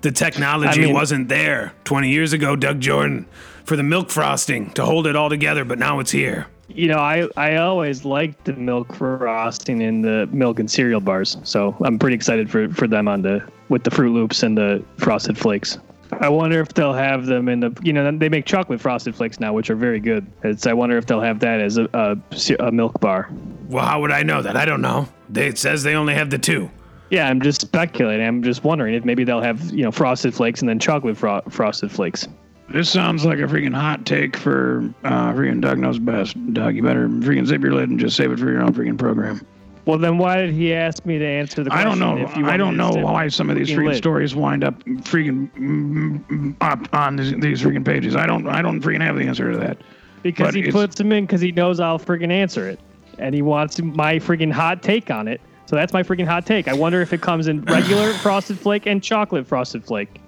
The 0.00 0.10
technology 0.10 0.82
I 0.82 0.84
mean- 0.86 0.94
wasn't 0.94 1.28
there 1.28 1.72
20 1.84 2.10
years 2.10 2.32
ago, 2.32 2.56
Doug 2.56 2.80
Jordan, 2.80 3.26
for 3.64 3.76
the 3.76 3.82
milk 3.82 4.10
frosting 4.10 4.70
to 4.72 4.84
hold 4.84 5.06
it 5.06 5.14
all 5.14 5.28
together, 5.28 5.64
but 5.64 5.78
now 5.78 6.00
it's 6.00 6.10
here. 6.10 6.46
You 6.68 6.88
know, 6.88 6.98
I, 6.98 7.28
I 7.36 7.56
always 7.56 8.04
liked 8.04 8.46
the 8.46 8.54
milk 8.54 8.94
frosting 8.94 9.82
in 9.82 10.00
the 10.00 10.26
milk 10.32 10.58
and 10.58 10.70
cereal 10.70 11.00
bars, 11.00 11.36
so 11.44 11.76
I'm 11.84 11.98
pretty 11.98 12.16
excited 12.16 12.50
for, 12.50 12.68
for 12.70 12.88
them 12.88 13.08
on 13.08 13.20
the 13.22 13.46
with 13.68 13.84
the 13.84 13.90
Froot 13.90 14.12
Loops 14.12 14.42
and 14.42 14.56
the 14.56 14.82
Frosted 14.96 15.36
Flakes. 15.36 15.78
I 16.20 16.28
wonder 16.28 16.60
if 16.60 16.68
they'll 16.68 16.92
have 16.92 17.26
them 17.26 17.48
in 17.48 17.60
the 17.60 17.76
you 17.82 17.92
know 17.92 18.10
they 18.16 18.28
make 18.28 18.44
chocolate 18.46 18.80
Frosted 18.80 19.14
Flakes 19.14 19.40
now, 19.40 19.52
which 19.52 19.70
are 19.70 19.76
very 19.76 20.00
good. 20.00 20.26
It's, 20.44 20.66
I 20.66 20.72
wonder 20.72 20.96
if 20.96 21.06
they'll 21.06 21.20
have 21.20 21.40
that 21.40 21.60
as 21.60 21.78
a, 21.78 21.88
a, 21.92 22.16
a 22.60 22.72
milk 22.72 23.00
bar. 23.00 23.30
Well, 23.68 23.84
how 23.84 24.00
would 24.00 24.10
I 24.12 24.22
know 24.22 24.42
that? 24.42 24.56
I 24.56 24.64
don't 24.64 24.82
know. 24.82 25.08
They, 25.32 25.48
it 25.48 25.58
says 25.58 25.82
they 25.82 25.94
only 25.94 26.14
have 26.14 26.30
the 26.30 26.38
two. 26.38 26.70
Yeah, 27.10 27.28
I'm 27.28 27.40
just 27.40 27.60
speculating. 27.60 28.26
I'm 28.26 28.42
just 28.42 28.64
wondering 28.64 28.94
if 28.94 29.04
maybe 29.04 29.24
they'll 29.24 29.40
have 29.42 29.70
you 29.72 29.82
know 29.82 29.90
Frosted 29.90 30.34
Flakes 30.34 30.60
and 30.60 30.68
then 30.68 30.78
chocolate 30.78 31.16
fro- 31.16 31.42
Frosted 31.48 31.90
Flakes. 31.90 32.28
This 32.68 32.88
sounds 32.88 33.24
like 33.24 33.38
a 33.38 33.42
freaking 33.42 33.74
hot 33.74 34.06
take 34.06 34.36
for 34.36 34.88
uh, 35.04 35.32
freaking 35.32 35.60
Doug 35.60 35.78
knows 35.78 35.98
best. 35.98 36.36
Doug, 36.54 36.74
you 36.74 36.82
better 36.82 37.08
freaking 37.08 37.46
zip 37.46 37.60
your 37.60 37.74
lid 37.74 37.90
and 37.90 38.00
just 38.00 38.16
save 38.16 38.32
it 38.32 38.38
for 38.38 38.50
your 38.50 38.62
own 38.62 38.72
freaking 38.72 38.98
program. 38.98 39.46
Well, 39.84 39.98
then 39.98 40.16
why 40.16 40.36
did 40.36 40.54
he 40.54 40.72
ask 40.72 41.04
me 41.04 41.18
to 41.18 41.26
answer 41.26 41.64
the 41.64 41.70
question? 41.70 41.86
I 41.86 41.90
don't 41.90 41.98
know. 41.98 42.16
if 42.16 42.36
you 42.36 42.46
I 42.46 42.56
don't 42.56 42.76
know 42.76 42.92
why 42.92 43.28
some 43.28 43.50
of 43.50 43.56
these 43.56 43.68
freaking 43.68 43.76
freaking 43.76 43.86
lit? 43.88 43.96
stories 43.96 44.34
wind 44.34 44.64
up 44.64 44.78
freaking 45.02 46.54
up 46.60 46.94
on 46.94 47.16
these, 47.16 47.32
these 47.32 47.62
freaking 47.62 47.84
pages. 47.84 48.14
I 48.16 48.26
don't. 48.26 48.46
I 48.46 48.62
don't 48.62 48.80
freaking 48.80 49.02
have 49.02 49.16
the 49.16 49.24
answer 49.24 49.50
to 49.52 49.58
that. 49.58 49.78
Because 50.22 50.46
but 50.46 50.54
he 50.54 50.70
puts 50.70 50.94
them 50.96 51.10
in 51.12 51.26
because 51.26 51.40
he 51.40 51.50
knows 51.52 51.80
I'll 51.80 51.98
freaking 51.98 52.30
answer 52.30 52.68
it, 52.68 52.78
and 53.22 53.34
he 53.34 53.40
wants 53.40 53.80
my 53.80 54.16
freaking 54.16 54.52
hot 54.52 54.82
take 54.82 55.10
on 55.10 55.28
it. 55.28 55.40
So 55.66 55.76
that's 55.76 55.92
my 55.92 56.02
freaking 56.02 56.26
hot 56.26 56.44
take. 56.44 56.68
I 56.68 56.74
wonder 56.74 57.00
if 57.00 57.12
it 57.12 57.22
comes 57.22 57.46
in 57.46 57.62
regular 57.62 58.12
frosted 58.14 58.58
flake 58.58 58.86
and 58.86 59.02
chocolate 59.02 59.46
frosted 59.46 59.84
flake. 59.84 60.20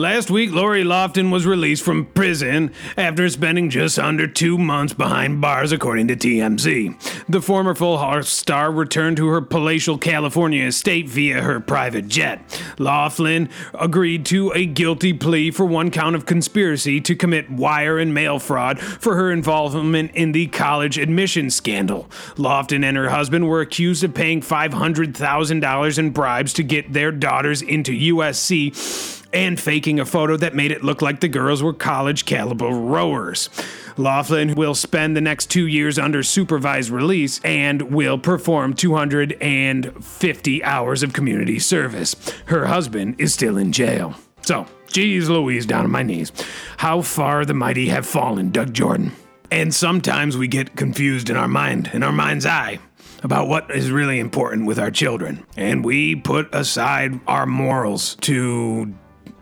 Last 0.00 0.30
week, 0.30 0.50
Lori 0.50 0.82
Loughlin 0.82 1.30
was 1.30 1.44
released 1.44 1.82
from 1.82 2.06
prison 2.06 2.72
after 2.96 3.28
spending 3.28 3.68
just 3.68 3.98
under 3.98 4.26
two 4.26 4.56
months 4.56 4.94
behind 4.94 5.42
bars, 5.42 5.72
according 5.72 6.08
to 6.08 6.16
TMZ. 6.16 7.26
The 7.28 7.42
former 7.42 7.74
Full 7.74 7.98
House 7.98 8.30
star 8.30 8.72
returned 8.72 9.18
to 9.18 9.28
her 9.28 9.42
palatial 9.42 9.98
California 9.98 10.64
estate 10.64 11.06
via 11.06 11.42
her 11.42 11.60
private 11.60 12.08
jet. 12.08 12.40
Loughlin 12.78 13.50
agreed 13.74 14.24
to 14.24 14.50
a 14.54 14.64
guilty 14.64 15.12
plea 15.12 15.50
for 15.50 15.66
one 15.66 15.90
count 15.90 16.16
of 16.16 16.24
conspiracy 16.24 17.02
to 17.02 17.14
commit 17.14 17.50
wire 17.50 17.98
and 17.98 18.14
mail 18.14 18.38
fraud 18.38 18.80
for 18.80 19.16
her 19.16 19.30
involvement 19.30 20.12
in 20.14 20.32
the 20.32 20.46
college 20.46 20.96
admissions 20.96 21.54
scandal. 21.54 22.10
Loughlin 22.38 22.84
and 22.84 22.96
her 22.96 23.10
husband 23.10 23.46
were 23.46 23.60
accused 23.60 24.02
of 24.02 24.14
paying 24.14 24.40
$500,000 24.40 25.98
in 25.98 26.10
bribes 26.10 26.54
to 26.54 26.62
get 26.62 26.94
their 26.94 27.12
daughters 27.12 27.60
into 27.60 27.92
USC 27.92 29.19
and 29.32 29.58
faking 29.58 30.00
a 30.00 30.06
photo 30.06 30.36
that 30.36 30.54
made 30.54 30.72
it 30.72 30.84
look 30.84 31.02
like 31.02 31.20
the 31.20 31.28
girls 31.28 31.62
were 31.62 31.72
college 31.72 32.24
caliber 32.24 32.68
rowers. 32.68 33.48
Loughlin 33.96 34.54
will 34.54 34.74
spend 34.74 35.16
the 35.16 35.20
next 35.20 35.50
two 35.50 35.66
years 35.66 35.98
under 35.98 36.22
supervised 36.22 36.90
release 36.90 37.40
and 37.44 37.82
will 37.82 38.18
perform 38.18 38.74
250 38.74 40.64
hours 40.64 41.02
of 41.02 41.12
community 41.12 41.58
service. 41.58 42.16
Her 42.46 42.66
husband 42.66 43.16
is 43.18 43.34
still 43.34 43.56
in 43.56 43.72
jail. 43.72 44.14
So, 44.42 44.66
geez 44.88 45.28
Louise, 45.28 45.66
down 45.66 45.84
on 45.84 45.90
my 45.90 46.02
knees. 46.02 46.32
How 46.78 47.02
far 47.02 47.44
the 47.44 47.54
mighty 47.54 47.88
have 47.88 48.06
fallen, 48.06 48.50
Doug 48.50 48.72
Jordan. 48.72 49.12
And 49.50 49.74
sometimes 49.74 50.36
we 50.36 50.48
get 50.48 50.76
confused 50.76 51.28
in 51.28 51.36
our 51.36 51.48
mind, 51.48 51.90
in 51.92 52.02
our 52.02 52.12
mind's 52.12 52.46
eye, 52.46 52.78
about 53.22 53.48
what 53.48 53.70
is 53.70 53.90
really 53.90 54.18
important 54.18 54.66
with 54.66 54.78
our 54.78 54.90
children. 54.90 55.44
And 55.56 55.84
we 55.84 56.16
put 56.16 56.54
aside 56.54 57.20
our 57.26 57.46
morals 57.46 58.14
to. 58.22 58.94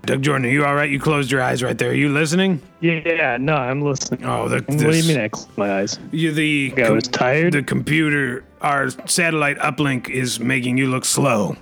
Doug 0.07 0.23
Jordan, 0.23 0.47
are 0.47 0.51
you 0.51 0.65
all 0.65 0.75
right? 0.75 0.91
You 0.91 1.01
closed 1.01 1.31
your 1.31 1.43
eyes 1.43 1.63
right 1.63 1.77
there. 1.77 1.91
Are 1.91 1.95
you 1.95 2.09
listening? 2.09 2.63
Yeah, 2.81 3.37
no, 3.39 3.55
I'm 3.55 3.83
listening. 3.83 4.25
Oh, 4.25 4.49
the, 4.49 4.57
what 4.67 4.79
do 4.79 4.97
you 4.97 5.05
mean 5.05 5.19
I 5.21 5.29
closed 5.29 5.57
my 5.59 5.81
eyes? 5.81 5.99
You, 6.13 6.33
the 6.33 6.73
I 6.79 6.91
was 6.91 7.09
tired? 7.09 7.53
The 7.53 7.63
computer, 7.63 8.45
our 8.63 8.91
satellite 9.07 9.59
uplink, 9.59 10.09
is 10.09 10.41
making 10.41 10.79
you 10.79 10.87
look 10.87 11.05
slow 11.05 11.57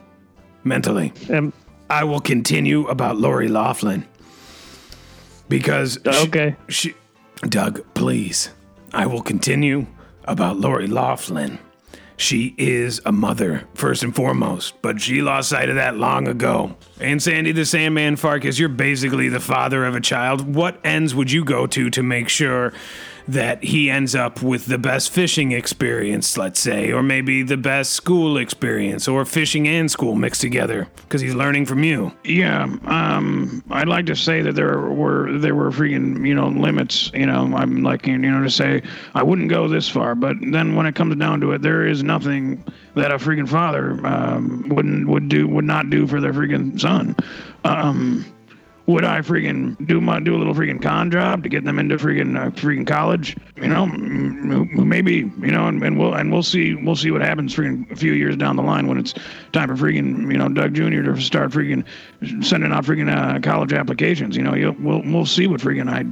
mentally. 0.65 1.13
Um, 1.33 1.53
I 1.91 2.05
will 2.05 2.21
continue 2.21 2.87
about 2.89 3.17
Lori 3.17 3.49
Loughlin 3.49 4.07
because 5.49 5.99
she- 6.05 6.27
okay. 6.27 6.57
she, 6.69 6.95
Doug, 7.49 7.85
please. 7.95 8.51
I 8.93 9.07
will 9.07 9.23
continue 9.23 9.87
about 10.25 10.59
Lori 10.59 10.87
Loughlin. 10.87 11.59
She 12.19 12.55
is 12.57 13.01
a 13.05 13.13
mother, 13.13 13.67
first 13.75 14.03
and 14.03 14.15
foremost, 14.15 14.81
but 14.81 15.01
she 15.01 15.21
lost 15.21 15.51
sight 15.51 15.69
of 15.69 15.75
that 15.75 15.97
long 15.97 16.27
ago. 16.29 16.75
And 16.99 17.23
Sandy 17.23 17.53
the 17.53 17.67
Sandman 17.67 18.17
Farkas, 18.17 18.59
you're 18.59 18.71
basically 18.71 19.29
the 19.29 19.41
father 19.41 19.85
of 19.85 19.95
a 19.95 20.01
child. 20.01 20.55
What 20.55 20.81
ends 20.83 21.15
would 21.15 21.31
you 21.31 21.45
go 21.45 21.67
to 21.67 21.91
to 21.91 22.03
make 22.03 22.31
sure 22.31 22.73
that 23.29 23.63
he 23.63 23.91
ends 23.91 24.15
up 24.15 24.43
with 24.43 24.67
the 24.67 24.79
best 24.79 25.11
fishing 25.11 25.53
experience, 25.53 26.37
let's 26.37 26.61
say, 26.61 26.93
or 26.93 27.03
maybe 27.03 27.43
the 27.43 27.57
best 27.57 27.93
school 27.93 28.37
experience, 28.37 29.09
or 29.09 29.25
fishing 29.25 29.67
and 29.67 29.91
school 29.91 30.15
mixed 30.15 30.41
together 30.41 30.89
because 30.97 31.21
he's 31.21 31.35
learning 31.35 31.67
from 31.67 31.83
you? 31.83 32.13
Yeah, 32.25 32.65
um, 32.85 33.63
I'd 33.71 33.89
like 33.89 34.07
to 34.07 34.17
say 34.17 34.43
that 34.43 34.55
there 34.55 34.81
were 34.81 35.39
there 35.39 35.55
were 35.55 35.71
freaking 35.71 36.27
you 36.27 36.35
know 36.35 36.49
limits. 36.49 37.11
You 37.15 37.27
know, 37.27 37.53
I'm 37.55 37.83
like 37.83 38.07
you 38.07 38.19
know 38.19 38.43
to 38.43 38.51
say 38.51 38.83
I 39.15 39.23
wouldn't 39.23 39.49
go 39.49 39.69
this 39.69 39.89
far, 39.89 40.15
but 40.15 40.37
then 40.41 40.77
when 40.77 40.87
it 40.87 40.95
comes 40.95 41.17
down 41.17 41.41
to 41.41 41.53
it, 41.53 41.63
there 41.63 41.87
is 41.87 42.03
nothing 42.03 42.63
that 42.95 43.11
a 43.11 43.17
freaking 43.17 43.49
father 43.49 44.05
um, 44.07 44.69
wouldn't 44.69 45.09
would 45.09 45.29
do 45.29 45.49
would 45.49 45.65
not 45.65 45.91
do 45.91 46.07
for 46.07 46.21
their 46.21 46.33
freaking 46.33 46.81
son. 46.81 47.17
Um, 47.65 48.25
would 48.87 49.05
I 49.05 49.21
freaking 49.21 49.85
do 49.87 50.01
my 50.01 50.21
do 50.21 50.37
a 50.37 50.39
little 50.39 50.55
freaking 50.55 50.81
con 50.81 51.11
job 51.11 51.43
to 51.43 51.49
get 51.49 51.65
them 51.65 51.79
into 51.79 51.97
freaking 51.97 52.39
uh, 52.41 52.51
freaking 52.51 52.87
college? 52.87 53.37
You 53.57 53.69
know, 53.69 53.83
m- 53.83 54.89
maybe 54.89 55.31
you 55.41 55.51
know, 55.51 55.67
and, 55.67 55.83
and 55.83 55.99
we'll 55.99 56.15
and 56.15 56.33
we'll 56.33 56.45
see 56.45 56.75
we'll 56.75 56.97
see 56.97 57.11
what 57.11 57.21
happens 57.21 57.55
freaking 57.55 57.91
a 57.91 57.97
few 57.97 58.13
years 58.13 58.37
down 58.37 58.57
the 58.57 58.63
line 58.63 58.87
when 58.87 58.99
it's 58.99 59.15
time 59.53 59.69
for 59.69 59.75
freaking 59.75 60.31
you 60.31 60.39
know 60.39 60.49
Doug 60.49 60.75
Jr. 60.75 61.03
to 61.03 61.21
start 61.21 61.51
freaking 61.51 61.85
sending 62.45 62.73
out 62.73 62.85
freaking 62.85 63.11
uh, 63.15 63.41
college 63.41 63.73
applications. 63.73 64.37
You 64.37 64.45
know, 64.45 64.55
you'll, 64.55 64.77
we'll 64.79 65.03
we'll 65.05 65.27
see 65.27 65.49
what 65.49 65.61
freaking 65.61 65.91
I 65.91 66.05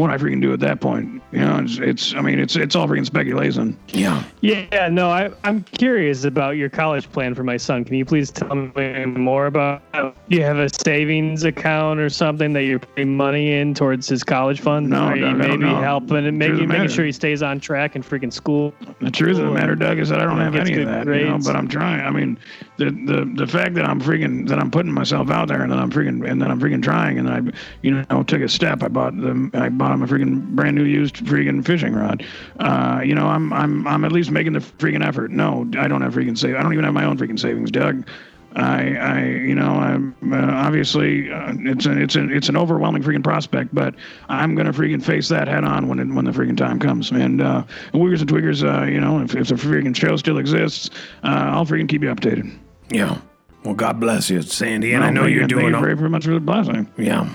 what 0.00 0.10
I 0.10 0.16
freaking 0.16 0.40
do 0.40 0.52
at 0.52 0.60
that 0.60 0.80
point. 0.80 1.22
You 1.30 1.40
know, 1.40 1.58
it's 1.58 1.78
it's 1.78 2.14
I 2.14 2.22
mean 2.22 2.38
it's 2.38 2.56
it's 2.56 2.74
all 2.74 2.88
freaking 2.88 3.06
speculation. 3.06 3.76
Yeah. 3.88 4.24
Yeah, 4.40 4.88
no, 4.88 5.10
I, 5.10 5.30
I'm 5.44 5.62
curious 5.62 6.24
about 6.24 6.56
your 6.56 6.70
college 6.70 7.10
plan 7.12 7.34
for 7.34 7.44
my 7.44 7.56
son. 7.58 7.84
Can 7.84 7.94
you 7.94 8.04
please 8.04 8.30
tell 8.30 8.54
me 8.54 9.04
more 9.04 9.46
about? 9.46 9.82
Do 9.92 10.12
you 10.28 10.42
have 10.42 10.58
a 10.58 10.68
savings 10.68 11.44
account 11.44 12.00
or 12.00 12.08
something 12.08 12.52
that 12.54 12.64
you're 12.64 12.78
putting 12.78 13.16
money 13.16 13.52
in 13.52 13.74
towards 13.74 14.08
his 14.08 14.24
college 14.24 14.60
fund? 14.60 14.88
No, 14.88 15.02
Are 15.02 15.16
you 15.16 15.22
Doug, 15.22 15.28
I 15.40 15.46
don't 15.46 15.60
maybe 15.60 15.72
know. 15.72 15.80
helping 15.80 16.26
and 16.26 16.40
Truth 16.40 16.52
making, 16.52 16.68
making 16.68 16.88
sure 16.88 17.04
he 17.04 17.12
stays 17.12 17.42
on 17.42 17.60
track 17.60 17.94
in 17.94 18.02
freaking 18.02 18.32
school? 18.32 18.72
The 19.00 19.10
truth 19.10 19.38
of 19.38 19.44
the 19.44 19.52
matter, 19.52 19.76
Doug, 19.76 19.98
is 19.98 20.08
that 20.08 20.20
I 20.20 20.24
don't 20.24 20.38
have 20.38 20.54
Gets 20.54 20.70
any 20.70 20.80
of 20.80 20.88
good 20.88 21.06
that. 21.06 21.20
You 21.20 21.28
know, 21.28 21.38
but 21.44 21.54
I'm 21.54 21.68
trying. 21.68 22.00
I 22.00 22.10
mean, 22.10 22.38
the 22.80 22.90
the 22.90 23.32
the 23.36 23.46
fact 23.46 23.74
that 23.74 23.84
I'm 23.84 24.00
freaking 24.00 24.48
that 24.48 24.58
I'm 24.58 24.70
putting 24.70 24.92
myself 24.92 25.30
out 25.30 25.48
there 25.48 25.62
and 25.62 25.70
that 25.70 25.78
I'm 25.78 25.90
freaking 25.90 26.28
and 26.28 26.40
that 26.40 26.50
I'm 26.50 26.58
freaking 26.58 26.82
trying 26.82 27.18
and 27.18 27.28
I, 27.28 27.40
you 27.82 27.90
know, 27.92 28.22
took 28.22 28.40
a 28.40 28.48
step. 28.48 28.82
I 28.82 28.88
bought 28.88 29.16
them. 29.16 29.50
I 29.54 29.68
bought 29.68 29.92
him 29.92 30.02
a 30.02 30.06
freaking 30.06 30.48
brand 30.56 30.76
new 30.76 30.84
used 30.84 31.16
freaking 31.16 31.64
fishing 31.64 31.94
rod. 31.94 32.24
Uh, 32.58 33.02
you 33.04 33.14
know, 33.14 33.26
I'm 33.26 33.52
I'm 33.52 33.86
I'm 33.86 34.04
at 34.04 34.12
least 34.12 34.30
making 34.30 34.54
the 34.54 34.60
freaking 34.60 35.06
effort. 35.06 35.30
No, 35.30 35.68
I 35.78 35.88
don't 35.88 36.00
have 36.00 36.14
freaking 36.14 36.38
save. 36.38 36.56
I 36.56 36.62
don't 36.62 36.72
even 36.72 36.84
have 36.84 36.94
my 36.94 37.04
own 37.04 37.18
freaking 37.18 37.38
savings, 37.38 37.70
Doug. 37.70 38.06
I, 38.56 38.96
I, 38.96 39.24
you 39.26 39.54
know, 39.54 39.70
I'm 39.70 40.16
uh, 40.32 40.52
obviously 40.54 41.30
uh, 41.30 41.52
it's 41.56 41.86
an 41.86 42.02
it's 42.02 42.16
an 42.16 42.32
it's 42.32 42.48
an 42.48 42.56
overwhelming 42.56 43.02
freaking 43.02 43.22
prospect, 43.22 43.72
but 43.72 43.94
I'm 44.28 44.56
gonna 44.56 44.72
freaking 44.72 45.04
face 45.04 45.28
that 45.28 45.46
head 45.46 45.62
on 45.64 45.86
when 45.86 46.00
it, 46.00 46.06
when 46.06 46.24
the 46.24 46.32
freaking 46.32 46.56
time 46.56 46.80
comes. 46.80 47.12
And 47.12 47.40
uh, 47.40 47.62
Wiggers 47.92 48.20
and 48.20 48.28
Twiggers, 48.28 48.64
uh, 48.64 48.86
you 48.86 49.00
know, 49.00 49.20
if, 49.20 49.36
if 49.36 49.48
the 49.48 49.54
freaking 49.54 49.94
show 49.94 50.16
still 50.16 50.38
exists, 50.38 50.90
uh, 51.22 51.50
I'll 51.52 51.66
freaking 51.66 51.88
keep 51.88 52.02
you 52.02 52.08
updated. 52.08 52.58
Yeah. 52.90 53.18
Well, 53.64 53.74
God 53.74 54.00
bless 54.00 54.30
you, 54.30 54.42
Sandy. 54.42 54.92
And 54.94 55.04
I 55.04 55.10
know 55.10 55.26
you're 55.26 55.42
you- 55.42 55.46
doing 55.48 55.60
Thank 55.64 55.70
you 55.72 55.76
all, 55.76 55.82
very, 55.82 55.96
very 55.96 56.08
much 56.10 56.24
for 56.24 56.32
the 56.34 56.40
blessing. 56.40 56.88
yeah. 56.96 57.28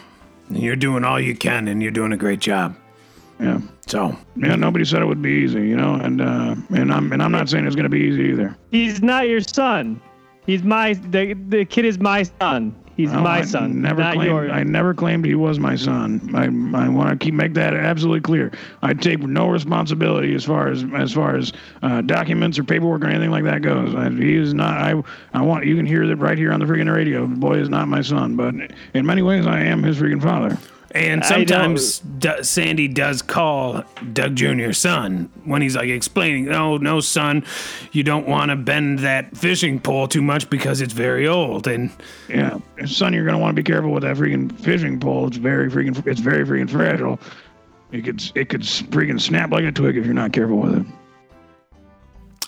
You're 0.49 0.76
doing 0.76 1.03
all 1.03 1.20
you 1.20 1.36
can, 1.36 1.68
and 1.68 1.82
you're 1.82 1.91
doing 1.91 2.12
a 2.14 2.18
great 2.18 2.39
job. 2.39 2.76
Yeah, 3.39 3.60
So, 3.88 4.16
yeah. 4.38 4.56
Nobody 4.56 4.86
said 4.86 5.01
it 5.01 5.06
would 5.06 5.22
be 5.22 5.32
easy, 5.32 5.68
you 5.68 5.76
know, 5.76 5.95
and 5.95 6.22
uh, 6.22 6.56
and 6.70 6.93
I'm 6.93 7.12
and 7.12 7.22
I'm 7.22 7.32
not 7.32 7.49
saying 7.49 7.66
it's 7.66 7.76
gonna 7.76 7.89
be 7.89 7.99
easy 8.01 8.26
either. 8.30 8.56
He's 8.72 9.01
not 9.01 9.28
your 9.28 9.41
son. 9.41 9.99
He's 10.45 10.64
my 10.64 10.93
the 11.10 11.34
the 11.49 11.66
kid 11.66 11.84
is 11.86 11.99
my 11.99 12.24
son. 12.39 12.74
He's 12.95 13.09
Well, 13.11 13.21
my 13.23 13.39
I 13.39 13.41
son, 13.41 13.81
Never 13.81 14.01
not 14.01 14.13
claimed. 14.13 14.31
yours. 14.31 14.51
I 14.53 14.63
never 14.63 14.93
claimed 14.93 15.25
he 15.25 15.35
was 15.35 15.59
my 15.59 15.75
son. 15.75 16.31
I 16.33 16.45
I 16.45 16.87
want 16.87 17.09
to 17.09 17.17
keep 17.23 17.33
make 17.33 17.53
that 17.55 17.73
absolutely 17.73 18.21
clear. 18.21 18.51
I 18.81 18.93
take 18.93 19.19
no 19.19 19.49
responsibility 19.49 20.33
as 20.33 20.45
far 20.45 20.69
as 20.69 20.85
as 20.95 21.11
far 21.11 21.35
as 21.35 21.51
uh, 21.83 22.01
documents 22.01 22.57
or 22.57 22.63
paperwork 22.63 23.03
or 23.03 23.07
anything 23.07 23.31
like 23.31 23.43
that 23.43 23.61
goes. 23.61 23.93
I, 23.93 24.09
he 24.11 24.35
is 24.35 24.53
not. 24.53 24.77
I 24.77 25.01
I 25.33 25.41
want 25.41 25.65
you 25.65 25.75
can 25.75 25.85
hear 25.85 26.07
that 26.07 26.15
right 26.17 26.37
here 26.37 26.53
on 26.53 26.59
the 26.61 26.65
freaking 26.65 26.93
radio. 26.93 27.27
The 27.27 27.35
boy 27.35 27.55
is 27.55 27.67
not 27.67 27.89
my 27.89 28.01
son, 28.01 28.37
but 28.37 28.53
in 28.93 29.05
many 29.05 29.21
ways 29.21 29.45
I 29.45 29.59
am 29.59 29.83
his 29.83 29.97
freaking 29.97 30.21
father. 30.23 30.57
And 30.95 31.23
sometimes 31.25 31.99
D- 31.99 32.43
Sandy 32.43 32.87
does 32.87 33.21
call 33.21 33.83
Doug 34.13 34.35
Jr.'s 34.35 34.77
son 34.77 35.29
when 35.43 35.61
he's 35.61 35.75
like 35.75 35.89
explaining, 35.89 36.45
no, 36.45 36.77
no, 36.77 36.99
son, 36.99 37.43
you 37.91 38.03
don't 38.03 38.27
want 38.27 38.49
to 38.49 38.55
bend 38.55 38.99
that 38.99 39.35
fishing 39.35 39.79
pole 39.79 40.07
too 40.07 40.21
much 40.21 40.49
because 40.49 40.81
it's 40.81 40.93
very 40.93 41.27
old. 41.27 41.67
And 41.67 41.91
Yeah, 42.29 42.57
son, 42.85 43.13
you're 43.13 43.25
gonna 43.25 43.39
want 43.39 43.55
to 43.55 43.61
be 43.61 43.65
careful 43.65 43.91
with 43.91 44.03
that 44.03 44.15
freaking 44.17 44.51
fishing 44.59 44.99
pole. 44.99 45.27
It's 45.27 45.37
very 45.37 45.69
freaking. 45.69 46.05
It's 46.07 46.21
very 46.21 46.45
freaking 46.45 46.69
fragile. 46.69 47.19
It 47.91 48.03
could 48.03 48.23
it 48.35 48.49
could 48.49 48.61
freaking 48.61 49.19
snap 49.21 49.51
like 49.51 49.65
a 49.65 49.71
twig 49.71 49.97
if 49.97 50.05
you're 50.05 50.13
not 50.13 50.33
careful 50.33 50.57
with 50.57 50.79
it. 50.79 50.85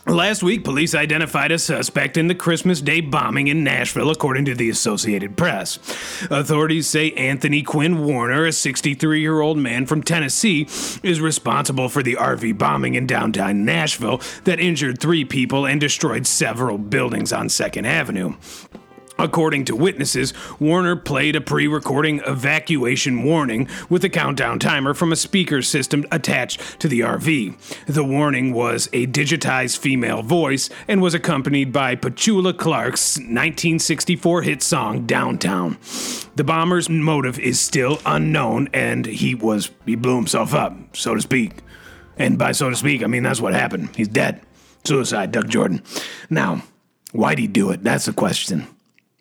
Last 0.07 0.41
week, 0.41 0.63
police 0.63 0.95
identified 0.95 1.51
a 1.51 1.59
suspect 1.59 2.15
in 2.15 2.27
the 2.27 2.35
Christmas 2.35 2.79
Day 2.79 3.01
bombing 3.01 3.49
in 3.49 3.61
Nashville, 3.65 4.09
according 4.09 4.45
to 4.45 4.55
the 4.55 4.69
Associated 4.69 5.35
Press. 5.35 5.79
Authorities 6.31 6.87
say 6.87 7.11
Anthony 7.11 7.61
Quinn 7.61 8.05
Warner, 8.05 8.45
a 8.45 8.53
63 8.53 9.19
year 9.19 9.41
old 9.41 9.57
man 9.57 9.85
from 9.85 10.01
Tennessee, 10.01 10.61
is 11.03 11.19
responsible 11.19 11.89
for 11.89 12.01
the 12.03 12.15
RV 12.15 12.57
bombing 12.57 12.95
in 12.95 13.05
downtown 13.05 13.65
Nashville 13.65 14.21
that 14.45 14.61
injured 14.61 15.01
three 15.01 15.25
people 15.25 15.65
and 15.65 15.81
destroyed 15.81 16.25
several 16.25 16.77
buildings 16.77 17.33
on 17.33 17.47
2nd 17.47 17.85
Avenue. 17.85 18.35
According 19.19 19.65
to 19.65 19.75
witnesses, 19.75 20.33
Warner 20.59 20.95
played 20.95 21.35
a 21.35 21.41
pre 21.41 21.67
recording 21.67 22.21
evacuation 22.25 23.23
warning 23.23 23.67
with 23.89 24.03
a 24.03 24.09
countdown 24.09 24.59
timer 24.59 24.93
from 24.93 25.11
a 25.11 25.15
speaker 25.15 25.61
system 25.61 26.05
attached 26.11 26.79
to 26.79 26.87
the 26.87 26.99
RV. 26.99 27.85
The 27.87 28.03
warning 28.03 28.53
was 28.53 28.87
a 28.93 29.07
digitized 29.07 29.77
female 29.77 30.21
voice 30.21 30.69
and 30.87 31.01
was 31.01 31.13
accompanied 31.13 31.73
by 31.73 31.95
Petula 31.95 32.55
Clark's 32.57 33.17
1964 33.17 34.43
hit 34.43 34.61
song 34.61 35.05
Downtown. 35.05 35.77
The 36.35 36.43
bomber's 36.43 36.89
motive 36.89 37.39
is 37.39 37.59
still 37.59 37.99
unknown 38.05 38.69
and 38.73 39.05
he 39.05 39.33
was 39.33 39.71
he 39.85 39.95
blew 39.95 40.15
himself 40.15 40.53
up, 40.53 40.95
so 40.95 41.15
to 41.15 41.21
speak. 41.21 41.53
And 42.17 42.37
by 42.37 42.51
so 42.51 42.69
to 42.69 42.75
speak, 42.75 43.03
I 43.03 43.07
mean 43.07 43.23
that's 43.23 43.41
what 43.41 43.53
happened. 43.53 43.95
He's 43.95 44.07
dead. 44.07 44.41
Suicide, 44.83 45.31
Doug 45.31 45.49
Jordan. 45.49 45.81
Now, 46.29 46.63
why'd 47.11 47.39
he 47.39 47.47
do 47.47 47.71
it? 47.71 47.83
That's 47.83 48.05
the 48.05 48.13
question. 48.13 48.67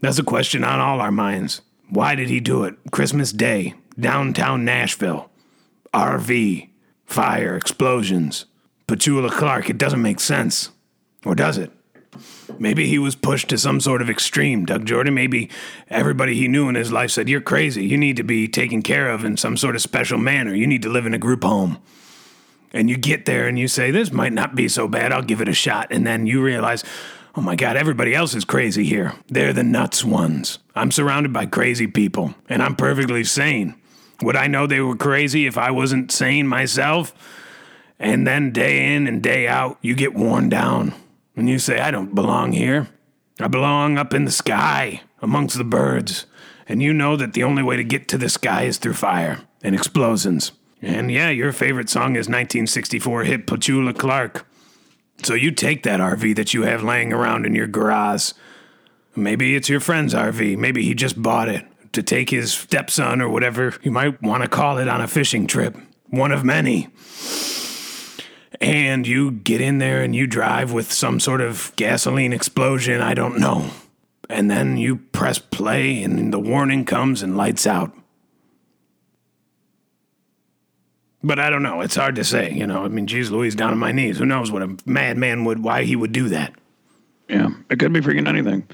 That's 0.07 0.21
a 0.21 0.23
question 0.23 0.63
on 0.63 0.79
all 0.79 1.01
our 1.01 1.11
minds. 1.11 1.63
Why 1.91 2.15
did 2.15 2.29
he 2.29 2.39
do 2.39 2.63
it? 2.63 2.77
Christmas 2.93 3.33
Day, 3.33 3.75
downtown 3.99 4.65
Nashville, 4.65 5.33
RV, 5.93 6.69
fire, 7.07 7.57
explosions. 7.57 8.45
Petula 8.87 9.33
Clark, 9.33 9.69
it 9.69 9.79
doesn't 9.79 10.01
make 10.01 10.21
sense. 10.21 10.71
Or 11.25 11.35
does 11.35 11.59
it? 11.59 11.73
Maybe 12.57 12.87
he 12.87 13.01
was 13.01 13.17
pushed 13.17 13.49
to 13.49 13.59
some 13.59 13.81
sort 13.81 14.01
of 14.01 14.09
extreme, 14.09 14.65
Doug 14.65 14.87
Jordan. 14.87 15.13
Maybe 15.13 15.51
everybody 15.89 16.37
he 16.37 16.47
knew 16.47 16.69
in 16.69 16.77
his 16.77 16.93
life 16.93 17.11
said, 17.11 17.29
You're 17.29 17.41
crazy. 17.41 17.85
You 17.85 17.97
need 17.97 18.17
to 18.19 18.23
be 18.23 18.47
taken 18.47 18.83
care 18.83 19.11
of 19.11 19.25
in 19.25 19.37
some 19.37 19.57
sort 19.57 19.75
of 19.75 19.83
special 19.83 20.19
manner. 20.19 20.55
You 20.55 20.69
need 20.69 20.83
to 20.83 20.89
live 20.89 21.07
in 21.07 21.15
a 21.15 21.19
group 21.19 21.43
home. 21.43 21.79
And 22.73 22.89
you 22.89 22.97
get 22.97 23.27
there 23.27 23.49
and 23.49 23.59
you 23.59 23.67
say, 23.67 23.91
This 23.91 24.13
might 24.13 24.33
not 24.33 24.55
be 24.55 24.69
so 24.69 24.87
bad. 24.87 25.11
I'll 25.11 25.23
give 25.23 25.41
it 25.41 25.49
a 25.49 25.53
shot. 25.53 25.89
And 25.91 26.07
then 26.07 26.29
you 26.29 26.41
realize, 26.41 26.85
Oh 27.39 27.43
my 27.43 27.55
God, 27.55 27.77
everybody 27.77 28.15
else 28.15 28.35
is 28.35 28.47
crazy 28.47 28.85
here. 28.85 29.13
They're 29.29 29.53
the 29.53 29.63
nuts 29.63 30.03
ones. 30.03 30.59
I'm 30.75 30.91
surrounded 30.91 31.35
by 31.35 31.45
crazy 31.45 31.87
people, 31.87 32.35
and 32.49 32.63
I'm 32.63 32.75
perfectly 32.75 33.25
sane. 33.25 33.75
Would 34.23 34.37
I 34.37 34.47
know 34.47 34.67
they 34.67 34.81
were 34.81 34.97
crazy 34.97 35.47
if 35.47 35.59
I 35.59 35.71
wasn't 35.71 36.11
sane 36.11 36.47
myself? 36.47 37.13
And 37.99 38.27
then 38.27 38.53
day 38.53 38.95
in 38.95 39.07
and 39.07 39.23
day 39.23 39.47
out, 39.47 39.77
you 39.83 39.95
get 39.95 40.15
worn 40.15 40.49
down. 40.49 40.95
And 41.37 41.47
you 41.47 41.59
say, 41.59 41.79
I 41.79 41.91
don't 41.91 42.15
belong 42.15 42.53
here. 42.53 42.89
I 43.39 43.49
belong 43.49 43.99
up 43.99 44.15
in 44.15 44.25
the 44.25 44.31
sky 44.31 45.03
amongst 45.21 45.59
the 45.59 45.65
birds. 45.65 46.25
And 46.67 46.83
you 46.83 46.95
know 46.95 47.17
that 47.17 47.35
the 47.35 47.45
only 47.45 47.63
way 47.63 47.77
to 47.77 47.85
get 47.85 48.09
to 48.09 48.19
the 48.19 48.31
sky 48.31 48.63
is 48.63 48.79
through 48.79 48.95
fire 48.95 49.41
and 49.63 49.75
explosions. 49.75 50.53
And 50.81 51.11
yeah, 51.11 51.29
your 51.29 51.53
favorite 51.53 51.91
song 51.91 52.17
is 52.17 52.29
1964 52.29 53.25
hit 53.25 53.47
Petula 53.47 53.97
Clark. 53.97 54.46
So 55.23 55.35
you 55.35 55.51
take 55.51 55.83
that 55.85 56.01
RV 56.01 56.37
that 56.37 56.55
you 56.55 56.63
have 56.63 56.83
laying 56.83 57.13
around 57.13 57.47
in 57.47 57.55
your 57.55 57.67
garage. 57.67 58.33
Maybe 59.15 59.57
it's 59.57 59.69
your 59.69 59.81
friend's 59.81 60.15
RV. 60.15 60.59
Maybe 60.59 60.83
he 60.83 60.95
just 60.95 61.21
bought 61.21 61.49
it 61.49 61.67
to 61.93 62.03
take 62.03 62.31
his 62.31 62.53
stepson 62.53 63.21
or 63.23 63.29
whatever 63.29 63.75
you 63.83 63.91
might 63.91 64.21
want 64.23 64.43
to 64.43 64.49
call 64.49 64.79
it 64.79 64.89
on 64.89 65.01
a 65.01 65.09
fishing 65.09 65.47
trip. 65.47 65.77
One 66.11 66.33
of 66.33 66.45
many. 66.45 66.89
And 68.61 69.07
you 69.07 69.33
get 69.33 69.61
in 69.61 69.79
there 69.79 70.03
and 70.03 70.15
you 70.15 70.27
drive 70.27 70.73
with 70.73 70.93
some 70.93 71.21
sort 71.21 71.41
of 71.41 71.73
gasoline 71.77 72.33
explosion, 72.33 73.01
I 73.01 73.15
don't 73.15 73.39
know. 73.39 73.71
And 74.29 74.51
then 74.51 74.77
you 74.77 74.97
press 74.97 75.39
play 75.39 76.03
and 76.03 76.33
the 76.33 76.39
warning 76.39 76.85
comes 76.85 77.23
and 77.23 77.37
lights 77.37 77.67
out. 77.67 77.93
But 81.27 81.41
I 81.41 81.51
don't 81.51 81.65
know. 81.65 81.81
It's 81.81 81.97
hard 81.97 82.15
to 82.17 82.25
say. 82.25 82.53
You 82.53 82.69
know, 82.69 82.85
I 82.85 82.89
mean, 82.89 83.09
geez 83.09 83.33
Louise, 83.33 83.57
down 83.57 83.73
on 83.73 83.79
my 83.79 83.91
knees. 83.91 84.19
Who 84.19 84.27
knows 84.27 84.53
what 84.53 84.63
a 84.63 84.77
madman 84.87 85.45
would, 85.45 85.61
why 85.61 85.83
he 85.83 85.97
would 85.97 86.13
do 86.13 86.29
that? 86.29 86.55
Yeah, 87.29 87.51
it 87.69 87.81
could 87.81 87.93
be 87.93 88.01
freaking 88.01 88.29
anything. 88.29 88.65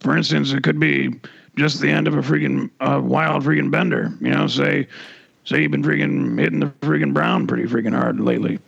For 0.00 0.16
instance, 0.16 0.50
it 0.52 0.62
could 0.62 0.80
be 0.80 1.20
just 1.58 1.82
the 1.82 1.90
end 1.90 2.08
of 2.08 2.14
a 2.14 2.22
freaking 2.22 2.70
uh, 2.80 3.02
wild 3.04 3.44
freaking 3.44 3.70
bender. 3.70 4.10
You 4.18 4.30
know, 4.30 4.46
say, 4.46 4.88
say 5.44 5.60
you've 5.60 5.70
been 5.70 5.82
freaking 5.82 6.40
hitting 6.40 6.60
the 6.60 6.68
freaking 6.80 7.12
brown 7.12 7.46
pretty 7.46 7.64
freaking 7.64 7.94
hard 7.94 8.18
lately. 8.18 8.58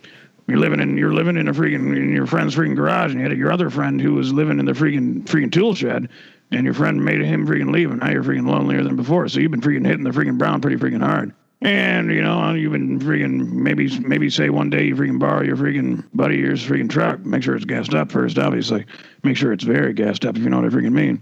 You're 0.45 0.59
living 0.59 0.79
in 0.79 0.95
you're 0.95 1.13
living 1.13 1.37
in 1.37 1.47
a 1.47 1.53
freaking 1.53 1.97
in 1.97 2.13
your 2.13 2.27
friend's 2.27 2.55
freaking 2.55 2.75
garage, 2.75 3.13
and 3.13 3.19
you 3.19 3.27
had 3.27 3.35
your 3.35 3.51
other 3.51 3.71
friend 3.71 3.99
who 3.99 4.13
was 4.13 4.31
living 4.31 4.59
in 4.59 4.65
the 4.65 4.73
freaking 4.73 5.23
freaking 5.23 5.51
tool 5.51 5.73
shed, 5.73 6.07
and 6.51 6.65
your 6.65 6.75
friend 6.75 7.03
made 7.03 7.21
him 7.21 7.47
freaking 7.47 7.73
leave, 7.73 7.89
and 7.89 8.01
now 8.01 8.11
you're 8.11 8.23
freaking 8.23 8.47
lonelier 8.47 8.83
than 8.83 8.95
before. 8.95 9.27
So 9.27 9.39
you've 9.39 9.49
been 9.49 9.61
freaking 9.61 9.87
hitting 9.87 10.03
the 10.03 10.11
freaking 10.11 10.37
brown 10.37 10.61
pretty 10.61 10.77
freaking 10.77 11.03
hard. 11.03 11.33
And 11.61 12.11
you 12.11 12.21
know, 12.23 12.53
you've 12.53 12.71
been 12.71 12.99
freaking 12.99 13.51
maybe 13.51 13.99
maybe 13.99 14.29
say 14.31 14.49
one 14.49 14.71
day 14.71 14.85
you 14.85 14.95
freaking 14.95 15.19
borrow 15.19 15.43
your 15.43 15.55
freaking 15.55 16.03
buddy 16.13 16.37
your 16.37 16.53
freaking 16.53 16.89
truck. 16.89 17.19
Make 17.19 17.43
sure 17.43 17.55
it's 17.55 17.65
gassed 17.65 17.93
up 17.93 18.11
first, 18.11 18.39
obviously. 18.39 18.85
Make 19.23 19.37
sure 19.37 19.53
it's 19.53 19.63
very 19.63 19.93
gassed 19.93 20.25
up 20.25 20.35
if 20.35 20.41
you 20.43 20.49
know 20.49 20.61
what 20.61 20.65
I 20.65 20.75
freaking 20.75 20.93
mean. 20.93 21.21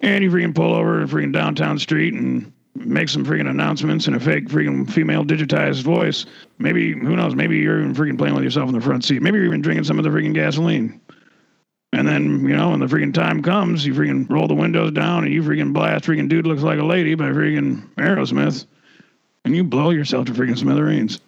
And 0.00 0.22
you 0.22 0.30
freaking 0.30 0.54
pull 0.54 0.72
over 0.72 1.02
a 1.02 1.06
freaking 1.06 1.32
downtown 1.32 1.80
street 1.80 2.14
and 2.14 2.52
make 2.76 3.08
some 3.08 3.24
freaking 3.24 3.50
announcements 3.50 4.06
in 4.06 4.14
a 4.14 4.20
fake 4.20 4.46
freaking 4.48 4.88
female 4.88 5.24
digitized 5.24 5.82
voice. 5.82 6.26
Maybe 6.58 6.92
who 6.92 7.16
knows? 7.16 7.34
Maybe 7.34 7.58
you're 7.58 7.80
even 7.80 7.94
freaking 7.94 8.18
playing 8.18 8.34
with 8.34 8.44
yourself 8.44 8.68
in 8.68 8.74
the 8.74 8.80
front 8.80 9.04
seat. 9.04 9.20
Maybe 9.20 9.38
you're 9.38 9.46
even 9.46 9.62
drinking 9.62 9.84
some 9.84 9.98
of 9.98 10.04
the 10.04 10.10
freaking 10.10 10.34
gasoline. 10.34 11.00
And 11.92 12.06
then, 12.06 12.46
you 12.46 12.54
know, 12.54 12.70
when 12.70 12.80
the 12.80 12.86
freaking 12.86 13.14
time 13.14 13.42
comes, 13.42 13.84
you 13.84 13.94
freaking 13.94 14.30
roll 14.30 14.46
the 14.46 14.54
windows 14.54 14.92
down 14.92 15.24
and 15.24 15.32
you 15.32 15.42
freaking 15.42 15.72
blast 15.72 16.04
freaking 16.04 16.28
dude 16.28 16.46
looks 16.46 16.62
like 16.62 16.78
a 16.78 16.84
lady 16.84 17.14
by 17.14 17.30
freaking 17.30 17.88
Aerosmith 17.94 18.66
and 19.46 19.56
you 19.56 19.64
blow 19.64 19.90
yourself 19.90 20.26
to 20.26 20.32
freaking 20.32 20.58
smithereens. 20.58 21.20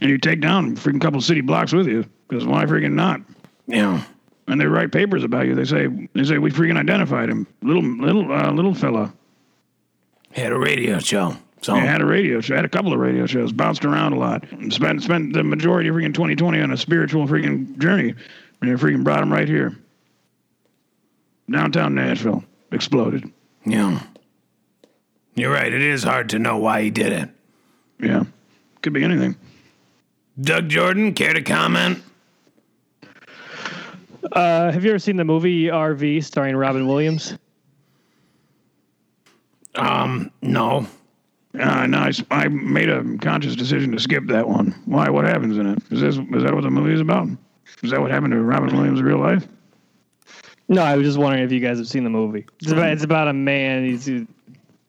And 0.00 0.10
you 0.10 0.18
take 0.18 0.40
down 0.40 0.76
freaking 0.76 1.00
couple 1.00 1.20
city 1.20 1.40
blocks 1.40 1.72
with 1.72 1.86
you, 1.86 2.04
because 2.28 2.44
why 2.44 2.64
freaking 2.64 2.94
not? 2.94 3.20
Yeah. 3.68 4.02
And 4.48 4.60
they 4.60 4.66
write 4.66 4.90
papers 4.90 5.22
about 5.22 5.46
you. 5.46 5.54
They 5.54 5.64
say 5.64 5.86
they 6.12 6.24
say 6.24 6.38
we 6.38 6.50
freaking 6.50 6.76
identified 6.76 7.30
him, 7.30 7.46
little 7.62 7.82
little 7.84 8.30
uh, 8.32 8.50
little 8.50 8.74
fella. 8.74 9.12
Had 10.32 10.50
a 10.52 10.58
radio 10.58 10.98
show. 10.98 11.36
So 11.60 11.74
He 11.74 11.80
had 11.80 12.00
a 12.00 12.04
radio 12.04 12.40
show, 12.40 12.56
had 12.56 12.64
a 12.64 12.68
couple 12.68 12.92
of 12.92 12.98
radio 12.98 13.24
shows, 13.26 13.52
bounced 13.52 13.84
around 13.84 14.14
a 14.14 14.18
lot, 14.18 14.44
spent 14.70 15.00
spent 15.04 15.32
the 15.32 15.44
majority 15.44 15.88
of 15.88 15.94
freaking 15.94 16.12
2020 16.12 16.60
on 16.60 16.72
a 16.72 16.76
spiritual 16.76 17.28
freaking 17.28 17.78
journey. 17.78 18.14
And 18.60 18.70
they 18.70 18.74
freaking 18.74 19.04
brought 19.04 19.22
him 19.22 19.32
right 19.32 19.48
here, 19.48 19.76
downtown 21.48 21.94
Nashville, 21.94 22.42
exploded. 22.72 23.30
yeah. 23.64 24.00
You're 25.34 25.52
right. 25.52 25.72
It 25.72 25.80
is 25.80 26.02
hard 26.02 26.28
to 26.30 26.38
know 26.38 26.58
why 26.58 26.82
he 26.82 26.90
did 26.90 27.10
it. 27.12 27.30
Yeah, 28.02 28.24
could 28.82 28.92
be 28.92 29.04
anything. 29.04 29.36
Doug 30.40 30.68
Jordan, 30.68 31.14
care 31.14 31.32
to 31.34 31.42
comment? 31.42 32.02
Uh, 34.32 34.70
have 34.72 34.84
you 34.84 34.90
ever 34.90 34.98
seen 34.98 35.16
the 35.16 35.24
movie 35.24 35.64
RV 35.64 36.24
starring 36.24 36.56
Robin 36.56 36.86
Williams? 36.86 37.36
Um, 39.74 40.30
no. 40.42 40.86
Uh, 41.58 41.86
no, 41.86 41.98
I, 41.98 42.08
s- 42.08 42.22
I 42.30 42.48
made 42.48 42.88
a 42.88 43.04
conscious 43.18 43.54
decision 43.56 43.92
to 43.92 44.00
skip 44.00 44.26
that 44.28 44.48
one. 44.48 44.74
Why? 44.86 45.10
What 45.10 45.24
happens 45.26 45.58
in 45.58 45.66
it? 45.66 45.78
Is 45.90 46.00
this 46.00 46.16
is 46.16 46.42
that 46.44 46.54
what 46.54 46.62
the 46.62 46.70
movie 46.70 46.94
is 46.94 47.00
about? 47.00 47.28
Is 47.82 47.90
that 47.90 48.00
what 48.00 48.10
happened 48.10 48.32
to 48.32 48.40
Robin 48.40 48.74
Williams 48.74 49.00
in 49.00 49.04
real 49.04 49.18
life? 49.18 49.46
No, 50.68 50.82
I 50.82 50.96
was 50.96 51.06
just 51.06 51.18
wondering 51.18 51.44
if 51.44 51.52
you 51.52 51.60
guys 51.60 51.76
have 51.78 51.88
seen 51.88 52.04
the 52.04 52.10
movie. 52.10 52.46
It's 52.62 52.72
about, 52.72 52.90
it's 52.90 53.04
about 53.04 53.28
a 53.28 53.32
man. 53.34 53.84
He's 53.84 54.08
a 54.08 54.26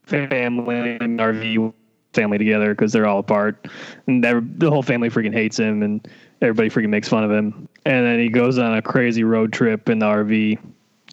family 0.06 0.98
and 1.02 1.20
RV 1.20 1.74
family 2.14 2.38
together 2.38 2.74
because 2.74 2.92
they're 2.92 3.06
all 3.06 3.20
apart, 3.20 3.68
and 4.08 4.24
the 4.24 4.70
whole 4.70 4.84
family 4.84 5.10
freaking 5.10 5.34
hates 5.34 5.58
him, 5.58 5.84
and 5.84 6.08
everybody 6.42 6.70
freaking 6.70 6.90
makes 6.90 7.08
fun 7.08 7.24
of 7.24 7.32
him. 7.32 7.68
And 7.86 8.06
then 8.06 8.20
he 8.20 8.30
goes 8.30 8.58
on 8.58 8.76
a 8.76 8.82
crazy 8.82 9.24
road 9.24 9.52
trip 9.52 9.90
in 9.90 10.00
the 10.00 10.06
RV, 10.06 10.60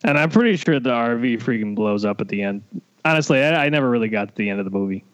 and 0.05 0.19
I'm 0.19 0.31
pretty 0.31 0.57
sure 0.57 0.79
the 0.81 0.91
RV 0.91 1.43
freaking 1.43 1.75
blows 1.75 2.05
up 2.05 2.21
at 2.21 2.29
the 2.29 2.43
end. 2.43 2.63
Honestly, 3.05 3.43
I, 3.43 3.67
I 3.67 3.69
never 3.69 3.89
really 3.89 4.09
got 4.09 4.29
to 4.29 4.35
the 4.35 4.51
end 4.51 4.61
of 4.61 4.65
the 4.65 4.71
movie. 4.71 5.05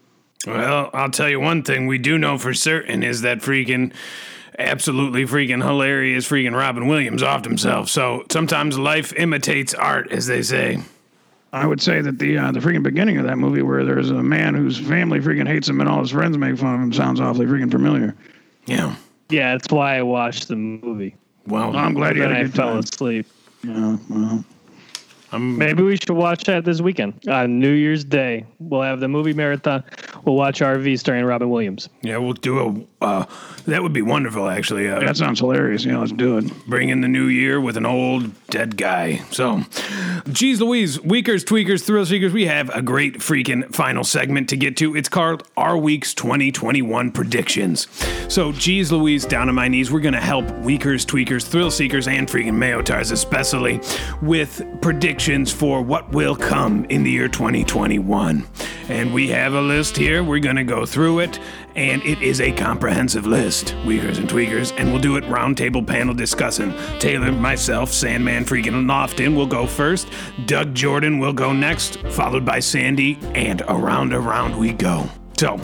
Well, 0.45 0.89
I'll 0.93 1.09
tell 1.09 1.29
you 1.29 1.39
one 1.39 1.63
thing 1.63 1.87
we 1.87 1.97
do 1.97 2.17
know 2.17 2.37
for 2.37 2.53
certain 2.53 3.03
is 3.03 3.21
that 3.21 3.39
freaking 3.39 3.93
absolutely 4.57 5.23
freaking 5.23 5.63
hilarious 5.63 6.27
freaking 6.27 6.57
Robin 6.57 6.87
Williams 6.87 7.21
offed 7.21 7.45
himself. 7.45 7.89
So 7.89 8.25
sometimes 8.31 8.77
life 8.77 9.13
imitates 9.13 9.73
art, 9.73 10.11
as 10.11 10.27
they 10.27 10.41
say. 10.41 10.79
I 11.53 11.65
would 11.65 11.81
say 11.81 12.01
that 12.01 12.19
the 12.19 12.37
uh, 12.37 12.51
the 12.51 12.59
freaking 12.59 12.83
beginning 12.83 13.17
of 13.17 13.25
that 13.25 13.37
movie, 13.37 13.61
where 13.61 13.83
there's 13.85 14.09
a 14.09 14.21
man 14.21 14.53
whose 14.53 14.77
family 14.77 15.19
freaking 15.19 15.47
hates 15.47 15.67
him 15.69 15.79
and 15.79 15.89
all 15.89 16.01
his 16.01 16.11
friends 16.11 16.37
make 16.37 16.57
fun 16.57 16.75
of 16.75 16.81
him, 16.81 16.93
sounds 16.93 17.19
awfully 17.21 17.45
freaking 17.45 17.71
familiar. 17.71 18.15
Yeah. 18.65 18.95
Yeah, 19.29 19.53
that's 19.53 19.71
why 19.71 19.97
I 19.97 20.01
watched 20.03 20.47
the 20.47 20.55
movie. 20.55 21.15
Well, 21.47 21.75
I'm 21.75 21.93
glad 21.93 22.15
you 22.15 22.21
Then 22.21 22.31
had 22.31 22.37
a 22.37 22.39
I 22.41 22.43
good 22.43 22.53
fell 22.53 22.69
time. 22.69 22.79
asleep. 22.79 23.25
Yeah, 23.63 23.97
well, 24.09 24.45
I'm, 25.31 25.57
Maybe 25.57 25.83
we 25.83 25.97
should 25.97 26.11
watch 26.11 26.45
that 26.45 26.63
this 26.63 26.79
weekend 26.79 27.27
on 27.27 27.59
New 27.59 27.71
Year's 27.73 28.03
Day. 28.05 28.45
We'll 28.59 28.81
have 28.83 28.99
the 29.01 29.07
movie 29.09 29.33
marathon. 29.33 29.83
we'll 30.23 30.35
watch 30.35 30.61
RV 30.61 30.97
starring 30.99 31.25
Robin 31.25 31.49
Williams. 31.49 31.89
Yeah, 32.01 32.17
we'll 32.17 32.33
do 32.33 32.87
a. 33.01 33.05
Uh, 33.05 33.25
that 33.65 33.83
would 33.83 33.93
be 33.93 34.01
wonderful, 34.01 34.47
actually. 34.47 34.87
Uh, 34.87 34.99
That 35.01 35.17
sounds 35.17 35.39
hilarious. 35.39 35.83
Yeah, 35.85 35.97
let's 35.97 36.11
do 36.13 36.37
it. 36.37 36.45
bring 36.67 36.89
in 36.89 37.01
the 37.01 37.07
new 37.07 37.25
year 37.27 37.59
with 37.59 37.75
an 37.77 37.85
old 37.85 38.31
dead 38.47 38.77
guy. 38.77 39.17
So, 39.31 39.63
geez 40.31 40.61
Louise, 40.61 40.99
Weakers, 41.01 41.43
Tweakers, 41.43 41.83
Thrill 41.85 42.05
Seekers, 42.05 42.31
we 42.33 42.45
have 42.45 42.69
a 42.69 42.81
great 42.81 43.15
freaking 43.19 43.73
final 43.75 44.03
segment 44.03 44.49
to 44.49 44.57
get 44.57 44.77
to. 44.77 44.95
It's 44.95 45.09
called 45.09 45.47
Our 45.57 45.77
Week's 45.77 46.13
2021 46.13 47.11
Predictions. 47.11 47.87
So, 48.33 48.51
geez 48.53 48.91
Louise, 48.91 49.25
down 49.25 49.49
on 49.49 49.55
my 49.55 49.67
knees, 49.67 49.91
we're 49.91 49.99
going 49.99 50.13
to 50.13 50.21
help 50.21 50.49
Weakers, 50.59 51.05
Tweakers, 51.05 51.45
Thrill 51.45 51.69
Seekers, 51.69 52.07
and 52.07 52.27
freaking 52.27 52.53
Mayotars 52.53 53.11
especially 53.11 53.79
with 54.21 54.63
predictions 54.81 55.16
for 55.51 55.81
what 55.81 56.11
will 56.11 56.35
come 56.35 56.85
in 56.85 57.03
the 57.03 57.09
year 57.09 57.27
2021. 57.27 58.47
And 58.87 59.13
we 59.13 59.27
have 59.29 59.53
a 59.53 59.61
list 59.61 59.97
here. 59.97 60.23
We're 60.23 60.39
going 60.39 60.55
to 60.55 60.63
go 60.63 60.85
through 60.85 61.19
it, 61.19 61.39
and 61.75 62.01
it 62.03 62.21
is 62.21 62.39
a 62.39 62.51
comprehensive 62.51 63.25
list, 63.25 63.75
Weakers 63.85 64.19
and 64.19 64.29
Tweakers, 64.29 64.73
and 64.77 64.91
we'll 64.91 65.01
do 65.01 65.17
it 65.17 65.23
roundtable 65.25 65.85
panel 65.85 66.13
discussing. 66.13 66.73
Taylor, 66.99 67.31
myself, 67.31 67.91
Sandman 67.91 68.45
freaking 68.45 68.85
Lofton 68.85 69.35
will 69.35 69.47
go 69.47 69.65
first. 69.65 70.07
Doug 70.45 70.73
Jordan 70.73 71.19
will 71.19 71.33
go 71.33 71.51
next, 71.51 71.97
followed 72.11 72.45
by 72.45 72.59
Sandy, 72.59 73.17
and 73.33 73.61
around 73.67 74.13
around 74.13 74.55
we 74.55 74.71
go. 74.71 75.09
So, 75.37 75.59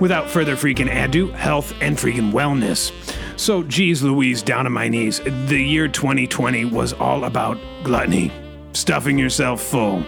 without 0.00 0.30
further 0.30 0.56
freaking 0.56 0.90
ado, 0.90 1.28
health 1.28 1.74
and 1.80 1.96
freaking 1.96 2.32
wellness. 2.32 2.92
So, 3.38 3.62
geez 3.62 4.02
Louise, 4.02 4.42
down 4.42 4.66
on 4.66 4.72
my 4.72 4.88
knees. 4.88 5.20
The 5.20 5.62
year 5.62 5.86
2020 5.86 6.64
was 6.66 6.92
all 6.94 7.24
about 7.24 7.58
gluttony, 7.84 8.32
stuffing 8.72 9.18
yourself 9.18 9.62
full 9.62 10.04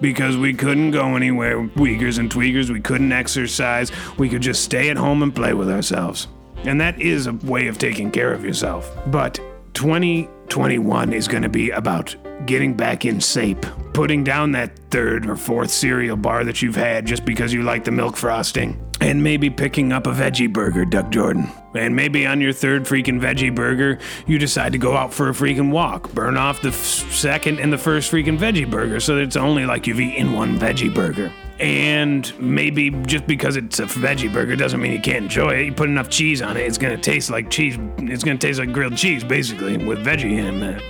because 0.00 0.36
we 0.36 0.54
couldn't 0.54 0.92
go 0.92 1.16
anywhere, 1.16 1.60
Weakers 1.76 2.18
and 2.18 2.30
Tweakers. 2.30 2.70
We 2.70 2.80
couldn't 2.80 3.12
exercise. 3.12 3.92
We 4.18 4.28
could 4.28 4.42
just 4.42 4.64
stay 4.64 4.90
at 4.90 4.96
home 4.96 5.22
and 5.22 5.34
play 5.34 5.54
with 5.54 5.70
ourselves. 5.70 6.28
And 6.64 6.80
that 6.80 7.00
is 7.00 7.26
a 7.26 7.32
way 7.32 7.68
of 7.68 7.78
taking 7.78 8.10
care 8.10 8.32
of 8.32 8.44
yourself. 8.44 8.90
But 9.06 9.40
2021 9.74 11.12
is 11.12 11.28
going 11.28 11.42
to 11.42 11.48
be 11.48 11.70
about 11.70 12.14
getting 12.46 12.74
back 12.74 13.04
in 13.04 13.20
shape, 13.20 13.64
putting 13.92 14.24
down 14.24 14.52
that 14.52 14.78
third 14.90 15.26
or 15.26 15.36
fourth 15.36 15.70
cereal 15.70 16.16
bar 16.16 16.44
that 16.44 16.62
you've 16.62 16.76
had 16.76 17.06
just 17.06 17.24
because 17.24 17.52
you 17.52 17.62
like 17.62 17.84
the 17.84 17.90
milk 17.90 18.16
frosting. 18.16 18.89
And 19.00 19.24
maybe 19.24 19.48
picking 19.48 19.92
up 19.92 20.06
a 20.06 20.10
veggie 20.10 20.52
burger, 20.52 20.84
Doug 20.84 21.10
Jordan. 21.10 21.50
And 21.74 21.96
maybe 21.96 22.26
on 22.26 22.40
your 22.40 22.52
third 22.52 22.84
freaking 22.84 23.18
veggie 23.18 23.54
burger, 23.54 23.98
you 24.26 24.38
decide 24.38 24.72
to 24.72 24.78
go 24.78 24.94
out 24.94 25.14
for 25.14 25.30
a 25.30 25.32
freaking 25.32 25.70
walk. 25.70 26.12
Burn 26.12 26.36
off 26.36 26.60
the 26.60 26.68
f- 26.68 26.74
second 26.74 27.60
and 27.60 27.72
the 27.72 27.78
first 27.78 28.12
freaking 28.12 28.38
veggie 28.38 28.70
burger 28.70 29.00
so 29.00 29.14
that 29.14 29.22
it's 29.22 29.36
only 29.36 29.64
like 29.64 29.86
you've 29.86 30.00
eaten 30.00 30.32
one 30.32 30.58
veggie 30.58 30.94
burger. 30.94 31.32
And 31.60 32.32
maybe 32.38 32.90
just 32.90 33.26
because 33.26 33.56
it's 33.56 33.78
a 33.78 33.84
veggie 33.84 34.32
burger 34.32 34.56
doesn't 34.56 34.80
mean 34.80 34.92
you 34.92 35.00
can't 35.00 35.24
enjoy 35.24 35.50
it. 35.50 35.64
You 35.66 35.72
put 35.72 35.88
enough 35.88 36.10
cheese 36.10 36.42
on 36.42 36.56
it, 36.56 36.60
it's 36.60 36.78
gonna 36.78 36.96
taste 36.98 37.30
like 37.30 37.50
cheese. 37.50 37.78
It's 37.98 38.24
gonna 38.24 38.38
taste 38.38 38.58
like 38.58 38.72
grilled 38.72 38.96
cheese, 38.96 39.24
basically, 39.24 39.76
with 39.78 40.04
veggie 40.04 40.38
in 40.38 40.62
it. 40.62 40.82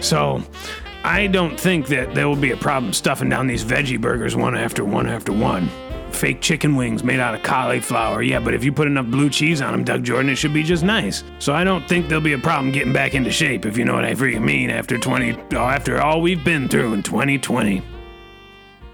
So, 0.00 0.42
I 1.04 1.26
don't 1.26 1.58
think 1.58 1.86
that 1.88 2.14
there 2.14 2.28
will 2.28 2.36
be 2.36 2.50
a 2.50 2.56
problem 2.56 2.92
stuffing 2.92 3.28
down 3.28 3.46
these 3.46 3.64
veggie 3.64 4.00
burgers 4.00 4.34
one 4.34 4.56
after 4.56 4.84
one 4.84 5.06
after 5.06 5.32
one. 5.32 5.70
Fake 6.16 6.40
chicken 6.40 6.76
wings 6.76 7.04
made 7.04 7.20
out 7.20 7.34
of 7.34 7.42
cauliflower, 7.42 8.22
yeah, 8.22 8.40
but 8.40 8.54
if 8.54 8.64
you 8.64 8.72
put 8.72 8.86
enough 8.86 9.06
blue 9.06 9.28
cheese 9.28 9.60
on 9.60 9.72
them, 9.72 9.84
Doug 9.84 10.02
Jordan, 10.02 10.30
it 10.30 10.36
should 10.36 10.54
be 10.54 10.62
just 10.62 10.82
nice. 10.82 11.22
So 11.38 11.52
I 11.52 11.62
don't 11.62 11.86
think 11.86 12.08
there'll 12.08 12.24
be 12.24 12.32
a 12.32 12.38
problem 12.38 12.72
getting 12.72 12.92
back 12.92 13.14
into 13.14 13.30
shape, 13.30 13.66
if 13.66 13.76
you 13.76 13.84
know 13.84 13.92
what 13.92 14.06
I 14.06 14.14
freaking 14.14 14.42
mean, 14.42 14.70
after 14.70 14.96
20, 14.96 15.36
oh, 15.52 15.56
after 15.56 16.00
all 16.00 16.22
we've 16.22 16.42
been 16.42 16.68
through 16.68 16.94
in 16.94 17.02
2020. 17.02 17.82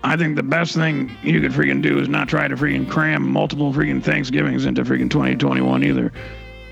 I 0.04 0.16
think 0.16 0.34
the 0.34 0.42
best 0.42 0.74
thing 0.74 1.16
you 1.22 1.40
could 1.40 1.52
freaking 1.52 1.80
do 1.80 2.00
is 2.00 2.08
not 2.08 2.28
try 2.28 2.48
to 2.48 2.56
freaking 2.56 2.90
cram 2.90 3.30
multiple 3.30 3.72
freaking 3.72 4.02
Thanksgivings 4.02 4.64
into 4.64 4.82
freaking 4.82 5.08
2021 5.08 5.84
either. 5.84 6.12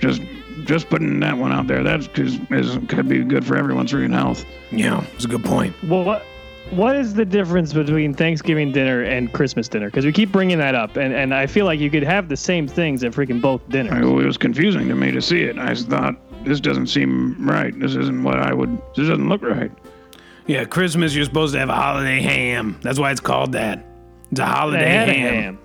Just 0.00 0.20
just 0.64 0.88
putting 0.90 1.20
that 1.20 1.36
one 1.36 1.52
out 1.52 1.68
there. 1.68 1.84
That's 1.84 2.08
cause 2.08 2.38
is 2.50 2.76
could 2.88 3.08
be 3.08 3.22
good 3.22 3.46
for 3.46 3.56
everyone's 3.56 3.92
freaking 3.92 4.12
health. 4.12 4.44
Yeah, 4.72 5.04
it's 5.14 5.24
a 5.24 5.28
good 5.28 5.44
point. 5.44 5.74
Well, 5.84 6.04
what 6.04 6.24
what 6.70 6.94
is 6.96 7.14
the 7.14 7.24
difference 7.24 7.72
between 7.72 8.14
Thanksgiving 8.14 8.70
dinner 8.72 9.02
and 9.02 9.32
Christmas 9.32 9.68
dinner? 9.68 9.86
Because 9.86 10.04
we 10.06 10.12
keep 10.12 10.30
bringing 10.32 10.58
that 10.58 10.74
up, 10.74 10.96
and, 10.96 11.12
and 11.12 11.34
I 11.34 11.46
feel 11.46 11.64
like 11.66 11.80
you 11.80 11.90
could 11.90 12.02
have 12.04 12.28
the 12.28 12.36
same 12.36 12.68
things 12.68 13.02
at 13.04 13.12
freaking 13.12 13.40
both 13.40 13.66
dinners. 13.68 13.92
I- 13.92 14.00
It 14.00 14.26
was 14.26 14.36
confusing 14.36 14.88
to 14.88 14.94
me 14.94 15.10
to 15.10 15.20
see 15.20 15.42
it. 15.42 15.58
I 15.58 15.74
thought 15.74 16.16
this 16.44 16.60
doesn't 16.60 16.86
seem 16.86 17.36
right. 17.48 17.78
This 17.78 17.94
isn't 17.96 18.22
what 18.22 18.38
I 18.38 18.52
would. 18.52 18.76
This 18.96 19.08
doesn't 19.08 19.28
look 19.28 19.42
right. 19.42 19.70
Yeah, 20.46 20.64
Christmas, 20.64 21.14
you're 21.14 21.24
supposed 21.24 21.52
to 21.54 21.60
have 21.60 21.68
a 21.68 21.74
holiday 21.74 22.20
ham. 22.20 22.78
That's 22.82 22.98
why 22.98 23.10
it's 23.12 23.20
called 23.20 23.52
that. 23.52 23.84
It's 24.30 24.40
a 24.40 24.46
holiday 24.46 24.88
had 24.88 25.08
a 25.08 25.12
ham. 25.12 25.34
ham. 25.42 25.58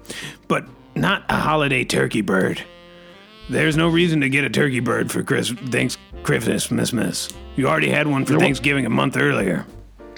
But 0.48 0.66
not 0.96 1.24
a 1.30 1.36
holiday 1.36 1.84
turkey 1.86 2.22
bird. 2.22 2.62
There's 3.50 3.78
no 3.78 3.88
reason 3.90 4.22
to 4.22 4.30
get 4.30 4.44
a 4.44 4.50
turkey 4.50 4.80
bird 4.80 5.12
for 5.12 5.22
Chris, 5.24 5.52
thanks, 5.52 5.98
Christmas. 6.24 7.30
You 7.56 7.68
already 7.68 7.90
had 7.90 8.08
one 8.08 8.26
for 8.26 8.32
There 8.34 8.40
Thanksgiving 8.40 8.86
a 8.86 8.90
month 8.90 9.18
earlier. 9.18 9.66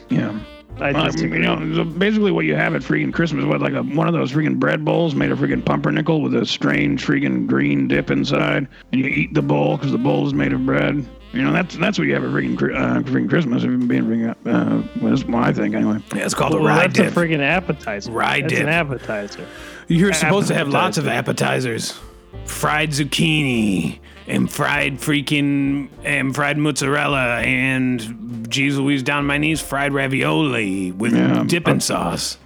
Yeah. 0.09 0.37
I 0.81 0.91
Um, 0.91 1.17
you 1.17 1.39
know, 1.39 1.75
so 1.75 1.83
basically 1.83 2.31
what 2.31 2.45
you 2.45 2.55
have 2.55 2.75
at 2.75 2.81
freaking 2.81 3.13
Christmas, 3.13 3.45
what 3.45 3.61
like 3.61 3.73
a 3.73 3.83
one 3.83 4.07
of 4.07 4.13
those 4.13 4.31
freaking 4.31 4.57
bread 4.59 4.85
bowls 4.85 5.15
made 5.15 5.31
of 5.31 5.39
freaking 5.39 5.63
pumpernickel 5.63 6.21
with 6.21 6.35
a 6.35 6.45
strange 6.45 7.05
freaking 7.05 7.47
green 7.47 7.87
dip 7.87 8.11
inside, 8.11 8.67
and 8.91 9.01
you 9.01 9.05
eat 9.05 9.33
the 9.33 9.41
bowl 9.41 9.77
because 9.77 9.91
the 9.91 9.97
bowl 9.97 10.27
is 10.27 10.33
made 10.33 10.53
of 10.53 10.65
bread. 10.65 11.05
You 11.33 11.43
know, 11.43 11.51
that's 11.51 11.75
that's 11.77 11.97
what 11.99 12.07
you 12.07 12.13
have 12.13 12.23
at 12.23 12.29
freaking 12.29 12.55
uh, 12.55 13.01
freaking 13.01 13.29
Christmas. 13.29 13.63
If 13.63 13.69
you're 13.69 13.79
being 13.79 14.03
freaking, 14.05 14.29
uh, 14.31 14.87
well, 15.01 15.11
that's 15.11 15.23
what 15.25 15.43
I 15.43 15.53
think 15.53 15.75
anyway. 15.75 15.99
Yeah, 16.15 16.25
it's 16.25 16.33
called 16.33 16.53
a 16.53 16.57
well, 16.57 16.67
rye 16.67 16.87
that's 16.87 16.93
dip. 16.93 17.11
a 17.11 17.19
freaking 17.19 17.41
appetizer. 17.41 18.11
Rye 18.11 18.41
that's 18.41 18.53
dip. 18.53 18.63
an 18.63 18.69
appetizer. 18.69 19.47
You're 19.87 20.13
supposed 20.13 20.47
to 20.49 20.53
have 20.53 20.67
lots 20.69 20.97
of 20.97 21.07
Appetizer. 21.07 21.69
appetizers. 21.69 21.99
Fried 22.47 22.89
zucchini 22.91 23.99
and 24.27 24.51
fried 24.51 24.97
freaking 24.99 25.89
and 26.03 26.33
fried 26.35 26.57
mozzarella 26.57 27.39
and 27.41 28.45
geez 28.49 28.77
Louise 28.77 29.03
down 29.03 29.25
my 29.25 29.37
knees 29.37 29.61
fried 29.61 29.93
ravioli 29.93 30.91
with 30.91 31.13
Yeah. 31.15 31.43
dipping 31.45 31.79
sauce. 31.79 32.37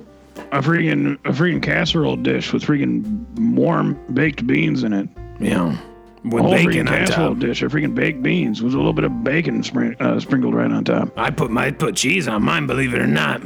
A 0.52 0.62
freaking 0.62 1.14
a 1.26 1.30
freaking 1.32 1.62
casserole 1.62 2.18
dish 2.18 2.52
with 2.52 2.64
freaking 2.64 3.24
warm 3.56 3.98
baked 4.14 4.46
beans 4.46 4.84
in 4.84 4.92
it. 4.94 5.08
Yeah. 5.40 5.78
With 6.24 6.42
A 6.42 6.44
whole 6.44 6.52
bacon 6.52 6.72
freaking 6.72 6.80
on 6.82 6.86
casserole 6.88 7.36
dish 7.36 7.62
of 7.64 7.72
freaking 7.72 7.96
baked 7.96 8.22
beans 8.22 8.62
with 8.62 8.74
a 8.74 8.78
little 8.78 8.94
bit 8.94 9.06
of 9.06 9.24
bacon 9.24 9.64
sprin- 9.64 9.96
uh, 10.00 10.20
sprinkled 10.20 10.54
right 10.54 10.72
on 10.72 10.84
top. 10.84 11.10
I 11.18 11.30
put 11.32 11.50
my 11.52 11.72
put 11.72 11.96
cheese 11.96 12.28
on 12.28 12.44
mine, 12.44 12.68
believe 12.68 12.94
it 12.94 13.02
or 13.02 13.08
not. 13.08 13.42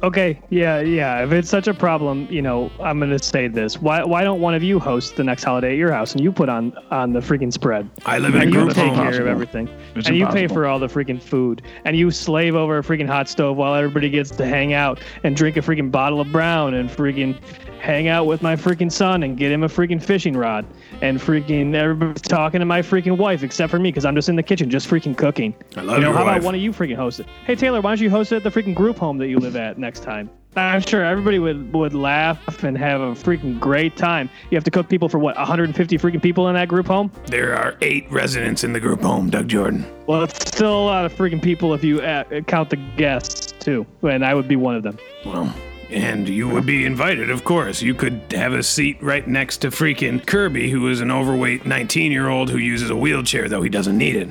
Okay, 0.00 0.40
yeah, 0.48 0.78
yeah. 0.80 1.24
If 1.24 1.32
it's 1.32 1.48
such 1.50 1.66
a 1.66 1.74
problem, 1.74 2.28
you 2.30 2.40
know, 2.40 2.70
I'm 2.80 3.00
gonna 3.00 3.18
say 3.18 3.48
this. 3.48 3.82
Why 3.82 4.04
why 4.04 4.22
don't 4.22 4.40
one 4.40 4.54
of 4.54 4.62
you 4.62 4.78
host 4.78 5.16
the 5.16 5.24
next 5.24 5.42
holiday 5.42 5.72
at 5.72 5.76
your 5.76 5.90
house 5.90 6.12
and 6.12 6.22
you 6.22 6.30
put 6.30 6.48
on 6.48 6.72
on 6.92 7.12
the 7.12 7.18
freaking 7.18 7.52
spread? 7.52 7.90
I 8.06 8.18
live 8.18 8.34
in 8.36 8.40
a 8.42 8.44
And 8.44 8.54
you 8.54 8.60
group 8.60 8.74
take 8.74 8.92
home. 8.92 9.10
care 9.10 9.20
of 9.20 9.26
everything. 9.26 9.68
It's 9.96 10.06
and 10.06 10.16
you 10.16 10.28
pay 10.28 10.46
for 10.46 10.66
all 10.66 10.78
the 10.78 10.86
freaking 10.86 11.20
food. 11.20 11.62
And 11.84 11.96
you 11.96 12.12
slave 12.12 12.54
over 12.54 12.78
a 12.78 12.82
freaking 12.82 13.08
hot 13.08 13.28
stove 13.28 13.56
while 13.56 13.74
everybody 13.74 14.08
gets 14.08 14.30
to 14.32 14.46
hang 14.46 14.72
out 14.72 15.00
and 15.24 15.34
drink 15.34 15.56
a 15.56 15.60
freaking 15.60 15.90
bottle 15.90 16.20
of 16.20 16.30
brown 16.30 16.74
and 16.74 16.88
freaking 16.88 17.36
hang 17.78 18.08
out 18.08 18.26
with 18.26 18.42
my 18.42 18.56
freaking 18.56 18.90
son 18.90 19.22
and 19.22 19.36
get 19.36 19.50
him 19.50 19.62
a 19.62 19.68
freaking 19.68 20.02
fishing 20.02 20.36
rod. 20.36 20.66
And 21.00 21.18
freaking 21.18 21.74
everybody's 21.74 22.22
talking 22.22 22.60
to 22.60 22.66
my 22.66 22.82
freaking 22.82 23.16
wife 23.16 23.42
except 23.42 23.70
for 23.70 23.78
me 23.78 23.90
because 23.90 24.04
I'm 24.04 24.14
just 24.14 24.28
in 24.28 24.36
the 24.36 24.42
kitchen 24.42 24.70
just 24.70 24.88
freaking 24.88 25.16
cooking. 25.16 25.54
I 25.76 25.82
love 25.82 25.96
you 25.96 26.02
know, 26.02 26.08
your 26.08 26.18
how 26.18 26.24
wife. 26.24 26.36
about 26.36 26.44
one 26.44 26.54
of 26.54 26.60
you 26.60 26.72
freaking 26.72 26.96
host 26.96 27.20
it? 27.20 27.26
Hey 27.44 27.54
Taylor, 27.54 27.80
why 27.80 27.90
don't 27.90 28.00
you 28.00 28.10
host 28.10 28.32
it 28.32 28.36
at 28.36 28.42
the 28.42 28.50
freaking 28.50 28.74
group 28.74 28.98
home 28.98 29.18
that 29.18 29.28
you 29.28 29.38
live 29.38 29.56
at 29.56 29.78
next 29.78 30.02
time? 30.02 30.30
I'm 30.56 30.80
sure 30.80 31.04
everybody 31.04 31.38
would, 31.38 31.72
would 31.72 31.94
laugh 31.94 32.64
and 32.64 32.76
have 32.76 33.00
a 33.00 33.12
freaking 33.12 33.60
great 33.60 33.96
time. 33.96 34.28
You 34.50 34.56
have 34.56 34.64
to 34.64 34.70
cook 34.70 34.88
people 34.88 35.08
for 35.08 35.18
what, 35.18 35.36
150 35.36 35.98
freaking 35.98 36.22
people 36.22 36.48
in 36.48 36.54
that 36.54 36.68
group 36.68 36.86
home? 36.86 37.12
There 37.26 37.54
are 37.54 37.76
eight 37.80 38.10
residents 38.10 38.64
in 38.64 38.72
the 38.72 38.80
group 38.80 39.02
home, 39.02 39.30
Doug 39.30 39.48
Jordan. 39.48 39.86
Well, 40.06 40.24
it's 40.24 40.48
still 40.48 40.72
a 40.72 40.84
lot 40.84 41.04
of 41.04 41.14
freaking 41.14 41.42
people 41.42 41.74
if 41.74 41.84
you 41.84 42.00
uh, 42.00 42.40
count 42.42 42.70
the 42.70 42.76
guests 42.96 43.52
too, 43.60 43.86
and 44.02 44.24
I 44.24 44.34
would 44.34 44.48
be 44.48 44.56
one 44.56 44.74
of 44.74 44.82
them. 44.82 44.98
Well, 45.24 45.54
and 45.90 46.28
you 46.28 46.48
would 46.48 46.66
be 46.66 46.84
invited, 46.84 47.30
of 47.30 47.44
course. 47.44 47.80
You 47.80 47.94
could 47.94 48.22
have 48.32 48.52
a 48.52 48.62
seat 48.62 49.02
right 49.02 49.26
next 49.26 49.58
to 49.58 49.68
freaking 49.68 50.24
Kirby, 50.24 50.70
who 50.70 50.88
is 50.88 51.00
an 51.00 51.10
overweight 51.10 51.66
19 51.66 52.12
year 52.12 52.28
old 52.28 52.50
who 52.50 52.58
uses 52.58 52.90
a 52.90 52.96
wheelchair, 52.96 53.48
though 53.48 53.62
he 53.62 53.70
doesn't 53.70 53.96
need 53.96 54.16
it. 54.16 54.28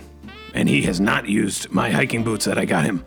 And 0.53 0.69
he 0.69 0.83
has 0.83 0.99
not 0.99 1.27
used 1.27 1.71
my 1.71 1.89
hiking 1.89 2.23
boots 2.23 2.45
that 2.45 2.57
I 2.57 2.65
got 2.65 2.85
him. 2.85 3.03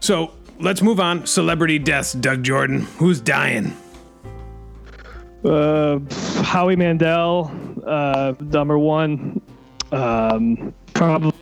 So 0.00 0.32
let's 0.60 0.82
move 0.82 1.00
on. 1.00 1.26
Celebrity 1.26 1.78
deaths, 1.78 2.12
Doug 2.12 2.42
Jordan. 2.42 2.80
Who's 2.98 3.20
dying? 3.20 3.76
Uh, 5.44 6.00
Howie 6.42 6.76
Mandel, 6.76 7.50
uh, 7.86 8.34
number 8.40 8.78
one. 8.78 9.40
Um, 9.92 10.74
probably 10.94 11.37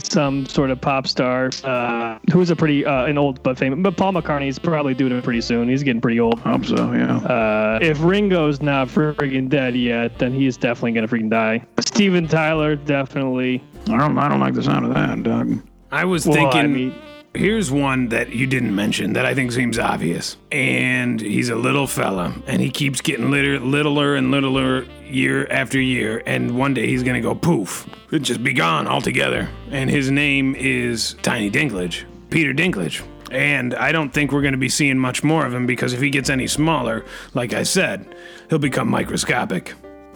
some 0.00 0.46
sort 0.46 0.70
of 0.70 0.80
pop 0.80 1.06
star 1.06 1.50
uh, 1.64 2.18
who's 2.32 2.50
a 2.50 2.56
pretty 2.56 2.84
uh, 2.84 3.04
an 3.06 3.18
old 3.18 3.42
but 3.42 3.58
famous. 3.58 3.78
But 3.82 3.96
Paul 3.96 4.12
McCartney's 4.12 4.58
probably 4.58 4.94
doing 4.94 5.12
it 5.12 5.22
pretty 5.24 5.40
soon. 5.40 5.68
He's 5.68 5.82
getting 5.82 6.00
pretty 6.00 6.20
old. 6.20 6.40
I 6.44 6.52
Hope 6.52 6.64
so, 6.66 6.92
yeah. 6.92 7.16
Uh, 7.18 7.78
if 7.82 7.98
Ringo's 8.02 8.60
not 8.62 8.88
freaking 8.88 9.48
dead 9.48 9.76
yet, 9.76 10.18
then 10.18 10.32
he's 10.32 10.56
definitely 10.56 10.92
gonna 10.92 11.08
freaking 11.08 11.30
die. 11.30 11.64
Steven 11.80 12.26
Tyler 12.28 12.76
definitely. 12.76 13.62
I 13.88 13.96
don't 13.98 14.16
I 14.18 14.28
don't 14.28 14.40
like 14.40 14.54
the 14.54 14.62
sound 14.62 14.84
of 14.86 14.94
that, 14.94 15.22
Doug. 15.22 15.62
I 15.92 16.04
was 16.04 16.24
Well, 16.26 16.34
thinking. 16.34 16.60
I 16.60 16.66
mean, 16.66 16.94
here's 17.34 17.70
one 17.70 18.08
that 18.08 18.30
you 18.30 18.46
didn't 18.46 18.74
mention 18.74 19.12
that 19.14 19.24
I 19.24 19.34
think 19.34 19.52
seems 19.52 19.78
obvious. 19.78 20.36
And 20.50 21.20
he's 21.20 21.48
a 21.48 21.56
little 21.56 21.86
fella, 21.86 22.34
and 22.46 22.60
he 22.60 22.70
keeps 22.70 23.00
getting 23.00 23.30
litter, 23.30 23.58
littler 23.58 24.16
and 24.16 24.30
littler 24.30 24.82
year 25.04 25.46
after 25.50 25.80
year. 25.80 26.22
And 26.26 26.56
one 26.56 26.74
day 26.74 26.86
he's 26.86 27.02
gonna 27.02 27.20
go 27.20 27.34
poof, 27.34 27.88
He'll 28.10 28.18
just 28.18 28.42
be 28.42 28.52
gone 28.52 28.88
altogether. 28.88 29.48
And 29.70 29.88
his 29.88 30.10
name 30.10 30.54
is 30.56 31.14
Tiny 31.22 31.50
Dinklage, 31.50 32.04
Peter 32.30 32.52
Dinklage. 32.52 33.06
And 33.30 33.74
I 33.74 33.92
don't 33.92 34.10
think 34.10 34.32
we're 34.32 34.42
to 34.42 34.58
be 34.58 34.68
seeing 34.68 34.98
much 34.98 35.22
more 35.22 35.46
of 35.46 35.54
him 35.54 35.64
because 35.64 35.92
if 35.92 36.00
he 36.00 36.10
gets 36.10 36.28
any 36.28 36.48
smaller, 36.48 37.04
like 37.34 37.54
I 37.54 37.62
said, 37.62 38.16
he'll 38.48 38.58
become 38.58 38.88
microscopic. 38.88 39.74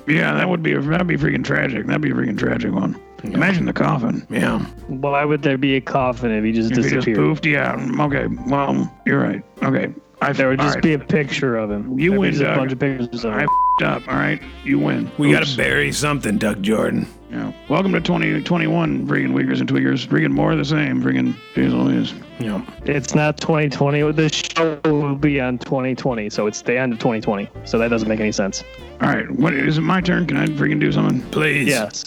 Yeah, 0.08 0.34
that 0.34 0.48
would 0.48 0.62
be 0.62 0.74
that'd 0.74 1.06
be 1.06 1.16
freaking 1.16 1.44
tragic. 1.44 1.86
That'd 1.86 2.02
be 2.02 2.10
a 2.10 2.14
freaking 2.14 2.36
tragic 2.36 2.72
one. 2.72 3.00
Imagine 3.32 3.64
the 3.64 3.72
coffin. 3.72 4.26
Yeah. 4.30 4.64
Well, 4.88 5.12
Why 5.12 5.24
would 5.24 5.42
there 5.42 5.56
be 5.58 5.76
a 5.76 5.80
coffin 5.80 6.30
if 6.30 6.44
he 6.44 6.52
just 6.52 6.70
If 6.72 6.76
he 6.76 6.82
just 6.82 6.94
disappeared? 6.94 7.18
poofed, 7.18 7.44
yeah. 7.46 8.02
Okay, 8.04 8.26
well, 8.48 8.92
you're 9.06 9.20
right. 9.20 9.42
Okay, 9.62 9.92
I 10.20 10.32
There 10.32 10.48
would 10.48 10.60
just 10.60 10.74
right. 10.76 10.82
be 10.82 10.92
a 10.92 10.98
picture 10.98 11.56
of 11.56 11.70
him. 11.70 11.98
You 11.98 12.10
There'd 12.10 12.12
be 12.12 12.18
win, 12.18 12.30
just 12.32 12.42
a 12.42 12.44
Doug. 12.46 12.56
bunch 12.58 12.72
of 12.72 12.78
pictures 12.78 13.24
of 13.24 13.32
I 13.32 13.40
him. 13.42 13.48
f***ed 13.48 13.84
up. 13.86 14.08
All 14.08 14.14
right, 14.14 14.40
you 14.64 14.78
win. 14.78 15.10
We 15.18 15.32
got 15.32 15.42
Oops. 15.42 15.52
to 15.52 15.56
bury 15.56 15.90
something, 15.92 16.38
Doug 16.38 16.62
Jordan. 16.62 17.06
Yeah. 17.30 17.50
Welcome 17.68 17.92
to 17.94 18.00
2021, 18.00 19.08
freaking 19.08 19.32
Weakers 19.32 19.58
and 19.60 19.68
Tweakers. 19.68 20.06
Freaking 20.06 20.30
more 20.30 20.52
of 20.52 20.58
the 20.58 20.64
same. 20.64 21.02
Freaking 21.02 21.34
jeez 21.54 21.72
Louise. 21.72 22.14
Yeah. 22.38 22.62
It's 22.84 23.14
not 23.14 23.38
2020. 23.38 24.12
The 24.12 24.28
show 24.28 24.78
will 24.84 25.16
be 25.16 25.40
on 25.40 25.58
2020, 25.58 26.30
so 26.30 26.46
it's 26.46 26.62
the 26.62 26.78
end 26.78 26.92
of 26.92 26.98
2020. 27.00 27.48
So 27.64 27.78
that 27.78 27.88
doesn't 27.88 28.08
make 28.08 28.20
any 28.20 28.30
sense. 28.32 28.62
All 29.00 29.08
right, 29.08 29.28
what 29.32 29.52
is 29.54 29.78
it? 29.78 29.80
My 29.80 30.00
turn? 30.00 30.26
Can 30.26 30.36
I 30.36 30.46
freaking 30.46 30.78
do 30.78 30.92
something? 30.92 31.22
Please. 31.30 31.66
Yes. 31.68 32.04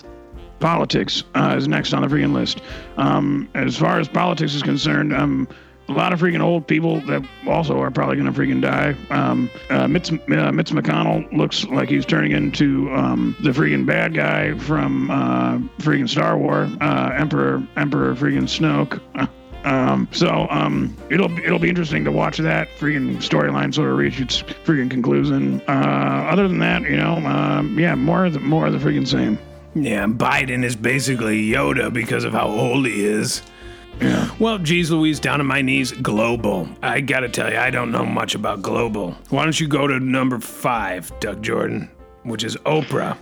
Politics 0.59 1.23
uh, 1.35 1.55
is 1.57 1.67
next 1.67 1.93
on 1.93 2.01
the 2.01 2.07
freaking 2.07 2.33
list. 2.33 2.61
Um, 2.97 3.49
as 3.53 3.77
far 3.77 3.99
as 3.99 4.07
politics 4.07 4.53
is 4.53 4.63
concerned, 4.63 5.13
um, 5.13 5.47
a 5.89 5.93
lot 5.93 6.11
of 6.11 6.19
freaking 6.19 6.41
old 6.41 6.67
people 6.67 6.99
that 7.01 7.23
also 7.47 7.79
are 7.79 7.91
probably 7.91 8.17
going 8.17 8.31
to 8.31 8.37
freaking 8.37 8.61
die. 8.61 8.95
Um, 9.09 9.49
uh, 9.69 9.87
Mitch, 9.87 10.11
uh, 10.11 10.51
Mitch 10.51 10.71
McConnell 10.71 11.31
looks 11.35 11.65
like 11.65 11.89
he's 11.89 12.05
turning 12.05 12.31
into 12.31 12.91
um, 12.91 13.35
the 13.41 13.51
freaking 13.51 13.85
bad 13.85 14.13
guy 14.13 14.57
from 14.57 15.09
uh, 15.09 15.57
freaking 15.79 16.09
Star 16.09 16.37
Wars, 16.37 16.69
uh, 16.81 17.11
Emperor 17.17 17.65
Emperor 17.77 18.15
freaking 18.15 18.43
Snoke. 18.43 19.01
Um, 19.63 20.07
so 20.11 20.47
um, 20.49 20.95
it'll 21.09 21.31
it'll 21.39 21.59
be 21.59 21.67
interesting 21.67 22.05
to 22.05 22.11
watch 22.11 22.37
that 22.37 22.69
freaking 22.79 23.17
storyline 23.17 23.73
sort 23.73 23.89
of 23.89 23.97
reach 23.97 24.17
its 24.21 24.41
freaking 24.41 24.89
conclusion. 24.89 25.61
Uh, 25.67 26.25
other 26.31 26.47
than 26.47 26.59
that, 26.59 26.83
you 26.83 26.95
know, 26.95 27.17
um, 27.25 27.77
yeah, 27.77 27.93
more 27.95 28.25
of 28.25 28.33
the 28.33 28.39
more 28.39 28.67
of 28.67 28.71
the 28.71 28.79
freaking 28.79 29.05
same. 29.05 29.37
Yeah, 29.83 30.05
Biden 30.07 30.63
is 30.63 30.75
basically 30.75 31.49
Yoda 31.49 31.91
because 31.91 32.23
of 32.23 32.33
how 32.33 32.47
old 32.47 32.85
he 32.85 33.05
is. 33.05 33.41
Yeah. 34.01 34.29
Well, 34.39 34.59
geez 34.59 34.91
Louise, 34.91 35.19
down 35.19 35.39
on 35.39 35.47
my 35.47 35.61
knees, 35.61 35.91
global. 35.91 36.69
I 36.83 37.01
gotta 37.01 37.29
tell 37.29 37.51
you, 37.51 37.57
I 37.57 37.69
don't 37.69 37.91
know 37.91 38.05
much 38.05 38.35
about 38.35 38.61
global. 38.61 39.15
Why 39.29 39.43
don't 39.43 39.59
you 39.59 39.67
go 39.67 39.87
to 39.87 39.99
number 39.99 40.39
five, 40.39 41.11
Doug 41.19 41.41
Jordan, 41.41 41.89
which 42.23 42.43
is 42.43 42.55
Oprah. 42.57 43.17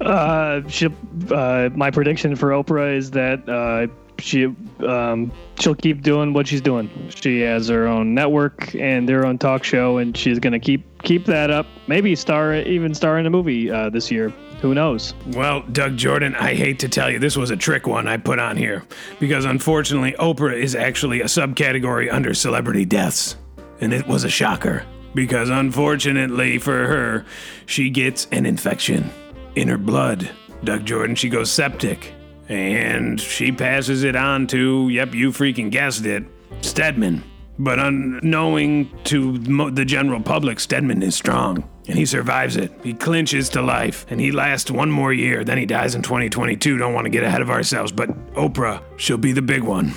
Uh, 0.00 0.66
she, 0.68 0.88
uh, 1.30 1.70
my 1.74 1.90
prediction 1.90 2.36
for 2.36 2.50
Oprah 2.50 2.96
is 2.96 3.12
that 3.12 3.48
uh, 3.48 3.86
she 4.18 4.46
um, 4.80 5.30
she'll 5.58 5.74
keep 5.74 6.02
doing 6.02 6.32
what 6.32 6.46
she's 6.46 6.60
doing. 6.60 6.90
She 7.14 7.40
has 7.40 7.68
her 7.68 7.86
own 7.86 8.14
network 8.14 8.74
and 8.74 9.08
their 9.08 9.24
own 9.26 9.38
talk 9.38 9.64
show, 9.64 9.98
and 9.98 10.16
she's 10.16 10.38
gonna 10.38 10.58
keep 10.58 10.84
keep 11.02 11.24
that 11.26 11.50
up. 11.50 11.66
Maybe 11.86 12.14
star 12.16 12.54
even 12.54 12.94
star 12.94 13.18
in 13.18 13.26
a 13.26 13.30
movie 13.30 13.70
uh, 13.70 13.90
this 13.90 14.10
year. 14.10 14.32
Who 14.66 14.74
knows? 14.74 15.14
Well, 15.28 15.62
Doug 15.70 15.96
Jordan, 15.96 16.34
I 16.34 16.54
hate 16.54 16.80
to 16.80 16.88
tell 16.88 17.08
you, 17.08 17.20
this 17.20 17.36
was 17.36 17.52
a 17.52 17.56
trick 17.56 17.86
one 17.86 18.08
I 18.08 18.16
put 18.16 18.40
on 18.40 18.56
here 18.56 18.82
because 19.20 19.44
unfortunately, 19.44 20.16
Oprah 20.18 20.60
is 20.60 20.74
actually 20.74 21.20
a 21.20 21.26
subcategory 21.26 22.12
under 22.12 22.34
celebrity 22.34 22.84
deaths. 22.84 23.36
And 23.80 23.94
it 23.94 24.08
was 24.08 24.24
a 24.24 24.28
shocker 24.28 24.84
because 25.14 25.50
unfortunately 25.50 26.58
for 26.58 26.88
her, 26.88 27.24
she 27.66 27.90
gets 27.90 28.26
an 28.32 28.44
infection 28.44 29.08
in 29.54 29.68
her 29.68 29.78
blood. 29.78 30.28
Doug 30.64 30.84
Jordan, 30.84 31.14
she 31.14 31.28
goes 31.28 31.52
septic 31.52 32.12
and 32.48 33.20
she 33.20 33.52
passes 33.52 34.02
it 34.02 34.16
on 34.16 34.48
to, 34.48 34.88
yep, 34.88 35.14
you 35.14 35.30
freaking 35.30 35.70
guessed 35.70 36.06
it, 36.06 36.24
Stedman. 36.60 37.22
But 37.56 37.78
unknowing 37.78 38.90
to 39.04 39.38
the 39.70 39.84
general 39.84 40.20
public, 40.20 40.58
Stedman 40.58 41.04
is 41.04 41.14
strong. 41.14 41.70
And 41.88 41.96
he 41.96 42.04
survives 42.04 42.56
it. 42.56 42.72
He 42.82 42.94
clinches 42.94 43.48
to 43.50 43.62
life. 43.62 44.06
And 44.10 44.20
he 44.20 44.32
lasts 44.32 44.70
one 44.70 44.90
more 44.90 45.12
year. 45.12 45.44
Then 45.44 45.58
he 45.58 45.66
dies 45.66 45.94
in 45.94 46.02
2022. 46.02 46.78
Don't 46.78 46.94
want 46.94 47.04
to 47.04 47.10
get 47.10 47.22
ahead 47.22 47.42
of 47.42 47.50
ourselves. 47.50 47.92
But 47.92 48.10
Oprah, 48.34 48.82
she'll 48.96 49.18
be 49.18 49.32
the 49.32 49.42
big 49.42 49.62
one. 49.62 49.92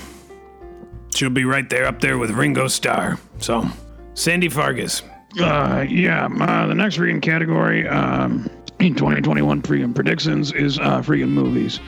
She'll 1.15 1.31
be 1.31 1.45
right 1.45 1.67
there 1.69 1.85
up 1.85 1.99
there 1.99 2.17
with 2.17 2.29
Ringo 2.31 2.67
Starr. 2.67 3.17
So, 3.39 3.65
Sandy 4.13 4.49
Farkas. 4.49 5.01
Uh, 5.39 5.85
yeah, 5.87 6.27
uh, 6.39 6.67
the 6.67 6.75
next 6.75 6.97
freaking 6.97 7.21
category 7.21 7.87
um, 7.87 8.49
in 8.79 8.95
2021 8.95 9.61
freaking 9.61 9.93
predictions 9.93 10.51
is 10.51 10.79
uh, 10.79 11.01
freaking 11.01 11.29
movies. 11.29 11.79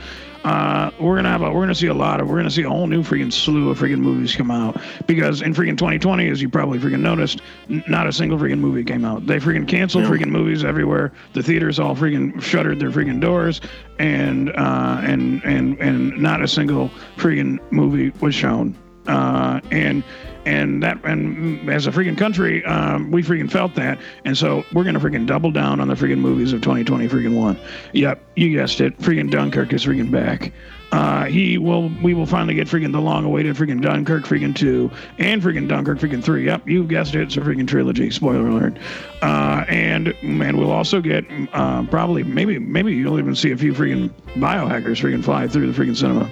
Uh, 0.44 0.90
we're 1.00 1.16
gonna 1.16 1.30
have 1.30 1.42
a, 1.42 1.52
we're 1.52 1.62
gonna 1.62 1.76
see 1.76 1.88
a 1.88 1.94
lot 1.94 2.20
of 2.20 2.28
we're 2.28 2.38
gonna 2.38 2.50
see 2.50 2.64
a 2.64 2.70
whole 2.70 2.88
new 2.88 3.04
freaking 3.04 3.32
slew 3.32 3.70
of 3.70 3.78
freaking 3.80 4.00
movies 4.00 4.36
come 4.36 4.50
out 4.50 4.82
because 5.06 5.42
in 5.42 5.54
freaking 5.54 5.78
2020, 5.78 6.28
as 6.30 6.42
you 6.42 6.50
probably 6.50 6.80
freaking 6.80 7.02
noticed, 7.02 7.42
n- 7.70 7.84
not 7.88 8.08
a 8.08 8.12
single 8.12 8.40
freaking 8.40 8.60
movie 8.60 8.84
came 8.84 9.06
out. 9.06 9.28
They 9.28 9.38
freaking 9.40 9.68
canceled 9.68 10.06
freaking 10.06 10.32
movies 10.32 10.64
everywhere. 10.64 11.14
The 11.34 11.44
theaters 11.44 11.80
all 11.80 11.96
freaking 11.96 12.42
shuttered 12.42 12.80
their 12.80 12.90
freaking 12.90 13.22
doors, 13.22 13.62
and 14.00 14.50
uh, 14.50 15.00
and 15.04 15.44
and 15.44 15.80
and 15.80 16.18
not 16.18 16.42
a 16.42 16.48
single 16.48 16.90
freaking 17.18 17.60
movie 17.72 18.10
was 18.20 18.34
shown. 18.34 18.76
Uh, 19.08 19.60
and 19.72 20.04
and 20.46 20.82
that 20.84 21.04
and 21.06 21.70
as 21.70 21.88
a 21.88 21.92
freaking 21.92 22.18
country, 22.18 22.64
um, 22.66 23.12
we 23.12 23.24
freaking 23.24 23.52
felt 23.52 23.76
that, 23.76 24.00
and 24.26 24.38
so 24.38 24.64
we're 24.74 24.84
gonna 24.84 25.00
freaking 25.00 25.26
double 25.26 25.52
down 25.52 25.80
on 25.80 25.88
the 25.88 25.96
freaking 25.96 26.20
movies 26.20 26.54
of 26.54 26.62
2020 26.62 27.08
freaking 27.08 27.36
one. 27.36 27.60
Yep, 27.94 28.22
you 28.36 28.52
guessed 28.52 28.82
it. 28.82 28.98
Freaking 29.00 29.30
Dunkirk 29.30 29.74
is 29.74 29.86
freaking 29.86 30.12
back. 30.12 30.52
Uh, 30.92 31.26
he 31.26 31.58
will. 31.58 31.90
We 32.04 32.14
will 32.14 32.26
finally 32.26 32.54
get 32.54 32.68
freaking 32.68 32.92
the 32.92 33.00
long-awaited 33.00 33.56
freaking 33.56 33.82
Dunkirk 33.82 34.24
freaking 34.24 34.54
two 34.54 34.92
and 35.20 35.42
freaking 35.42 35.68
Dunkirk 35.68 36.00
freaking 36.00 36.24
three. 36.24 36.46
Yep, 36.46 36.68
you 36.68 36.84
guessed 36.84 37.16
it. 37.16 37.22
It's 37.22 37.38
a 37.38 37.42
freaking 37.42 37.68
trilogy. 37.68 38.12
Spoiler 38.12 38.48
alert. 38.48 38.78
Uh, 39.22 39.64
and 39.70 40.14
man, 40.22 40.58
we'll 40.58 40.72
also 40.72 41.00
get 41.00 41.26
uh, 41.54 41.84
probably 41.86 42.24
maybe 42.24 42.60
maybe 42.60 42.94
you'll 42.94 43.20
even 43.20 43.36
see 43.36 43.52
a 43.52 43.58
few 43.58 43.74
freaking 43.74 44.10
biohackers 44.36 45.00
freaking 45.00 45.24
fly 45.24 45.48
through 45.48 45.72
the 45.72 45.82
freaking 45.82 45.96
cinema. 45.96 46.30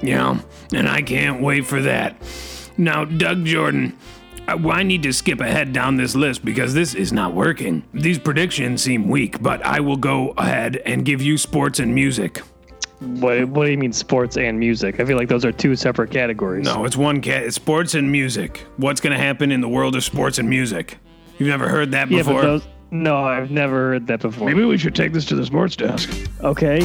Yeah, 0.00 0.40
and 0.72 0.88
I 0.88 1.02
can't 1.02 1.42
wait 1.42 1.66
for 1.66 1.82
that. 1.82 2.16
Now, 2.78 3.04
Doug 3.04 3.44
Jordan, 3.44 3.96
uh, 4.46 4.56
I 4.56 4.78
I 4.78 4.82
need 4.84 5.02
to 5.02 5.12
skip 5.12 5.40
ahead 5.40 5.72
down 5.72 5.96
this 5.96 6.14
list 6.14 6.44
because 6.44 6.72
this 6.72 6.94
is 6.94 7.12
not 7.12 7.34
working. 7.34 7.82
These 7.92 8.18
predictions 8.20 8.82
seem 8.82 9.08
weak, 9.08 9.42
but 9.42 9.64
I 9.66 9.80
will 9.80 9.96
go 9.96 10.30
ahead 10.38 10.76
and 10.86 11.04
give 11.04 11.20
you 11.20 11.36
sports 11.36 11.80
and 11.80 11.94
music. 11.94 12.38
What, 13.00 13.44
what 13.48 13.66
do 13.66 13.70
you 13.70 13.78
mean 13.78 13.92
sports 13.92 14.36
and 14.36 14.58
music? 14.58 14.98
I 15.00 15.04
feel 15.04 15.16
like 15.16 15.28
those 15.28 15.44
are 15.44 15.52
two 15.52 15.76
separate 15.76 16.10
categories. 16.10 16.64
No, 16.64 16.84
it's 16.84 16.96
one 16.96 17.20
cat. 17.20 17.44
It's 17.44 17.56
sports 17.56 17.94
and 17.94 18.10
music. 18.10 18.64
What's 18.76 19.00
going 19.00 19.12
to 19.16 19.22
happen 19.22 19.52
in 19.52 19.60
the 19.60 19.68
world 19.68 19.94
of 19.94 20.02
sports 20.02 20.38
and 20.38 20.48
music? 20.48 20.98
You've 21.38 21.48
never 21.48 21.68
heard 21.68 21.92
that 21.92 22.10
Yeah, 22.10 22.18
before? 22.18 22.34
but 22.34 22.42
those. 22.42 22.66
No, 22.90 23.16
I've 23.18 23.50
never 23.50 23.90
heard 23.90 24.06
that 24.06 24.20
before. 24.20 24.46
Maybe 24.48 24.64
we 24.64 24.78
should 24.78 24.94
take 24.94 25.12
this 25.12 25.24
to 25.26 25.34
the 25.34 25.44
sports 25.44 25.76
desk. 25.76 26.08
Okay, 26.42 26.78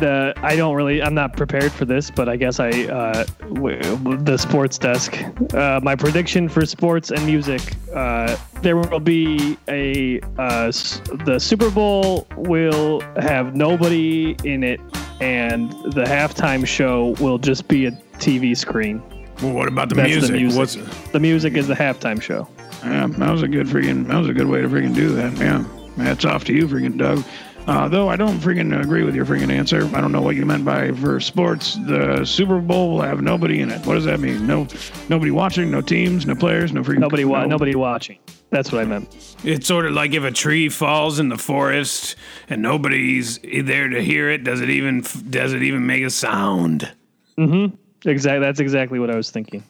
the 0.00 0.34
I 0.38 0.56
don't 0.56 0.74
really 0.74 1.00
I'm 1.02 1.14
not 1.14 1.36
prepared 1.36 1.70
for 1.70 1.84
this, 1.84 2.10
but 2.10 2.28
I 2.28 2.34
guess 2.36 2.58
I 2.58 2.70
uh, 2.86 3.24
w- 3.54 3.80
the 4.24 4.36
sports 4.38 4.76
desk. 4.76 5.16
Uh, 5.54 5.78
my 5.82 5.94
prediction 5.94 6.48
for 6.48 6.66
sports 6.66 7.10
and 7.12 7.24
music: 7.24 7.60
uh, 7.94 8.36
there 8.62 8.76
will 8.76 8.98
be 9.00 9.56
a 9.68 10.20
uh, 10.38 10.66
s- 10.68 11.00
the 11.24 11.38
Super 11.38 11.70
Bowl 11.70 12.26
will 12.36 13.00
have 13.16 13.54
nobody 13.54 14.36
in 14.42 14.64
it, 14.64 14.80
and 15.20 15.70
the 15.92 16.04
halftime 16.04 16.66
show 16.66 17.14
will 17.20 17.38
just 17.38 17.68
be 17.68 17.86
a 17.86 17.92
TV 18.18 18.56
screen. 18.56 19.00
well, 19.42 19.52
what 19.52 19.68
about 19.68 19.90
the 19.90 19.94
That's 19.94 20.08
music? 20.10 20.30
the 20.32 20.36
music. 20.38 20.58
What's 20.58 21.10
The 21.12 21.20
music 21.20 21.54
is 21.54 21.68
the 21.68 21.74
halftime 21.74 22.20
show. 22.20 22.48
Yeah, 22.86 23.06
that 23.08 23.30
was 23.30 23.42
a 23.42 23.48
good 23.48 23.66
freaking. 23.66 24.06
That 24.06 24.16
was 24.18 24.28
a 24.28 24.34
good 24.34 24.46
way 24.46 24.62
to 24.62 24.68
freaking 24.68 24.94
do 24.94 25.08
that. 25.16 25.36
Yeah, 25.38 25.64
hats 25.96 26.24
off 26.24 26.44
to 26.44 26.52
you, 26.52 26.66
freaking 26.68 26.96
Doug. 26.98 27.24
Uh, 27.66 27.88
though 27.88 28.08
I 28.08 28.14
don't 28.14 28.38
freaking 28.38 28.80
agree 28.80 29.02
with 29.02 29.16
your 29.16 29.26
freaking 29.26 29.50
answer. 29.50 29.82
I 29.92 30.00
don't 30.00 30.12
know 30.12 30.22
what 30.22 30.36
you 30.36 30.46
meant 30.46 30.64
by 30.64 30.92
for 30.92 31.18
sports. 31.18 31.74
The 31.86 32.24
Super 32.24 32.60
Bowl 32.60 32.92
will 32.92 33.02
have 33.02 33.20
nobody 33.22 33.60
in 33.60 33.70
it. 33.72 33.84
What 33.84 33.94
does 33.94 34.04
that 34.04 34.20
mean? 34.20 34.46
No, 34.46 34.68
nobody 35.08 35.32
watching, 35.32 35.68
no 35.72 35.80
teams, 35.80 36.26
no 36.26 36.36
players, 36.36 36.72
no 36.72 36.82
freaking 36.82 36.98
Nobody 37.00 37.24
wa- 37.24 37.40
no- 37.42 37.48
nobody 37.48 37.74
watching. 37.74 38.18
That's 38.50 38.70
what 38.70 38.82
I 38.82 38.84
meant. 38.84 39.36
It's 39.42 39.66
sort 39.66 39.86
of 39.86 39.92
like 39.94 40.14
if 40.14 40.22
a 40.22 40.30
tree 40.30 40.68
falls 40.68 41.18
in 41.18 41.28
the 41.28 41.36
forest 41.36 42.14
and 42.48 42.62
nobody's 42.62 43.38
there 43.40 43.88
to 43.88 44.00
hear 44.00 44.30
it. 44.30 44.44
Does 44.44 44.60
it 44.60 44.70
even 44.70 45.04
does 45.28 45.52
it 45.52 45.64
even 45.64 45.84
make 45.86 46.04
a 46.04 46.10
sound? 46.10 46.88
Mm-hmm. 47.36 47.74
Exactly. 48.08 48.38
That's 48.46 48.60
exactly 48.60 49.00
what 49.00 49.10
I 49.10 49.16
was 49.16 49.30
thinking. 49.32 49.64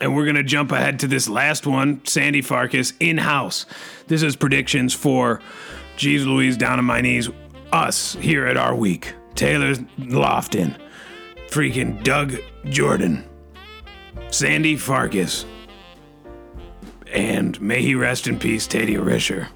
And 0.00 0.14
we're 0.14 0.26
gonna 0.26 0.42
jump 0.42 0.72
ahead 0.72 0.98
to 1.00 1.06
this 1.06 1.28
last 1.28 1.66
one, 1.66 2.04
Sandy 2.04 2.42
Farkas 2.42 2.92
in 3.00 3.18
house. 3.18 3.66
This 4.06 4.22
is 4.22 4.36
predictions 4.36 4.92
for 4.94 5.40
Jeez 5.96 6.26
Louise 6.26 6.56
down 6.56 6.78
on 6.78 6.84
my 6.84 7.00
knees, 7.00 7.28
us 7.72 8.14
here 8.20 8.46
at 8.46 8.56
our 8.56 8.74
week. 8.74 9.14
Taylor 9.34 9.74
Lofton, 9.98 10.78
freaking 11.48 12.02
Doug 12.02 12.34
Jordan. 12.66 13.24
Sandy 14.30 14.76
Farkas. 14.76 15.44
And 17.12 17.60
may 17.60 17.82
he 17.82 17.94
rest 17.94 18.26
in 18.26 18.38
peace, 18.38 18.66
Tadia 18.66 18.98
Risher. 18.98 19.48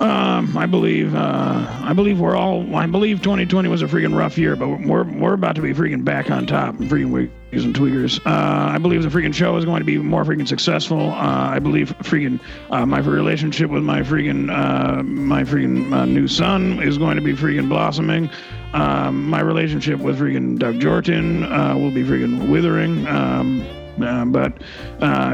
Um, 0.00 0.56
I 0.56 0.64
believe, 0.64 1.14
uh, 1.14 1.66
I 1.82 1.92
believe 1.92 2.20
we're 2.20 2.34
all, 2.34 2.74
I 2.74 2.86
believe 2.86 3.20
2020 3.20 3.68
was 3.68 3.82
a 3.82 3.86
freaking 3.86 4.16
rough 4.16 4.38
year, 4.38 4.56
but 4.56 4.68
we're, 4.80 5.04
we're 5.04 5.34
about 5.34 5.56
to 5.56 5.60
be 5.62 5.74
freaking 5.74 6.02
back 6.02 6.30
on 6.30 6.46
top, 6.46 6.74
freaking 6.76 7.10
wiggers 7.10 7.64
and 7.64 7.74
tweakers. 7.74 8.18
Uh, 8.24 8.72
I 8.72 8.78
believe 8.78 9.02
the 9.02 9.10
freaking 9.10 9.34
show 9.34 9.58
is 9.58 9.66
going 9.66 9.80
to 9.80 9.84
be 9.84 9.98
more 9.98 10.24
freaking 10.24 10.48
successful. 10.48 11.10
Uh, 11.10 11.50
I 11.50 11.58
believe 11.58 11.90
freaking, 11.98 12.40
uh, 12.70 12.86
my 12.86 13.00
relationship 13.00 13.68
with 13.68 13.82
my 13.82 14.00
freaking, 14.00 14.50
uh, 14.50 15.02
my 15.02 15.44
freaking 15.44 15.92
uh, 15.92 16.06
new 16.06 16.26
son 16.26 16.82
is 16.82 16.96
going 16.96 17.16
to 17.16 17.22
be 17.22 17.34
freaking 17.34 17.68
blossoming. 17.68 18.30
Um, 18.72 19.28
my 19.28 19.40
relationship 19.40 20.00
with 20.00 20.18
freaking 20.18 20.58
Doug 20.58 20.80
Jordan, 20.80 21.42
will 21.78 21.90
be 21.90 22.04
freaking 22.04 22.50
withering. 22.50 23.06
Um, 23.06 24.32
but, 24.32 24.62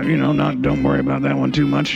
you 0.04 0.16
know, 0.16 0.32
not, 0.32 0.60
don't 0.60 0.82
worry 0.82 0.98
about 0.98 1.22
that 1.22 1.36
one 1.36 1.52
too 1.52 1.68
much. 1.68 1.94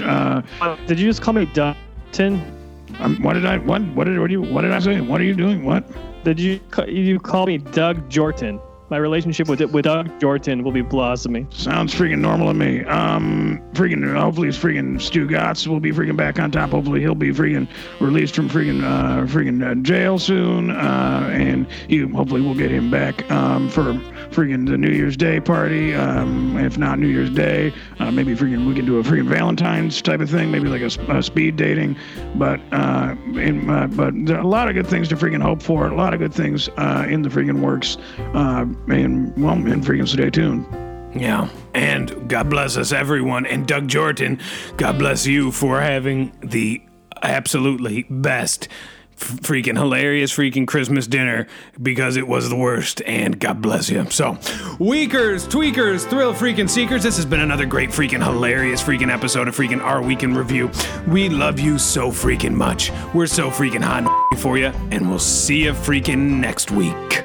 Did 0.87 1.01
you 1.01 1.09
just 1.09 1.21
call 1.21 1.35
me 1.35 1.47
Dutton? 1.47 2.60
Um, 2.99 3.23
what 3.23 3.35
did 3.35 3.47
I, 3.47 3.59
what, 3.59 3.83
what 3.95 4.05
did, 4.05 4.19
what 4.19 4.29
did 4.29 4.33
you, 4.33 4.43
what 4.43 4.63
did 4.63 4.73
I 4.73 4.79
say? 4.79 5.01
What 5.01 5.21
are 5.21 5.25
you 5.25 5.35
doing? 5.35 5.65
What? 5.65 5.85
Did 6.25 6.39
you 6.39 6.61
you 6.87 7.19
call 7.19 7.47
me 7.47 7.59
Doug 7.59 8.09
Jordan? 8.11 8.61
My 8.91 8.97
relationship 8.97 9.49
with 9.49 9.61
with 9.61 9.85
Doug 9.85 10.21
Jordan 10.21 10.65
will 10.65 10.73
be 10.73 10.83
blossoming. 10.83 11.47
Sounds 11.53 11.95
freaking 11.95 12.19
normal 12.19 12.49
to 12.49 12.55
me. 12.55 12.85
Um, 12.87 13.63
freaking, 13.73 14.19
hopefully, 14.19 14.49
it's 14.49 14.59
freaking 14.59 15.01
Stu 15.01 15.29
Gotts 15.29 15.69
will 15.69 15.79
be 15.79 15.93
freaking 15.93 16.17
back 16.17 16.41
on 16.41 16.51
top. 16.51 16.71
Hopefully, 16.71 17.01
he'll 17.01 17.15
be 17.15 17.31
freaking 17.31 17.69
released 18.01 18.35
from 18.35 18.49
freaking, 18.49 18.83
uh, 18.83 19.27
freaking 19.27 19.65
uh, 19.65 19.77
jail 19.77 20.19
soon. 20.19 20.73
Uh, 20.73 21.31
and 21.33 21.69
you, 21.89 22.09
hopefully, 22.09 22.41
we'll 22.41 22.57
get 22.57 22.73
him 22.73 22.91
back, 22.91 23.31
um, 23.31 23.69
for 23.69 23.95
freaking 24.31 24.69
the 24.69 24.77
New 24.77 24.91
Year's 24.91 25.17
Day 25.17 25.39
party. 25.39 25.95
Um, 25.95 26.59
if 26.59 26.77
not 26.77 26.99
New 26.99 27.09
Year's 27.09 27.31
Day, 27.31 27.73
uh, 28.01 28.11
maybe 28.11 28.35
freaking 28.35 28.67
we 28.67 28.75
can 28.75 28.87
do 28.87 28.99
a 28.99 29.05
freaking 29.05 29.29
Valentine's 29.29 30.03
type 30.03 30.21
of 30.21 30.29
thing, 30.29 30.51
maybe 30.51 30.69
like 30.69 30.83
a 30.83 31.23
speed 31.23 31.55
dating. 31.55 31.97
But, 32.35 32.61
uh, 32.73 33.15
in, 33.35 33.71
uh, 33.71 33.87
but 33.87 34.15
there 34.27 34.37
are 34.37 34.43
a 34.43 34.47
lot 34.47 34.69
of 34.69 34.75
good 34.75 34.89
things 34.89 35.09
to 35.11 35.17
freaking 35.17 35.43
hope 35.43 35.63
for. 35.63 35.87
A 35.87 35.95
lot 35.95 36.13
of 36.13 36.19
good 36.19 36.35
things, 36.35 36.69
uh, 36.77 37.07
in 37.09 37.23
the 37.23 37.29
freaking 37.29 37.61
works. 37.61 37.97
Uh, 38.35 38.67
and, 38.89 39.37
well, 39.43 39.55
and 39.55 39.85
freaking 39.85 40.09
stay 40.09 40.31
tuned. 40.31 40.67
Yeah. 41.15 41.49
And 41.75 42.29
God 42.29 42.51
bless 42.51 42.77
us, 42.77 42.93
everyone. 42.93 43.47
And 43.47 43.67
Doug 43.67 43.89
Jordan, 43.89 44.41
God 44.77 44.99
bless 44.99 45.27
you 45.27 45.51
for 45.51 45.81
having 45.81 46.33
the 46.43 46.83
absolutely 47.23 48.05
best, 48.09 48.69
freaking 49.17 49.77
hilarious 49.77 50.35
freaking 50.35 50.67
Christmas 50.67 51.07
dinner 51.07 51.47
because 51.81 52.17
it 52.17 52.27
was 52.27 52.49
the 52.49 52.57
worst. 52.57 53.03
And 53.07 53.39
God 53.39 53.61
bless 53.61 53.91
you. 53.91 54.09
So, 54.11 54.39
Weakers, 54.79 55.47
Tweakers, 55.47 56.09
Thrill 56.09 56.33
Freaking 56.33 56.71
Seekers, 56.71 57.03
this 57.03 57.17
has 57.17 57.27
been 57.27 57.41
another 57.41 57.67
great 57.67 57.91
freaking 57.91 58.25
hilarious 58.25 58.83
freaking 58.83 59.13
episode 59.13 59.49
of 59.49 59.57
freaking 59.57 59.83
Our 59.83 60.03
Week 60.03 60.23
in 60.23 60.35
Review. 60.35 60.71
We 61.09 61.29
love 61.29 61.61
you 61.61 61.79
so 61.79 62.11
freaking 62.11 62.55
much. 62.55 62.91
We're 63.13 63.27
so 63.27 63.51
freaking 63.51 63.83
hot 63.83 64.39
for 64.39 64.57
you. 64.57 64.73
And 64.91 65.09
we'll 65.09 65.19
see 65.19 65.65
you 65.65 65.73
freaking 65.73 66.39
next 66.39 66.71
week. 66.71 67.25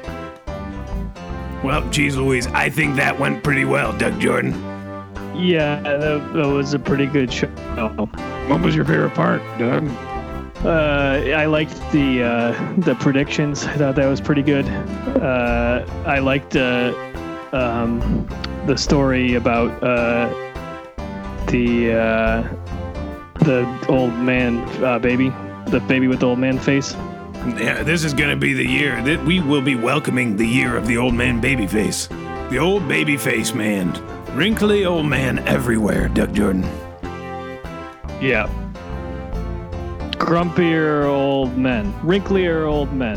Well, 1.66 1.82
geez 1.90 2.16
Louise, 2.16 2.46
I 2.46 2.70
think 2.70 2.94
that 2.94 3.18
went 3.18 3.42
pretty 3.42 3.64
well, 3.64 3.92
Doug 3.98 4.20
Jordan. 4.20 4.52
Yeah, 5.34 5.80
that, 5.80 6.32
that 6.32 6.46
was 6.46 6.74
a 6.74 6.78
pretty 6.78 7.06
good 7.06 7.32
show. 7.32 7.48
What 8.46 8.60
was 8.60 8.76
your 8.76 8.84
favorite 8.84 9.14
part, 9.14 9.42
Doug? 9.58 9.88
Uh, 10.64 11.24
I 11.34 11.46
liked 11.46 11.74
the 11.90 12.22
uh, 12.22 12.74
the 12.78 12.94
predictions. 12.94 13.64
I 13.64 13.76
thought 13.78 13.96
that 13.96 14.06
was 14.06 14.20
pretty 14.20 14.42
good. 14.42 14.64
Uh, 15.20 15.84
I 16.06 16.20
liked 16.20 16.54
uh, 16.54 16.94
um, 17.50 18.28
the 18.68 18.76
story 18.76 19.34
about 19.34 19.82
uh, 19.82 20.28
the 21.48 21.92
uh, 21.92 22.42
the 23.40 23.86
old 23.88 24.14
man 24.14 24.58
uh, 24.84 25.00
baby, 25.00 25.30
the 25.66 25.80
baby 25.88 26.06
with 26.06 26.20
the 26.20 26.26
old 26.26 26.38
man 26.38 26.60
face. 26.60 26.94
Yeah, 27.54 27.84
this 27.84 28.02
is 28.02 28.12
gonna 28.12 28.36
be 28.36 28.54
the 28.54 28.66
year 28.66 29.00
that 29.02 29.24
we 29.24 29.40
will 29.40 29.62
be 29.62 29.76
welcoming 29.76 30.36
the 30.36 30.46
year 30.46 30.76
of 30.76 30.86
the 30.86 30.98
old 30.98 31.14
man 31.14 31.40
babyface. 31.40 32.08
The 32.50 32.58
old 32.58 32.82
babyface 32.82 33.54
man. 33.54 33.92
Wrinkly 34.36 34.84
old 34.84 35.06
man 35.06 35.38
everywhere, 35.46 36.08
Doug 36.08 36.34
Jordan. 36.34 36.64
Yeah. 38.20 38.48
Grumpier 40.18 41.04
old 41.04 41.56
men, 41.56 41.92
wrinklier 42.02 42.64
old 42.64 42.92
men. 42.92 43.16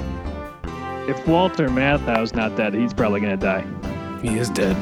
If 1.09 1.27
Walter 1.27 1.67
Matthau's 1.67 2.35
not 2.35 2.55
dead, 2.55 2.75
he's 2.75 2.93
probably 2.93 3.21
gonna 3.21 3.35
die. 3.35 3.65
He 4.21 4.37
is 4.37 4.49
dead. 4.51 4.77